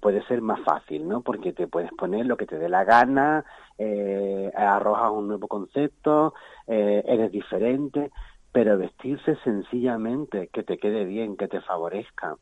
puede 0.00 0.24
ser 0.26 0.42
más 0.42 0.60
fácil, 0.60 1.06
¿no? 1.06 1.22
Porque 1.22 1.52
te 1.52 1.68
puedes 1.68 1.92
poner 1.92 2.26
lo 2.26 2.36
que 2.36 2.46
te 2.46 2.58
dé 2.58 2.68
la 2.68 2.84
gana, 2.84 3.44
eh, 3.78 4.50
arrojas 4.56 5.12
un 5.12 5.28
nuevo 5.28 5.46
concepto, 5.46 6.34
eh, 6.66 7.02
eres 7.06 7.30
diferente, 7.30 8.10
pero 8.52 8.76
vestirse 8.76 9.36
sencillamente, 9.44 10.48
que 10.52 10.64
te 10.64 10.78
quede 10.78 11.04
bien, 11.04 11.36
que 11.36 11.46
te 11.46 11.60
favorezca, 11.60 12.36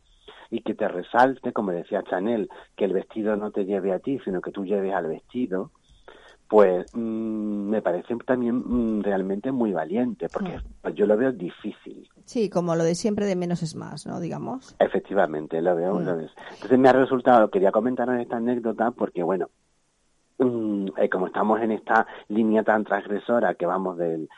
y 0.50 0.62
que 0.62 0.74
te 0.74 0.88
resalte, 0.88 1.52
como 1.52 1.72
decía 1.72 2.02
Chanel, 2.02 2.48
que 2.76 2.84
el 2.86 2.92
vestido 2.92 3.36
no 3.36 3.50
te 3.50 3.64
lleve 3.64 3.92
a 3.92 3.98
ti, 3.98 4.18
sino 4.24 4.40
que 4.40 4.50
tú 4.50 4.64
lleves 4.64 4.94
al 4.94 5.06
vestido, 5.06 5.70
pues 6.48 6.86
mm, 6.94 7.68
me 7.68 7.82
parece 7.82 8.16
también 8.24 8.56
mm, 8.56 9.02
realmente 9.02 9.52
muy 9.52 9.72
valiente, 9.72 10.28
porque 10.32 10.58
mm. 10.58 10.88
yo 10.94 11.06
lo 11.06 11.16
veo 11.16 11.32
difícil. 11.32 12.08
Sí, 12.24 12.48
como 12.48 12.74
lo 12.74 12.84
de 12.84 12.94
siempre 12.94 13.26
de 13.26 13.36
menos 13.36 13.62
es 13.62 13.74
más, 13.74 14.06
¿no? 14.06 14.20
Digamos. 14.20 14.74
Efectivamente, 14.78 15.60
lo 15.60 15.76
veo. 15.76 16.00
Lo 16.00 16.12
Entonces 16.12 16.78
me 16.78 16.88
ha 16.88 16.92
resultado, 16.92 17.50
quería 17.50 17.70
comentar 17.70 18.08
esta 18.18 18.36
anécdota 18.36 18.90
porque, 18.92 19.22
bueno, 19.22 19.48
eh, 20.38 21.08
como 21.10 21.26
estamos 21.26 21.60
en 21.60 21.72
esta 21.72 22.06
línea 22.28 22.62
tan 22.62 22.84
transgresora 22.84 23.54
que 23.54 23.66
vamos 23.66 23.98
del, 23.98 24.28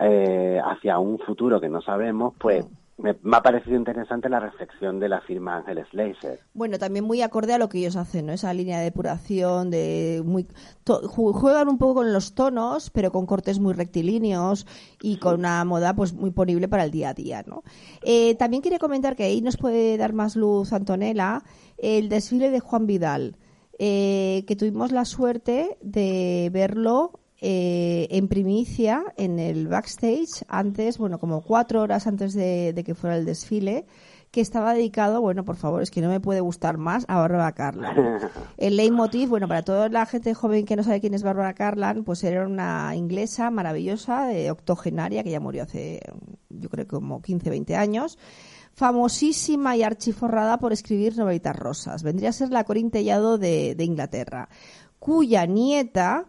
eh, 0.00 0.60
hacia 0.64 0.98
un 0.98 1.18
futuro 1.18 1.60
que 1.60 1.68
no 1.68 1.80
sabemos, 1.80 2.34
pues 2.38 2.66
me, 3.02 3.36
ha 3.36 3.42
parecido 3.42 3.76
interesante 3.76 4.28
la 4.28 4.40
reflexión 4.40 5.00
de 5.00 5.08
la 5.08 5.20
firma 5.20 5.56
Ángeles 5.56 5.86
Laser. 5.92 6.40
Bueno, 6.54 6.78
también 6.78 7.04
muy 7.04 7.20
acorde 7.20 7.52
a 7.52 7.58
lo 7.58 7.68
que 7.68 7.78
ellos 7.78 7.96
hacen, 7.96 8.26
¿no? 8.26 8.32
Esa 8.32 8.54
línea 8.54 8.78
de 8.78 8.84
depuración, 8.84 9.70
de 9.70 10.22
muy 10.24 10.46
juegan 10.86 11.68
un 11.68 11.78
poco 11.78 11.96
con 11.96 12.12
los 12.12 12.34
tonos, 12.34 12.90
pero 12.90 13.10
con 13.10 13.26
cortes 13.26 13.58
muy 13.58 13.74
rectilíneos 13.74 14.66
y 15.02 15.16
con 15.18 15.40
una 15.40 15.64
moda 15.64 15.94
pues 15.94 16.14
muy 16.14 16.30
ponible 16.30 16.68
para 16.68 16.84
el 16.84 16.90
día 16.90 17.10
a 17.10 17.14
día, 17.14 17.44
¿no? 17.46 17.62
Eh, 18.02 18.36
también 18.36 18.62
quería 18.62 18.78
comentar 18.78 19.16
que 19.16 19.24
ahí 19.24 19.40
nos 19.42 19.56
puede 19.56 19.96
dar 19.96 20.12
más 20.12 20.36
luz 20.36 20.72
Antonella 20.72 21.42
el 21.78 22.08
desfile 22.08 22.50
de 22.50 22.60
Juan 22.60 22.86
Vidal, 22.86 23.36
eh, 23.78 24.44
que 24.46 24.54
tuvimos 24.54 24.92
la 24.92 25.04
suerte 25.04 25.76
de 25.80 26.50
verlo 26.52 27.21
eh, 27.44 28.06
en 28.12 28.28
primicia 28.28 29.02
en 29.16 29.40
el 29.40 29.66
backstage 29.66 30.44
antes, 30.46 30.96
bueno, 30.96 31.18
como 31.18 31.42
cuatro 31.42 31.80
horas 31.80 32.06
antes 32.06 32.34
de, 32.34 32.80
que 32.86 32.94
fuera 32.94 33.16
el 33.16 33.24
desfile, 33.24 33.84
que 34.30 34.40
estaba 34.40 34.74
dedicado, 34.74 35.20
bueno, 35.20 35.44
por 35.44 35.56
favor, 35.56 35.82
es 35.82 35.90
que 35.90 36.00
no 36.00 36.08
me 36.08 36.20
puede 36.20 36.38
gustar 36.38 36.78
más, 36.78 37.04
a 37.08 37.16
Bárbara 37.16 37.50
Carlan. 37.50 38.20
El 38.58 38.76
leitmotiv, 38.76 39.28
bueno, 39.28 39.48
para 39.48 39.64
toda 39.64 39.88
la 39.88 40.06
gente 40.06 40.34
joven 40.34 40.64
que 40.64 40.76
no 40.76 40.84
sabe 40.84 41.00
quién 41.00 41.14
es 41.14 41.24
Bárbara 41.24 41.52
Carlan, 41.52 42.04
pues 42.04 42.22
era 42.22 42.46
una 42.46 42.94
inglesa 42.94 43.50
maravillosa, 43.50 44.26
de 44.26 44.52
octogenaria, 44.52 45.24
que 45.24 45.30
ya 45.32 45.40
murió 45.40 45.64
hace, 45.64 46.00
yo 46.48 46.70
creo, 46.70 46.86
como 46.86 47.22
15, 47.22 47.50
20 47.50 47.74
años 47.74 48.18
famosísima 48.74 49.76
y 49.76 49.82
archiforrada 49.82 50.58
por 50.58 50.72
escribir 50.72 51.18
novelitas 51.18 51.54
rosas. 51.54 52.02
Vendría 52.02 52.30
a 52.30 52.32
ser 52.32 52.50
la 52.50 52.64
Corintellado 52.64 53.36
de, 53.36 53.74
de 53.74 53.84
Inglaterra, 53.84 54.48
cuya 54.98 55.44
nieta 55.44 56.28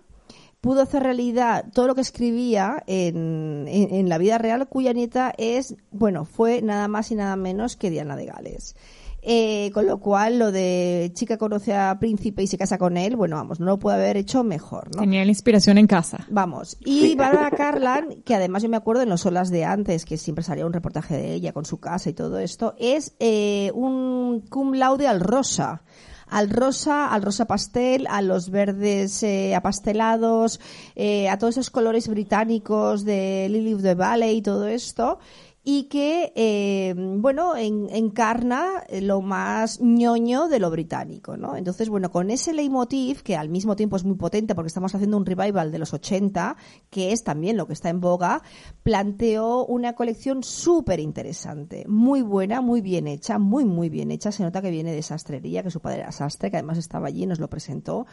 pudo 0.64 0.82
hacer 0.82 1.03
realidad 1.03 1.66
todo 1.74 1.88
lo 1.88 1.93
que 1.93 1.99
escribía 1.99 2.82
en, 2.88 3.66
en, 3.68 4.07
la 4.07 4.18
vida 4.18 4.38
real, 4.38 4.66
cuya 4.70 4.93
nieta 4.93 5.34
es, 5.38 5.76
bueno, 5.91 6.24
fue 6.24 6.61
nada 6.61 6.88
más 6.88 7.11
y 7.11 7.16
nada 7.16 7.36
menos 7.36 7.76
que 7.76 7.89
Diana 7.89 8.16
de 8.16 8.28
Gales. 8.28 8.74
Eh, 9.22 9.72
con 9.74 9.86
lo 9.88 9.99
cual, 9.99 10.39
lo 10.39 10.53
de 10.53 11.11
chica 11.16 11.38
conoce 11.38 11.74
a 11.74 11.99
príncipe 11.99 12.43
y 12.43 12.47
se 12.47 12.57
casa 12.57 12.78
con 12.78 12.95
él, 12.95 13.18
bueno, 13.18 13.36
vamos, 13.36 13.59
no 13.59 13.66
lo 13.66 13.78
puede 13.78 13.97
haber 13.97 14.16
hecho 14.16 14.45
mejor, 14.45 14.89
¿no? 14.95 15.01
Tenía 15.01 15.26
la 15.26 15.32
inspiración 15.32 15.78
en 15.78 15.88
casa. 15.88 16.26
Vamos. 16.30 16.78
Y 16.80 17.14
Bárbara 17.16 17.51
Carlan, 17.51 18.22
que 18.24 18.34
además 18.34 18.64
yo 18.64 18.70
me 18.70 18.78
acuerdo 18.78 19.03
en 19.03 19.09
los 19.09 19.26
olas 19.26 19.49
de 19.49 19.66
antes, 19.66 20.05
que 20.05 20.16
siempre 20.16 20.45
salía 20.45 20.66
un 20.66 20.72
reportaje 20.72 21.18
de 21.18 21.34
ella 21.34 21.51
con 21.51 21.66
su 21.66 21.82
casa 21.82 22.09
y 22.09 22.14
todo 22.14 22.39
esto, 22.39 22.74
es 22.78 23.18
eh, 23.20 23.70
un 23.76 24.45
cum 24.49 24.76
laude 24.76 25.07
al 25.09 25.20
rosa 25.20 25.84
al 26.28 26.50
rosa, 26.50 27.08
al 27.08 27.22
rosa 27.22 27.46
pastel, 27.46 28.08
a 28.10 28.22
los 28.22 28.50
verdes 28.50 29.24
eh, 29.24 29.56
apastelados, 29.56 30.60
eh, 30.96 31.30
a 31.30 31.38
todos 31.38 31.56
esos 31.56 31.70
colores 31.70 32.08
británicos 32.08 33.06
de 33.06 33.48
Lily 33.50 33.74
of 33.74 33.82
the 33.82 33.96
Valley 33.96 34.38
y 34.38 34.42
todo 34.42 34.68
esto 34.68 35.20
y 35.66 35.84
que, 35.84 36.34
eh, 36.36 36.93
bueno, 36.97 37.55
encarna 37.55 38.84
lo 39.01 39.22
más 39.22 39.80
ñoño 39.80 40.49
de 40.49 40.59
lo 40.59 40.70
británico, 40.70 41.38
¿no? 41.38 41.55
Entonces, 41.55 41.88
bueno, 41.88 42.11
con 42.11 42.30
ese 42.32 42.51
leitmotiv, 42.51 43.24
que 43.24 43.38
al 43.38 43.47
mismo 43.47 43.78
tiempo 43.78 43.95
es 43.95 44.03
muy 44.03 44.16
potente 44.16 44.55
porque 44.55 44.68
estamos 44.68 44.93
haciendo 44.93 45.16
un 45.16 45.26
revival 45.26 45.72
de 45.72 45.80
los 45.80 45.93
80, 45.93 46.57
que 46.89 47.14
es 47.14 47.24
también 47.24 47.55
lo 47.55 47.66
que 47.66 47.74
está 47.74 47.88
en 47.88 48.01
boga, 48.01 48.43
planteó 48.84 49.66
una 49.66 49.93
colección 49.93 50.43
súper 50.43 50.99
interesante, 50.99 51.86
muy 51.88 52.22
buena, 52.22 52.59
muy 52.59 52.82
bien 52.82 53.07
hecha, 53.07 53.39
muy, 53.39 53.64
muy 53.64 53.88
bien 53.88 54.11
hecha. 54.11 54.34
Se 54.34 54.43
nota 54.43 54.61
que 54.61 54.70
viene 54.70 54.91
de 54.91 55.01
sastrería, 55.01 55.64
que 55.64 55.72
su 55.72 55.80
padre 55.80 56.01
era 56.01 56.11
sastre, 56.11 56.51
que 56.51 56.57
además 56.57 56.78
estaba 56.78 57.07
allí 57.07 57.24
y 57.24 57.28
nos 57.28 57.39
lo 57.39 57.49
presentó. 57.49 58.05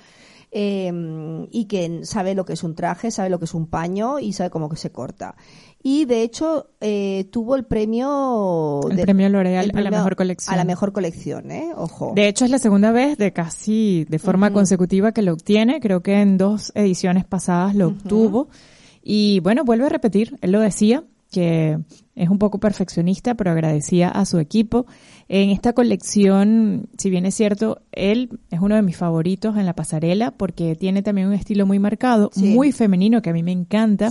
Eh, 0.53 1.46
y 1.53 1.66
que 1.66 2.01
sabe 2.05 2.34
lo 2.34 2.44
que 2.44 2.55
es 2.55 2.64
un 2.64 2.74
traje, 2.74 3.12
sabe 3.12 3.30
lo 3.30 3.38
que 3.38 3.44
es 3.44 3.55
un 3.55 3.68
paño 3.68 4.18
y 4.18 4.32
sabe 4.32 4.51
cómo 4.51 4.68
que 4.68 4.76
se 4.76 4.90
corta. 4.90 5.36
Y 5.82 6.05
de 6.07 6.22
hecho 6.22 6.70
eh, 6.80 7.28
tuvo 7.30 7.55
el 7.55 7.64
premio 7.64 8.80
el 8.90 9.01
premio 9.01 9.28
L'Oreal 9.28 9.70
a 9.74 9.80
la 9.80 9.90
mejor 9.90 10.16
colección 10.16 10.53
a 10.53 10.57
la 10.57 10.64
mejor 10.64 10.92
colección 10.92 11.51
eh 11.51 11.70
ojo. 11.74 12.12
De 12.14 12.28
hecho 12.28 12.44
es 12.44 12.51
la 12.51 12.59
segunda 12.59 12.90
vez 12.90 13.16
de 13.16 13.32
casi 13.32 14.05
de 14.09 14.18
forma 14.18 14.53
consecutiva 14.53 15.12
que 15.12 15.22
lo 15.22 15.32
obtiene. 15.32 15.80
Creo 15.80 16.03
que 16.03 16.20
en 16.20 16.36
dos 16.36 16.72
ediciones 16.74 17.24
pasadas 17.24 17.74
lo 17.74 17.88
obtuvo. 17.88 18.48
Y 19.03 19.40
bueno 19.40 19.64
vuelve 19.64 19.86
a 19.86 19.88
repetir 19.88 20.36
él 20.42 20.53
lo 20.53 20.61
decía 20.61 21.05
que 21.31 21.78
es 22.16 22.28
un 22.28 22.39
poco 22.39 22.59
perfeccionista, 22.59 23.35
pero 23.35 23.51
agradecía 23.51 24.09
a 24.09 24.24
su 24.26 24.39
equipo. 24.39 24.87
En 25.28 25.51
esta 25.51 25.72
colección, 25.72 26.89
si 26.99 27.09
bien 27.09 27.24
es 27.24 27.35
cierto, 27.35 27.81
él 27.93 28.41
es 28.51 28.61
uno 28.61 28.74
de 28.74 28.83
mis 28.83 28.97
favoritos 28.97 29.57
en 29.57 29.64
la 29.64 29.74
pasarela 29.74 30.33
porque 30.33 30.74
tiene 30.74 31.03
también 31.03 31.28
un 31.28 31.35
estilo 31.35 31.66
muy 31.66 31.78
marcado, 31.78 32.31
muy 32.37 32.72
femenino 32.72 33.22
que 33.22 33.31
a 33.31 33.33
mí 33.33 33.43
me 33.43 33.53
encanta, 33.53 34.11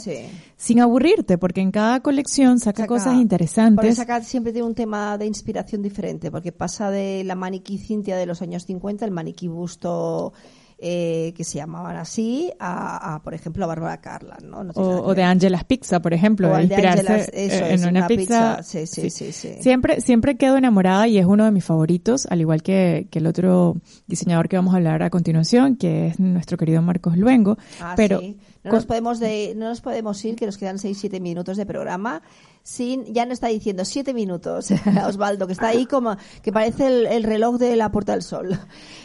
sin 0.55 0.80
aburrirte, 0.80 1.38
porque 1.38 1.61
en 1.61 1.72
cada 1.72 1.99
colección 1.99 2.59
saca, 2.59 2.88
cosas 2.88 3.15
interesantes. 3.15 3.97
saca 3.97 4.22
siempre 4.24 4.53
tiene 4.53 4.67
un 4.67 4.76
tema 4.76 5.17
de 5.17 5.26
inspiración 5.26 5.82
diferente, 5.82 6.32
porque 6.32 6.51
pasa 6.51 6.89
de 6.89 7.24
la 7.26 7.36
maniquí 7.36 7.78
Cintia 7.78 8.17
de 8.17 8.26
los 8.26 8.41
años 8.41 8.63
50, 8.63 9.05
el 9.05 9.11
maniquí 9.11 9.47
busto 9.47 10.34
eh, 10.82 11.34
que 11.36 11.43
se 11.43 11.57
llamaban 11.57 11.97
así, 11.97 12.51
a, 12.59 13.19
por 13.23 13.34
ejemplo, 13.34 13.65
a 13.65 13.67
Bárbara 13.67 13.99
Carlan, 13.99 14.49
¿no? 14.49 14.59
o, 14.75 15.13
de 15.13 15.23
Angela's 15.23 15.65
Pizza, 15.65 16.01
por 16.01 16.13
ejemplo, 16.13 16.51
o 16.51 16.59
inspirarse 16.59 17.30
en 17.34 17.86
una, 17.86 18.07
pizza. 18.07 18.63
Sí, 18.63 18.88
sí, 18.88 19.09
sí, 19.09 19.32
Siempre, 19.59 19.99
siempre 19.99 20.38
quedo 20.38 20.57
enamorada 20.57 21.07
y 21.07 21.17
es 21.17 21.25
uno 21.25 21.45
de 21.45 21.51
mis 21.51 21.65
favoritos, 21.65 22.27
al 22.27 22.41
igual 22.41 22.63
que, 22.63 23.07
que 23.11 23.19
el 23.19 23.27
otro 23.27 23.75
diseñador 24.07 24.47
que 24.47 24.55
vamos 24.55 24.73
a 24.73 24.77
hablar 24.77 25.03
a 25.03 25.09
continuación, 25.09 25.75
que 25.75 26.07
es 26.07 26.19
nuestro 26.19 26.57
querido 26.57 26.82
Marcos 26.82 27.17
Luengo. 27.17 27.57
Ah, 27.82 27.93
pero 27.97 28.21
no, 28.64 28.72
nos 28.72 28.86
podemos 28.86 29.20
de, 29.20 29.53
no 29.55 29.70
nos 29.70 29.82
podemos 29.82 30.24
ir, 30.26 30.36
que 30.36 30.45
nos 30.45 30.57
quedan 30.57 30.78
6-7 30.78 31.20
minutos 31.20 31.57
de 31.57 31.66
programa 31.66 32.22
sin, 32.64 33.05
ya 33.14 33.26
no 33.26 33.34
está 33.34 33.47
diciendo 33.47 33.84
siete 33.86 34.14
minutos, 34.14 34.70
Osvaldo, 35.07 35.47
que 35.47 35.53
está 35.53 35.70
ahí 35.70 35.86
como, 35.86 36.16
que 36.41 36.51
parece 36.51 36.88
el, 37.16 37.24
reloj 37.24 37.57
de 37.57 37.76
la 37.76 37.91
Puerta 37.91 38.12
del 38.14 38.22
Sol. 38.22 38.60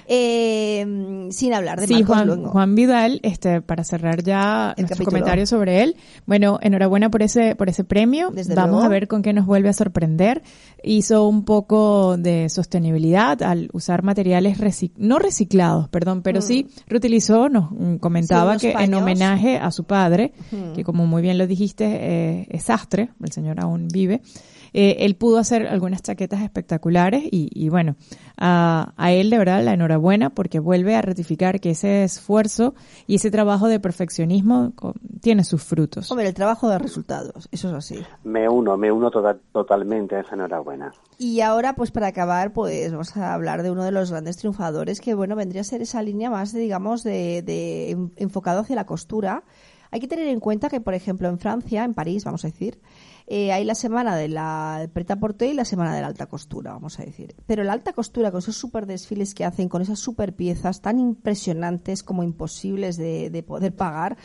Eh, 0.07 1.29
sin 1.31 1.55
hablar 1.55 1.81
de 1.81 1.87
sí, 1.87 2.03
Juan, 2.03 2.45
Juan 2.45 2.75
Vidal, 2.75 3.21
este, 3.23 3.63
para 3.63 3.83
cerrar 3.85 4.23
ya 4.23 4.75
el 4.77 4.87
comentario 5.03 5.47
sobre 5.47 5.83
él. 5.83 5.97
Bueno, 6.27 6.59
enhorabuena 6.61 7.11
por 7.11 7.23
ese, 7.23 7.55
por 7.57 7.71
ese 7.71 7.85
premio. 7.85 8.31
Vamos 8.55 8.85
a 8.85 8.89
ver 8.89 9.09
con 9.09 9.23
qué 9.23 9.33
nos 9.33 9.47
vuelve 9.47 9.71
a 9.71 9.73
sorprender. 9.73 10.43
Hizo 10.83 11.27
un 11.27 11.47
poco 11.47 12.19
de 12.19 12.51
sostenibilidad 12.51 13.43
al 13.43 13.71
usar 13.73 14.03
materiales 14.03 14.59
no 14.99 15.19
reciclados, 15.19 15.89
perdón, 15.89 16.21
pero 16.21 16.43
sí 16.43 16.65
mm. 16.65 16.81
reutilizó, 16.91 17.49
nos 17.49 17.71
comentaba 18.01 18.59
que 18.59 18.73
en 18.73 18.93
homenaje 18.93 19.44
a 19.61 19.71
su 19.71 19.85
padre, 19.85 20.33
que 20.75 20.85
como 20.85 21.07
muy 21.07 21.23
bien 21.23 21.39
lo 21.39 21.47
dijiste, 21.47 21.85
eh, 21.87 22.47
es 22.51 22.65
sastre, 22.65 23.11
el 23.23 23.33
señor 23.33 23.61
aún 23.61 23.89
vive, 23.89 24.21
eh, 24.77 25.05
él 25.05 25.15
pudo 25.15 25.39
hacer 25.39 25.69
algunas 25.69 26.03
chaquetas 26.03 26.43
espectaculares 26.43 27.23
y, 27.31 27.69
bueno, 27.69 27.95
a, 28.37 28.93
él 29.09 29.31
de 29.31 29.39
verdad 29.39 29.63
la 29.63 29.73
enhorabuena 29.73 30.31
porque 30.31 30.59
vuelve 30.59 30.97
a 30.97 31.03
ratificar 31.03 31.61
que 31.61 31.71
ese 31.71 32.03
esfuerzo 32.03 32.75
y 33.07 33.15
ese 33.15 33.31
trabajo 33.31 33.69
de 33.69 33.79
perfeccionismo 33.79 34.73
tiene 35.21 35.45
sus 35.45 35.63
frutos. 35.63 36.11
Hombre, 36.11 36.27
el 36.27 36.35
trabajo 36.35 36.69
de 36.69 36.81
resultados, 36.81 37.49
eso 37.53 37.69
es 37.69 37.75
así. 37.75 38.03
Me 38.25 38.49
uno, 38.49 38.77
me 38.77 38.91
uno 38.91 39.13
totalmente 39.53 40.17
a 40.17 40.21
esa 40.21 40.35
enhorabuena. 40.35 40.93
Y 41.19 41.41
ahora, 41.41 41.77
pues 41.77 41.93
para 41.93 42.09
acabar, 42.09 42.53
pues 42.53 42.91
vamos 42.91 43.17
a 43.17 43.33
hablar 43.33 43.63
de 43.63 43.71
uno 43.71 43.85
de 43.85 43.93
los 43.93 44.11
grandes 44.11 44.39
triunfadores 44.39 45.01
que, 45.01 45.15
bueno, 45.15 45.37
vendría 45.37 45.61
a 45.61 45.65
ser 45.65 45.83
esa 45.83 46.03
línea 46.03 46.31
más, 46.31 46.53
digamos, 46.53 47.05
de, 47.05 47.43
de 47.43 47.97
enfocado 48.17 48.63
hacia 48.63 48.75
la 48.75 48.87
costura. 48.87 49.45
Hay 49.93 50.01
que 50.01 50.09
tener 50.09 50.27
en 50.27 50.41
cuenta 50.41 50.69
que, 50.69 50.81
por 50.81 50.95
ejemplo, 50.95 51.29
en 51.29 51.39
Francia, 51.39 51.85
en 51.85 51.95
París, 51.95 52.25
vamos 52.25 52.45
a 52.45 52.49
decir, 52.49 52.81
eh, 53.27 53.53
hay 53.53 53.65
la 53.65 53.75
semana 53.75 54.17
de 54.17 54.29
la 54.29 54.87
preta 54.93 55.17
porte 55.17 55.47
y 55.47 55.55
la 55.55 55.65
semana 55.65 55.95
de 55.95 56.03
la 56.03 56.09
alta 56.09 56.27
costura, 56.27 56.73
vamos 56.73 56.99
a 56.99 57.05
decir. 57.05 57.35
Pero 57.47 57.65
la 57.65 57.73
alta 57.73 57.95
costura, 57.95 58.31
con 58.31 58.41
esos 58.41 58.57
super 58.57 58.87
desfiles 58.87 59.35
que 59.35 59.47
hacen, 59.47 59.71
con 59.71 59.81
esas 59.81 59.99
super 59.99 60.35
piezas 60.35 60.83
tan 60.83 60.99
impresionantes 60.99 62.03
como 62.03 62.23
imposibles 62.23 62.99
de, 62.99 63.45
poder 63.47 63.75
pagar, 63.75 64.19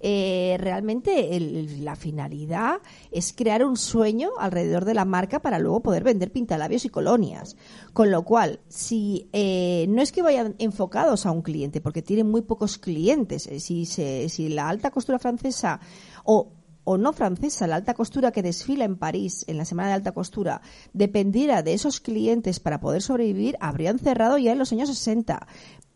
eh, 0.00 0.56
realmente 0.60 1.38
la 1.80 1.96
finalidad 1.96 2.76
es 3.10 3.32
crear 3.32 3.64
un 3.64 3.76
sueño 3.76 4.30
alrededor 4.38 4.84
de 4.84 4.94
la 4.94 5.04
marca 5.04 5.40
para 5.40 5.58
luego 5.58 5.80
poder 5.80 6.04
vender 6.04 6.30
pintalabios 6.30 6.84
y 6.84 6.90
colonias. 6.90 7.56
Con 7.92 8.12
lo 8.12 8.22
cual, 8.22 8.60
si 8.68 9.28
eh, 9.32 9.86
no 9.88 10.00
es 10.00 10.12
que 10.12 10.22
vayan 10.22 10.54
enfocados 10.58 11.26
a 11.26 11.32
un 11.32 11.42
cliente, 11.42 11.80
porque 11.80 12.02
tienen 12.02 12.30
muy 12.30 12.42
pocos 12.42 12.78
clientes, 12.78 13.48
si, 13.58 13.84
si 13.84 14.48
la 14.48 14.68
alta 14.68 14.92
costura 14.92 15.18
francesa 15.18 15.80
o 16.24 16.52
o 16.84 16.98
no 16.98 17.12
francesa, 17.12 17.66
la 17.66 17.76
alta 17.76 17.94
costura 17.94 18.30
que 18.30 18.42
desfila 18.42 18.84
en 18.84 18.96
París 18.96 19.44
en 19.48 19.56
la 19.56 19.64
Semana 19.64 19.88
de 19.88 19.94
Alta 19.94 20.12
Costura, 20.12 20.60
dependiera 20.92 21.62
de 21.62 21.74
esos 21.74 22.00
clientes 22.00 22.60
para 22.60 22.80
poder 22.80 23.02
sobrevivir, 23.02 23.56
habrían 23.60 23.98
cerrado 23.98 24.38
ya 24.38 24.52
en 24.52 24.58
los 24.58 24.72
años 24.72 24.88
60. 24.88 25.46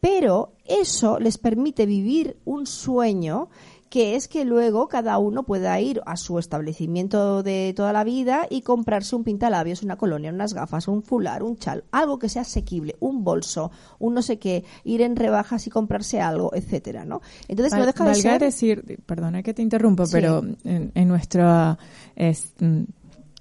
Pero 0.01 0.53
eso 0.65 1.19
les 1.19 1.39
permite 1.39 1.85
vivir 1.85 2.39
un 2.45 2.67
sueño 2.67 3.51
que 3.89 4.17
es 4.17 4.29
que 4.29 4.45
luego 4.45 4.89
cada 4.89 5.19
uno 5.19 5.45
pueda 5.45 5.81
ir 5.81 6.01
a 6.07 6.17
su 6.17 6.39
establecimiento 6.39 7.43
de 7.43 7.73
toda 7.75 7.93
la 7.93 8.05
vida 8.05 8.47
y 8.51 8.63
comprarse 8.63 9.17
un 9.17 9.25
pintalabios, 9.25 9.83
una 9.83 9.97
colonia, 9.97 10.31
unas 10.33 10.55
gafas, 10.55 10.89
un 10.89 11.03
fular, 11.03 11.43
un 11.43 11.57
chal, 11.57 11.85
algo 11.91 12.19
que 12.19 12.29
sea 12.29 12.43
asequible, 12.43 12.97
un 13.01 13.25
bolso, 13.25 13.71
un 13.99 14.15
no 14.15 14.23
sé 14.23 14.39
qué, 14.39 14.65
ir 14.85 15.03
en 15.03 15.17
rebajas 15.17 15.67
y 15.67 15.71
comprarse 15.71 16.21
algo, 16.21 16.55
etcétera, 16.55 17.05
¿no? 17.05 17.21
Entonces 17.49 17.79
no 17.79 17.87
deja 17.87 18.05
de 18.05 18.15
ser... 18.15 18.41
decir, 18.41 19.01
perdona 19.07 19.43
que 19.43 19.55
te 19.55 19.63
interrumpa, 19.63 20.05
pero 20.11 20.43
en, 20.65 20.93
en 20.95 21.09
nuestra 21.09 21.79
mm, 22.17 22.83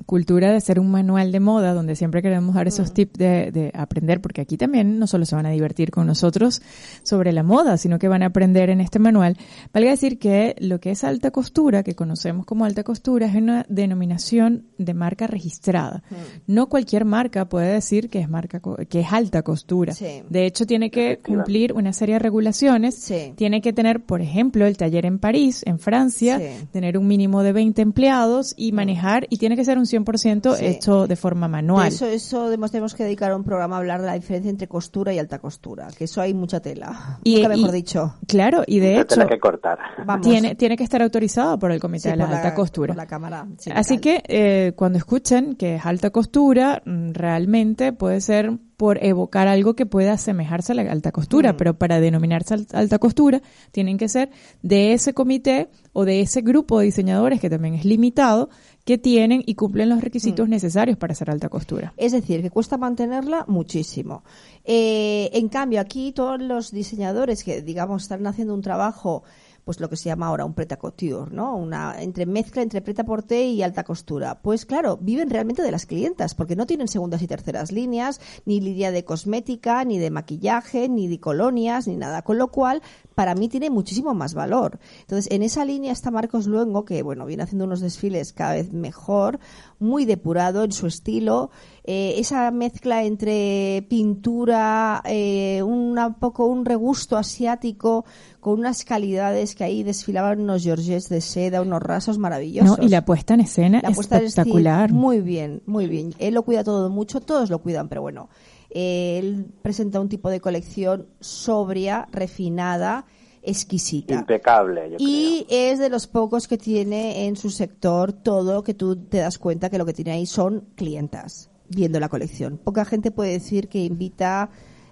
cultura 0.06 0.52
de 0.52 0.62
ser 0.62 0.80
un 0.80 0.92
manual 0.92 1.32
de 1.32 1.40
moda 1.40 1.74
donde 1.74 1.96
siempre 1.96 2.22
queremos 2.22 2.56
dar 2.56 2.68
esos 2.68 2.92
mm. 2.92 2.94
tips 2.94 3.14
de, 3.18 3.72
aprender, 3.74 4.22
porque 4.22 4.42
aquí 4.42 4.58
también 4.58 5.00
no 5.00 5.08
solo 5.08 5.26
se 5.26 5.36
van 5.36 5.46
a 5.46 5.52
divertir 5.52 5.92
con 5.92 6.08
nosotros 6.08 6.62
sobre 7.04 7.32
la 7.32 7.44
moda, 7.44 7.78
sino 7.78 8.00
que 8.00 8.08
van 8.08 8.24
a 8.24 8.28
aprender 8.28 8.70
en 8.70 8.80
este 8.80 9.00
manual. 9.00 9.38
Valga 9.74 9.92
decir 9.92 10.20
que 10.20 10.56
lo 10.60 10.80
que 10.80 10.92
es 10.92 11.04
alta 11.04 11.32
costura, 11.32 11.84
que 11.84 11.96
conocemos 11.96 12.46
como 12.46 12.66
alta 12.66 12.84
costura, 12.84 13.28
es 13.28 13.36
una 13.36 13.66
denominación 13.70 14.68
de 14.78 14.94
marca 14.94 15.28
registrada. 15.28 16.04
Mm. 16.10 16.54
No 16.54 16.68
cualquier 16.68 17.06
marca 17.06 17.46
puede 17.46 17.74
decir 17.74 18.10
que 18.10 18.20
es 18.20 18.30
marca 18.30 18.62
que 18.90 19.00
es 19.00 19.12
alta 19.12 19.42
costura. 19.42 19.94
De 20.30 20.46
hecho, 20.46 20.66
tiene 20.66 20.92
que 20.92 21.18
cumplir 21.18 21.74
una 21.74 21.94
serie 21.94 22.16
de 22.16 22.20
regulaciones. 22.20 23.12
Tiene 23.36 23.62
que 23.62 23.74
tener, 23.74 24.02
por 24.02 24.22
ejemplo, 24.22 24.66
el 24.66 24.78
taller 24.78 25.06
en 25.06 25.20
París, 25.20 25.64
en 25.66 25.80
Francia, 25.80 26.40
tener 26.72 26.98
un 26.98 27.08
mínimo 27.08 27.44
de 27.44 27.54
20 27.54 27.82
empleados 27.82 28.54
y 28.56 28.72
mm. 28.72 28.76
manejar, 28.76 29.28
y 29.30 29.38
tiene 29.38 29.56
que 29.56 29.66
ser 29.66 29.78
un 29.78 29.87
100% 29.88 30.58
hecho 30.62 31.08
de 31.08 31.16
forma 31.16 31.48
manual. 31.48 31.88
eso, 31.88 32.06
eso 32.06 32.50
tenemos 32.50 32.94
que 32.94 33.04
dedicar 33.04 33.32
a 33.32 33.36
un 33.36 33.44
programa 33.44 33.76
a 33.76 33.80
hablar 33.80 34.02
de 34.02 34.08
la 34.08 34.14
diferencia 34.14 34.50
entre 34.50 34.68
costura 34.68 35.14
y 35.14 35.20
alta 35.20 35.40
costura, 35.40 35.88
que 35.98 36.06
eso 36.06 36.22
hay 36.22 36.34
mucha 36.34 36.60
tela. 36.60 37.20
Y, 37.24 37.38
Nunca 37.38 37.50
mejor 37.50 37.72
dicho. 37.72 38.16
Claro, 38.28 38.64
y 38.66 38.80
de 38.80 39.00
hecho. 39.00 39.28
que 39.28 39.40
cortar. 39.40 39.80
Tiene, 40.22 40.56
tiene 40.56 40.78
que 40.78 40.84
estar 40.84 41.02
autorizado 41.02 41.58
por 41.60 41.72
el 41.72 41.80
Comité 41.80 42.10
de 42.10 42.18
la 42.18 42.26
Alta 42.26 42.54
Costura. 42.54 42.94
la 42.94 43.08
cámara. 43.08 43.48
Así 43.74 44.00
que 44.00 44.24
eh, 44.28 44.74
cuando 44.76 44.98
escuchen 44.98 45.56
que 45.56 45.76
es 45.76 45.86
alta 45.86 46.10
costura, 46.10 46.82
mm, 46.86 47.12
realmente 47.14 47.94
puede 47.94 48.22
ser 48.22 48.58
por 48.78 49.04
evocar 49.04 49.48
algo 49.48 49.76
que 49.76 49.88
pueda 49.88 50.14
asemejarse 50.14 50.72
a 50.72 50.76
la 50.76 50.84
alta 50.92 51.12
costura, 51.12 51.54
mm. 51.54 51.58
pero 51.58 51.78
para 51.80 52.00
denominarse 52.00 52.56
alta 52.74 53.00
costura 53.00 53.42
tienen 53.72 53.98
que 53.98 54.08
ser 54.08 54.30
de 54.62 54.94
ese 54.94 55.16
comité 55.16 55.70
o 55.94 56.06
de 56.06 56.22
ese 56.22 56.42
grupo 56.42 56.80
de 56.80 56.86
diseñadores 56.86 57.42
que 57.42 57.50
también 57.50 57.74
es 57.74 57.86
limitado 57.86 58.50
que 58.86 59.00
tienen 59.00 59.44
y 59.46 59.56
cumplen 59.56 59.90
los 59.90 60.02
requisitos 60.02 60.48
mm. 60.48 60.52
necesarios 60.52 60.98
para 60.98 61.14
hacer 61.14 61.32
alta 61.32 61.50
costura. 61.50 61.94
Es 61.98 62.12
decir, 62.12 62.44
que 62.44 62.52
cuesta 62.52 62.78
mantenerla 62.78 63.46
muchísimo. 63.48 64.24
Eh, 64.64 65.32
en 65.34 65.50
cambio, 65.50 65.82
aquí 65.82 66.12
todos 66.12 66.40
los 66.40 66.72
diseñadores 66.72 67.44
que, 67.44 67.64
digamos, 67.64 68.04
están 68.04 68.26
haciendo 68.28 68.54
un 68.54 68.62
trabajo 68.62 69.24
pues 69.68 69.82
lo 69.82 69.90
que 69.90 69.98
se 69.98 70.06
llama 70.06 70.28
ahora 70.28 70.46
un 70.46 70.54
preta 70.54 70.78
couture, 70.78 71.30
¿no? 71.30 71.58
Una 71.58 72.02
entre 72.02 72.26
mezcla 72.26 72.62
entre 72.62 72.82
preta 72.82 73.04
porté 73.04 73.44
y 73.50 73.64
alta 73.64 73.84
costura. 73.84 74.42
Pues 74.42 74.66
claro, 74.66 74.96
viven 74.96 75.30
realmente 75.30 75.62
de 75.62 75.72
las 75.72 75.86
clientas, 75.86 76.36
porque 76.36 76.56
no 76.56 76.66
tienen 76.66 76.88
segundas 76.88 77.22
y 77.22 77.28
terceras 77.28 77.74
líneas, 77.74 78.22
ni 78.46 78.62
línea 78.62 78.92
de 78.92 79.04
cosmética, 79.04 79.84
ni 79.84 80.00
de 80.00 80.10
maquillaje, 80.10 80.88
ni 80.88 81.10
de 81.10 81.20
colonias, 81.20 81.86
ni 81.86 81.98
nada, 81.98 82.22
con 82.22 82.38
lo 82.38 82.48
cual 82.48 82.82
para 83.14 83.36
mí 83.36 83.50
tiene 83.50 83.70
muchísimo 83.70 84.14
más 84.14 84.36
valor. 84.36 84.80
Entonces, 85.02 85.30
en 85.34 85.44
esa 85.44 85.66
línea 85.66 85.92
está 85.92 86.12
Marcos 86.12 86.48
Luengo, 86.48 86.86
que 86.86 87.04
bueno, 87.04 87.26
viene 87.26 87.44
haciendo 87.44 87.66
unos 87.66 87.82
desfiles 87.82 88.32
cada 88.32 88.54
vez 88.54 88.72
mejor, 88.72 89.38
muy 89.80 90.06
depurado 90.06 90.64
en 90.64 90.72
su 90.72 90.88
estilo, 90.88 91.50
eh, 91.90 92.20
esa 92.20 92.52
mezcla 92.52 93.06
entre 93.06 93.86
pintura, 93.88 95.02
eh, 95.06 95.64
un 95.64 95.98
poco 96.20 96.46
un 96.46 96.66
regusto 96.66 97.16
asiático 97.16 98.04
con 98.42 98.60
unas 98.60 98.84
calidades 98.84 99.56
que 99.56 99.64
ahí 99.64 99.84
desfilaban 99.84 100.42
unos 100.42 100.64
georges 100.64 101.08
de 101.08 101.22
seda, 101.22 101.62
unos 101.62 101.82
rasos 101.82 102.18
maravillosos. 102.18 102.78
No, 102.78 102.84
y 102.84 102.90
la 102.90 103.06
puesta 103.06 103.36
en 103.36 103.40
escena 103.40 103.80
la 103.82 103.92
espectacular. 103.92 104.92
muy 104.92 105.22
bien, 105.22 105.62
muy 105.66 105.88
bien. 105.88 106.14
Él 106.20 106.34
lo 106.34 106.44
cuida 106.44 106.66
todo 106.66 106.90
mucho, 106.90 107.22
todos 107.22 107.50
lo 107.50 107.60
cuidan, 107.60 107.88
pero 107.88 108.02
bueno, 108.02 108.28
él 108.70 109.46
presenta 109.62 110.02
un 110.02 110.10
tipo 110.10 110.30
de 110.30 110.42
colección 110.42 111.08
sobria, 111.22 112.10
refinada, 112.12 113.06
exquisita. 113.42 114.14
Impecable. 114.14 114.98
y 114.98 115.48
es 115.50 115.80
de 115.80 115.90
los 115.90 116.06
pocos 116.08 116.50
que 116.50 116.58
tiene 116.58 117.28
en 117.28 117.38
su 117.38 117.50
sector 117.50 118.12
todo 118.12 118.62
que 118.62 118.74
tú 118.74 118.98
te 118.98 119.20
das 119.20 119.38
cuenta 119.38 119.70
que 119.70 119.78
lo 119.78 119.86
que 119.86 119.94
tiene 119.94 120.12
ahí 120.12 120.26
son 120.26 120.66
clientas 120.76 121.50
viendo 121.70 122.00
la 122.00 122.10
colección. 122.10 122.60
Poca 122.64 122.86
gente 122.86 123.12
puede 123.12 123.32
decir 123.32 123.68
que 123.68 123.80
invita 123.80 124.50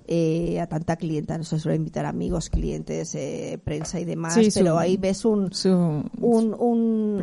eh, 0.07 0.59
a 0.59 0.67
tanta 0.67 0.97
clienta, 0.97 1.36
no 1.36 1.43
se 1.43 1.59
suele 1.59 1.78
invitar 1.78 2.05
amigos, 2.05 2.51
clientes, 2.51 3.15
eh, 3.15 3.59
prensa 3.63 3.99
y 3.99 4.05
demás, 4.05 4.38
pero 4.53 4.78
ahí 4.78 4.97
ves 4.97 5.26
un, 5.26 5.49
un, 6.19 6.53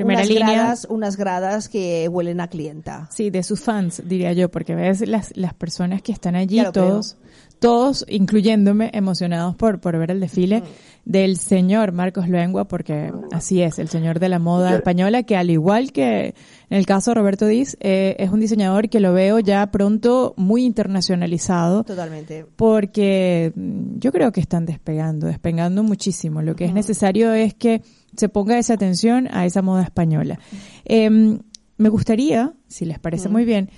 unas, 0.03 0.29
gradas, 0.29 0.87
unas 0.91 1.17
gradas 1.17 1.69
que 1.69 2.09
huelen 2.09 2.41
a 2.41 2.49
clienta. 2.49 3.09
Sí, 3.13 3.31
de 3.31 3.45
sus 3.45 3.61
fans, 3.61 4.03
diría 4.05 4.33
yo, 4.33 4.51
porque 4.51 4.75
ves 4.75 5.07
las, 5.07 5.37
las 5.37 5.55
personas 5.55 6.03
que 6.03 6.11
están 6.11 6.35
allí, 6.35 6.61
todos, 6.73 7.17
todos, 7.63 8.05
incluyéndome, 8.09 8.91
emocionados 8.93 9.55
por, 9.55 9.81
por 9.81 9.97
ver 9.97 10.11
el 10.11 10.21
desfile 10.21 10.65
del 11.05 11.37
señor 11.39 11.93
Marcos 11.93 12.29
Luengua, 12.29 12.67
porque 12.67 13.13
así 13.31 13.63
es, 13.63 13.79
el 13.79 13.89
señor 13.89 14.19
de 14.19 14.29
la 14.29 14.41
moda 14.41 14.75
española, 14.75 15.23
que 15.23 15.37
al 15.37 15.49
igual 15.49 15.93
que 15.93 16.35
en 16.71 16.79
el 16.79 16.87
caso 16.87 17.13
de 17.13 17.15
Roberto 17.15 17.47
Diz, 17.47 17.77
eh, 17.81 18.17
es 18.19 18.31
un 18.31 18.41
diseñador 18.41 18.89
que 18.89 18.99
lo 18.99 19.13
veo 19.13 19.39
ya 19.39 19.71
pronto 19.71 20.35
muy 20.37 20.65
internacionalizado. 20.65 21.85
Totalmente. 21.85 22.47
Porque 22.57 23.53
mm, 23.55 23.99
yo 23.99 24.11
creo 24.11 24.33
que 24.33 24.41
están 24.41 24.67
despegando, 24.67 25.29
despegando 25.29 25.85
muchísimo. 25.85 26.43
Lo 26.43 26.57
que 26.57 26.65
es 26.65 26.75
necesario 26.75 27.33
es 27.33 27.55
que 27.55 27.83
se 28.17 28.29
ponga 28.29 28.59
esa 28.59 28.75
atención 28.75 29.29
a 29.31 29.47
esa 29.47 29.63
moda 29.63 29.85
española. 29.85 30.41
Em, 30.85 31.39
me 31.77 31.89
gustaría, 31.89 32.55
si 32.67 32.87
les 32.87 32.99
parece 32.99 33.29
muy 33.29 33.45
bien, 33.45 33.71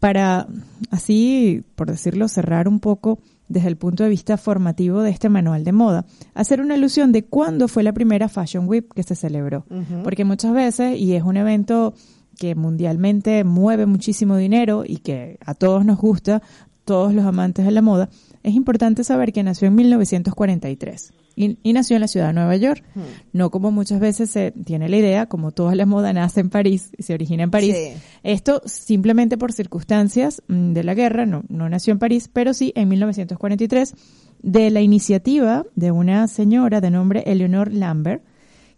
para 0.00 0.48
así, 0.90 1.62
por 1.76 1.90
decirlo, 1.90 2.26
cerrar 2.28 2.66
un 2.66 2.80
poco 2.80 3.20
desde 3.48 3.68
el 3.68 3.76
punto 3.76 4.04
de 4.04 4.08
vista 4.08 4.36
formativo 4.36 5.02
de 5.02 5.10
este 5.10 5.28
manual 5.28 5.64
de 5.64 5.72
moda, 5.72 6.06
hacer 6.34 6.60
una 6.60 6.74
alusión 6.74 7.10
de 7.10 7.24
cuándo 7.24 7.66
fue 7.68 7.82
la 7.82 7.92
primera 7.92 8.28
Fashion 8.28 8.68
Week 8.68 8.86
que 8.94 9.02
se 9.02 9.14
celebró. 9.14 9.66
Porque 10.04 10.24
muchas 10.24 10.54
veces, 10.54 10.98
y 10.98 11.14
es 11.14 11.22
un 11.22 11.36
evento 11.36 11.94
que 12.38 12.54
mundialmente 12.54 13.44
mueve 13.44 13.86
muchísimo 13.86 14.36
dinero 14.36 14.84
y 14.86 14.98
que 14.98 15.38
a 15.44 15.54
todos 15.54 15.84
nos 15.84 15.98
gusta, 15.98 16.42
todos 16.84 17.12
los 17.12 17.24
amantes 17.24 17.64
de 17.64 17.72
la 17.72 17.82
moda, 17.82 18.08
es 18.42 18.54
importante 18.54 19.04
saber 19.04 19.32
que 19.32 19.42
nació 19.42 19.68
en 19.68 19.74
1943 19.74 21.12
y, 21.36 21.72
nació 21.72 21.96
en 21.96 22.02
la 22.02 22.08
ciudad 22.08 22.28
de 22.28 22.32
Nueva 22.34 22.56
York. 22.56 22.84
Hmm. 22.94 23.00
No 23.32 23.50
como 23.50 23.70
muchas 23.70 24.00
veces 24.00 24.30
se 24.30 24.52
tiene 24.52 24.88
la 24.88 24.96
idea, 24.96 25.26
como 25.26 25.52
toda 25.52 25.74
la 25.74 25.86
moda 25.86 26.12
nace 26.12 26.40
en 26.40 26.50
París 26.50 26.90
y 26.96 27.02
se 27.02 27.14
origina 27.14 27.44
en 27.44 27.50
París. 27.50 27.76
Esto 28.22 28.62
simplemente 28.64 29.38
por 29.38 29.52
circunstancias 29.52 30.42
mm, 30.48 30.72
de 30.72 30.84
la 30.84 30.94
guerra, 30.94 31.26
no, 31.26 31.42
no 31.48 31.68
nació 31.68 31.92
en 31.92 31.98
París, 31.98 32.28
pero 32.32 32.54
sí 32.54 32.72
en 32.76 32.88
1943 32.88 33.94
de 34.42 34.70
la 34.70 34.80
iniciativa 34.80 35.64
de 35.74 35.90
una 35.90 36.26
señora 36.28 36.80
de 36.80 36.90
nombre 36.90 37.22
Eleanor 37.26 37.72
Lambert, 37.72 38.22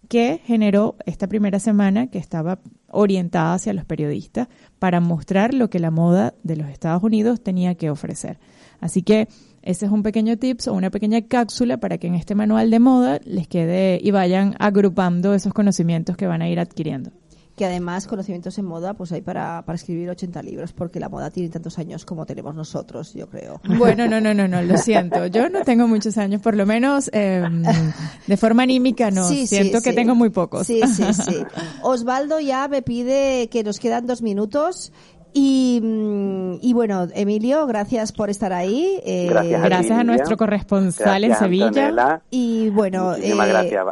que 0.08 0.40
generó 0.44 0.96
esta 1.06 1.26
primera 1.26 1.58
semana 1.58 2.08
que 2.08 2.18
estaba 2.18 2.60
orientada 2.88 3.54
hacia 3.54 3.72
los 3.72 3.84
periodistas 3.84 4.48
para 4.78 5.00
mostrar 5.00 5.54
lo 5.54 5.70
que 5.70 5.78
la 5.78 5.90
moda 5.90 6.34
de 6.42 6.56
los 6.56 6.68
Estados 6.68 7.02
Unidos 7.02 7.42
tenía 7.42 7.76
que 7.76 7.90
ofrecer. 7.90 8.38
Así 8.80 9.02
que 9.02 9.28
ese 9.62 9.86
es 9.86 9.92
un 9.92 10.02
pequeño 10.02 10.36
tips 10.38 10.68
o 10.68 10.74
una 10.74 10.90
pequeña 10.90 11.22
cápsula 11.22 11.78
para 11.78 11.98
que 11.98 12.08
en 12.08 12.16
este 12.16 12.34
manual 12.34 12.70
de 12.70 12.80
moda 12.80 13.20
les 13.24 13.46
quede 13.46 14.00
y 14.02 14.10
vayan 14.10 14.56
agrupando 14.58 15.34
esos 15.34 15.54
conocimientos 15.54 16.16
que 16.16 16.26
van 16.26 16.42
a 16.42 16.48
ir 16.48 16.58
adquiriendo. 16.58 17.12
Que 17.56 17.66
además 17.66 18.06
conocimientos 18.06 18.58
en 18.58 18.64
moda 18.64 18.94
pues 18.94 19.12
hay 19.12 19.20
para, 19.20 19.62
para 19.64 19.76
escribir 19.76 20.08
80 20.08 20.42
libros 20.42 20.72
porque 20.72 20.98
la 20.98 21.08
moda 21.08 21.30
tiene 21.30 21.50
tantos 21.50 21.78
años 21.78 22.04
como 22.04 22.24
tenemos 22.26 22.54
nosotros, 22.54 23.14
yo 23.14 23.28
creo. 23.28 23.60
Bueno, 23.78 24.08
no, 24.08 24.20
no, 24.20 24.34
no, 24.34 24.48
no, 24.48 24.62
lo 24.62 24.78
siento. 24.78 25.26
Yo 25.26 25.48
no 25.48 25.62
tengo 25.62 25.86
muchos 25.86 26.18
años, 26.18 26.40
por 26.40 26.56
lo 26.56 26.66
menos 26.66 27.08
em, 27.12 27.62
de 28.26 28.36
forma 28.36 28.64
anímica 28.64 29.10
no. 29.10 29.28
siento 29.28 29.80
que 29.80 29.92
tengo 29.92 30.14
muy 30.14 30.30
pocos. 30.30 30.66
Sí, 30.66 30.80
sí, 30.88 31.04
sí. 31.12 31.36
Osvaldo 31.82 32.40
ya 32.40 32.66
me 32.68 32.82
pide 32.82 33.48
que 33.48 33.62
nos 33.62 33.78
quedan 33.78 34.06
dos 34.06 34.22
minutos 34.22 34.92
y, 35.34 35.80
mm, 35.82 36.58
y, 36.60 36.72
bueno, 36.74 37.08
Emilio, 37.14 37.66
gracias 37.66 38.12
por 38.12 38.28
estar 38.28 38.52
ahí. 38.52 39.00
Eh, 39.04 39.28
gracias, 39.30 39.90
a, 39.98 40.04
nuestro 40.04 40.36
corresponsal 40.36 41.24
en 41.24 41.34
Sevilla. 41.34 42.22
Y 42.30 42.68
bueno, 42.70 43.14
eh, 43.14 43.34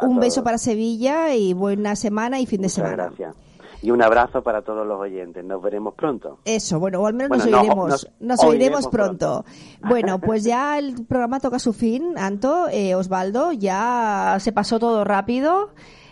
un 0.03 0.19
beso 0.19 0.43
para 0.43 0.57
Sevilla 0.57 1.33
y 1.33 1.53
buena 1.53 1.95
semana 1.95 2.39
y 2.39 2.45
fin 2.45 2.61
de 2.61 2.69
semana. 2.69 2.95
Gracias. 2.95 3.35
Y 3.83 3.89
un 3.89 4.03
abrazo 4.03 4.43
para 4.43 4.61
todos 4.61 4.85
los 4.85 4.99
oyentes. 4.99 5.43
Nos 5.43 5.59
veremos 5.63 5.95
pronto. 5.95 6.37
Eso, 6.45 6.79
bueno, 6.79 6.99
o 7.01 7.07
al 7.07 7.15
menos 7.15 7.39
nos 7.39 7.47
oiremos. 7.47 8.07
Nos, 8.19 8.43
oiremos, 8.43 8.87
pronto. 8.87 9.43
Bueno, 9.81 10.19
pues 10.19 10.43
ya 10.43 10.77
el 10.77 11.03
programa 11.07 11.39
toca 11.39 11.57
su 11.57 11.73
fin, 11.73 12.13
Anto, 12.15 12.67
eh, 12.69 12.93
Osvaldo. 12.93 13.51
Ya 13.53 14.37
se 14.39 14.51
pasó 14.51 14.77
todo 14.77 15.03
rápido. 15.03 15.71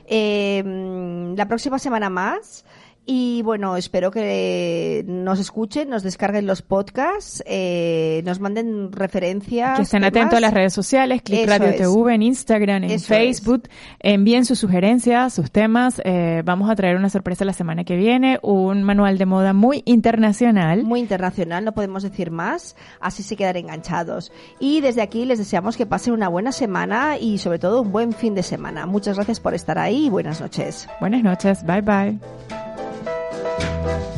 Mm, 0.09 1.35
la 1.35 1.47
próxima 1.47 1.77
semana 1.77 2.09
más. 2.09 2.65
Y 3.11 3.41
bueno, 3.41 3.75
espero 3.75 4.11
que 4.11 5.03
nos 5.07 5.39
escuchen, 5.39 5.89
nos 5.89 6.03
descarguen 6.03 6.45
los 6.45 6.61
podcasts, 6.61 7.41
eh, 7.47 8.21
nos 8.23 8.39
manden 8.39 8.91
referencias. 8.91 9.77
Que 9.77 9.81
estén 9.81 10.03
atentos 10.03 10.37
a 10.37 10.39
las 10.39 10.53
redes 10.53 10.73
sociales, 10.73 11.23
Click 11.23 11.49
Radio 11.49 11.75
TV 11.75 12.13
en 12.13 12.21
Instagram, 12.21 12.83
en 12.83 12.99
Facebook. 12.99 13.63
Envíen 13.99 14.45
sus 14.45 14.59
sugerencias, 14.59 15.33
sus 15.33 15.49
temas. 15.49 15.99
Eh, 16.05 16.43
vamos 16.45 16.69
a 16.69 16.75
traer 16.75 16.97
una 16.97 17.09
sorpresa 17.09 17.45
la 17.45 17.53
semana 17.53 17.83
que 17.83 17.95
viene, 17.95 18.37
un 18.43 18.83
manual 18.83 19.17
de 19.17 19.25
moda 19.25 19.53
muy 19.53 19.81
internacional. 19.85 20.83
Muy 20.83 20.99
internacional, 20.99 21.65
no 21.65 21.71
podemos 21.71 22.03
decir 22.03 22.29
más, 22.29 22.75
así 23.01 23.23
se 23.23 23.35
quedan 23.35 23.55
enganchados. 23.55 24.31
Y 24.59 24.81
desde 24.81 25.01
aquí 25.01 25.25
les 25.25 25.39
deseamos 25.39 25.77
que 25.77 25.87
pasen 25.87 26.13
una 26.13 26.27
buena 26.27 26.51
semana 26.51 27.17
y 27.17 27.39
sobre 27.39 27.57
todo 27.57 27.81
un 27.81 27.91
buen 27.91 28.13
fin 28.13 28.35
de 28.35 28.43
semana. 28.43 28.85
Muchas 28.85 29.15
gracias 29.15 29.39
por 29.39 29.55
estar 29.55 29.79
ahí 29.79 30.05
y 30.05 30.09
buenas 30.11 30.39
noches. 30.39 30.87
Buenas 30.99 31.23
noches, 31.23 31.65
bye 31.65 31.81
bye. 31.81 32.68
Bye. 33.59 34.08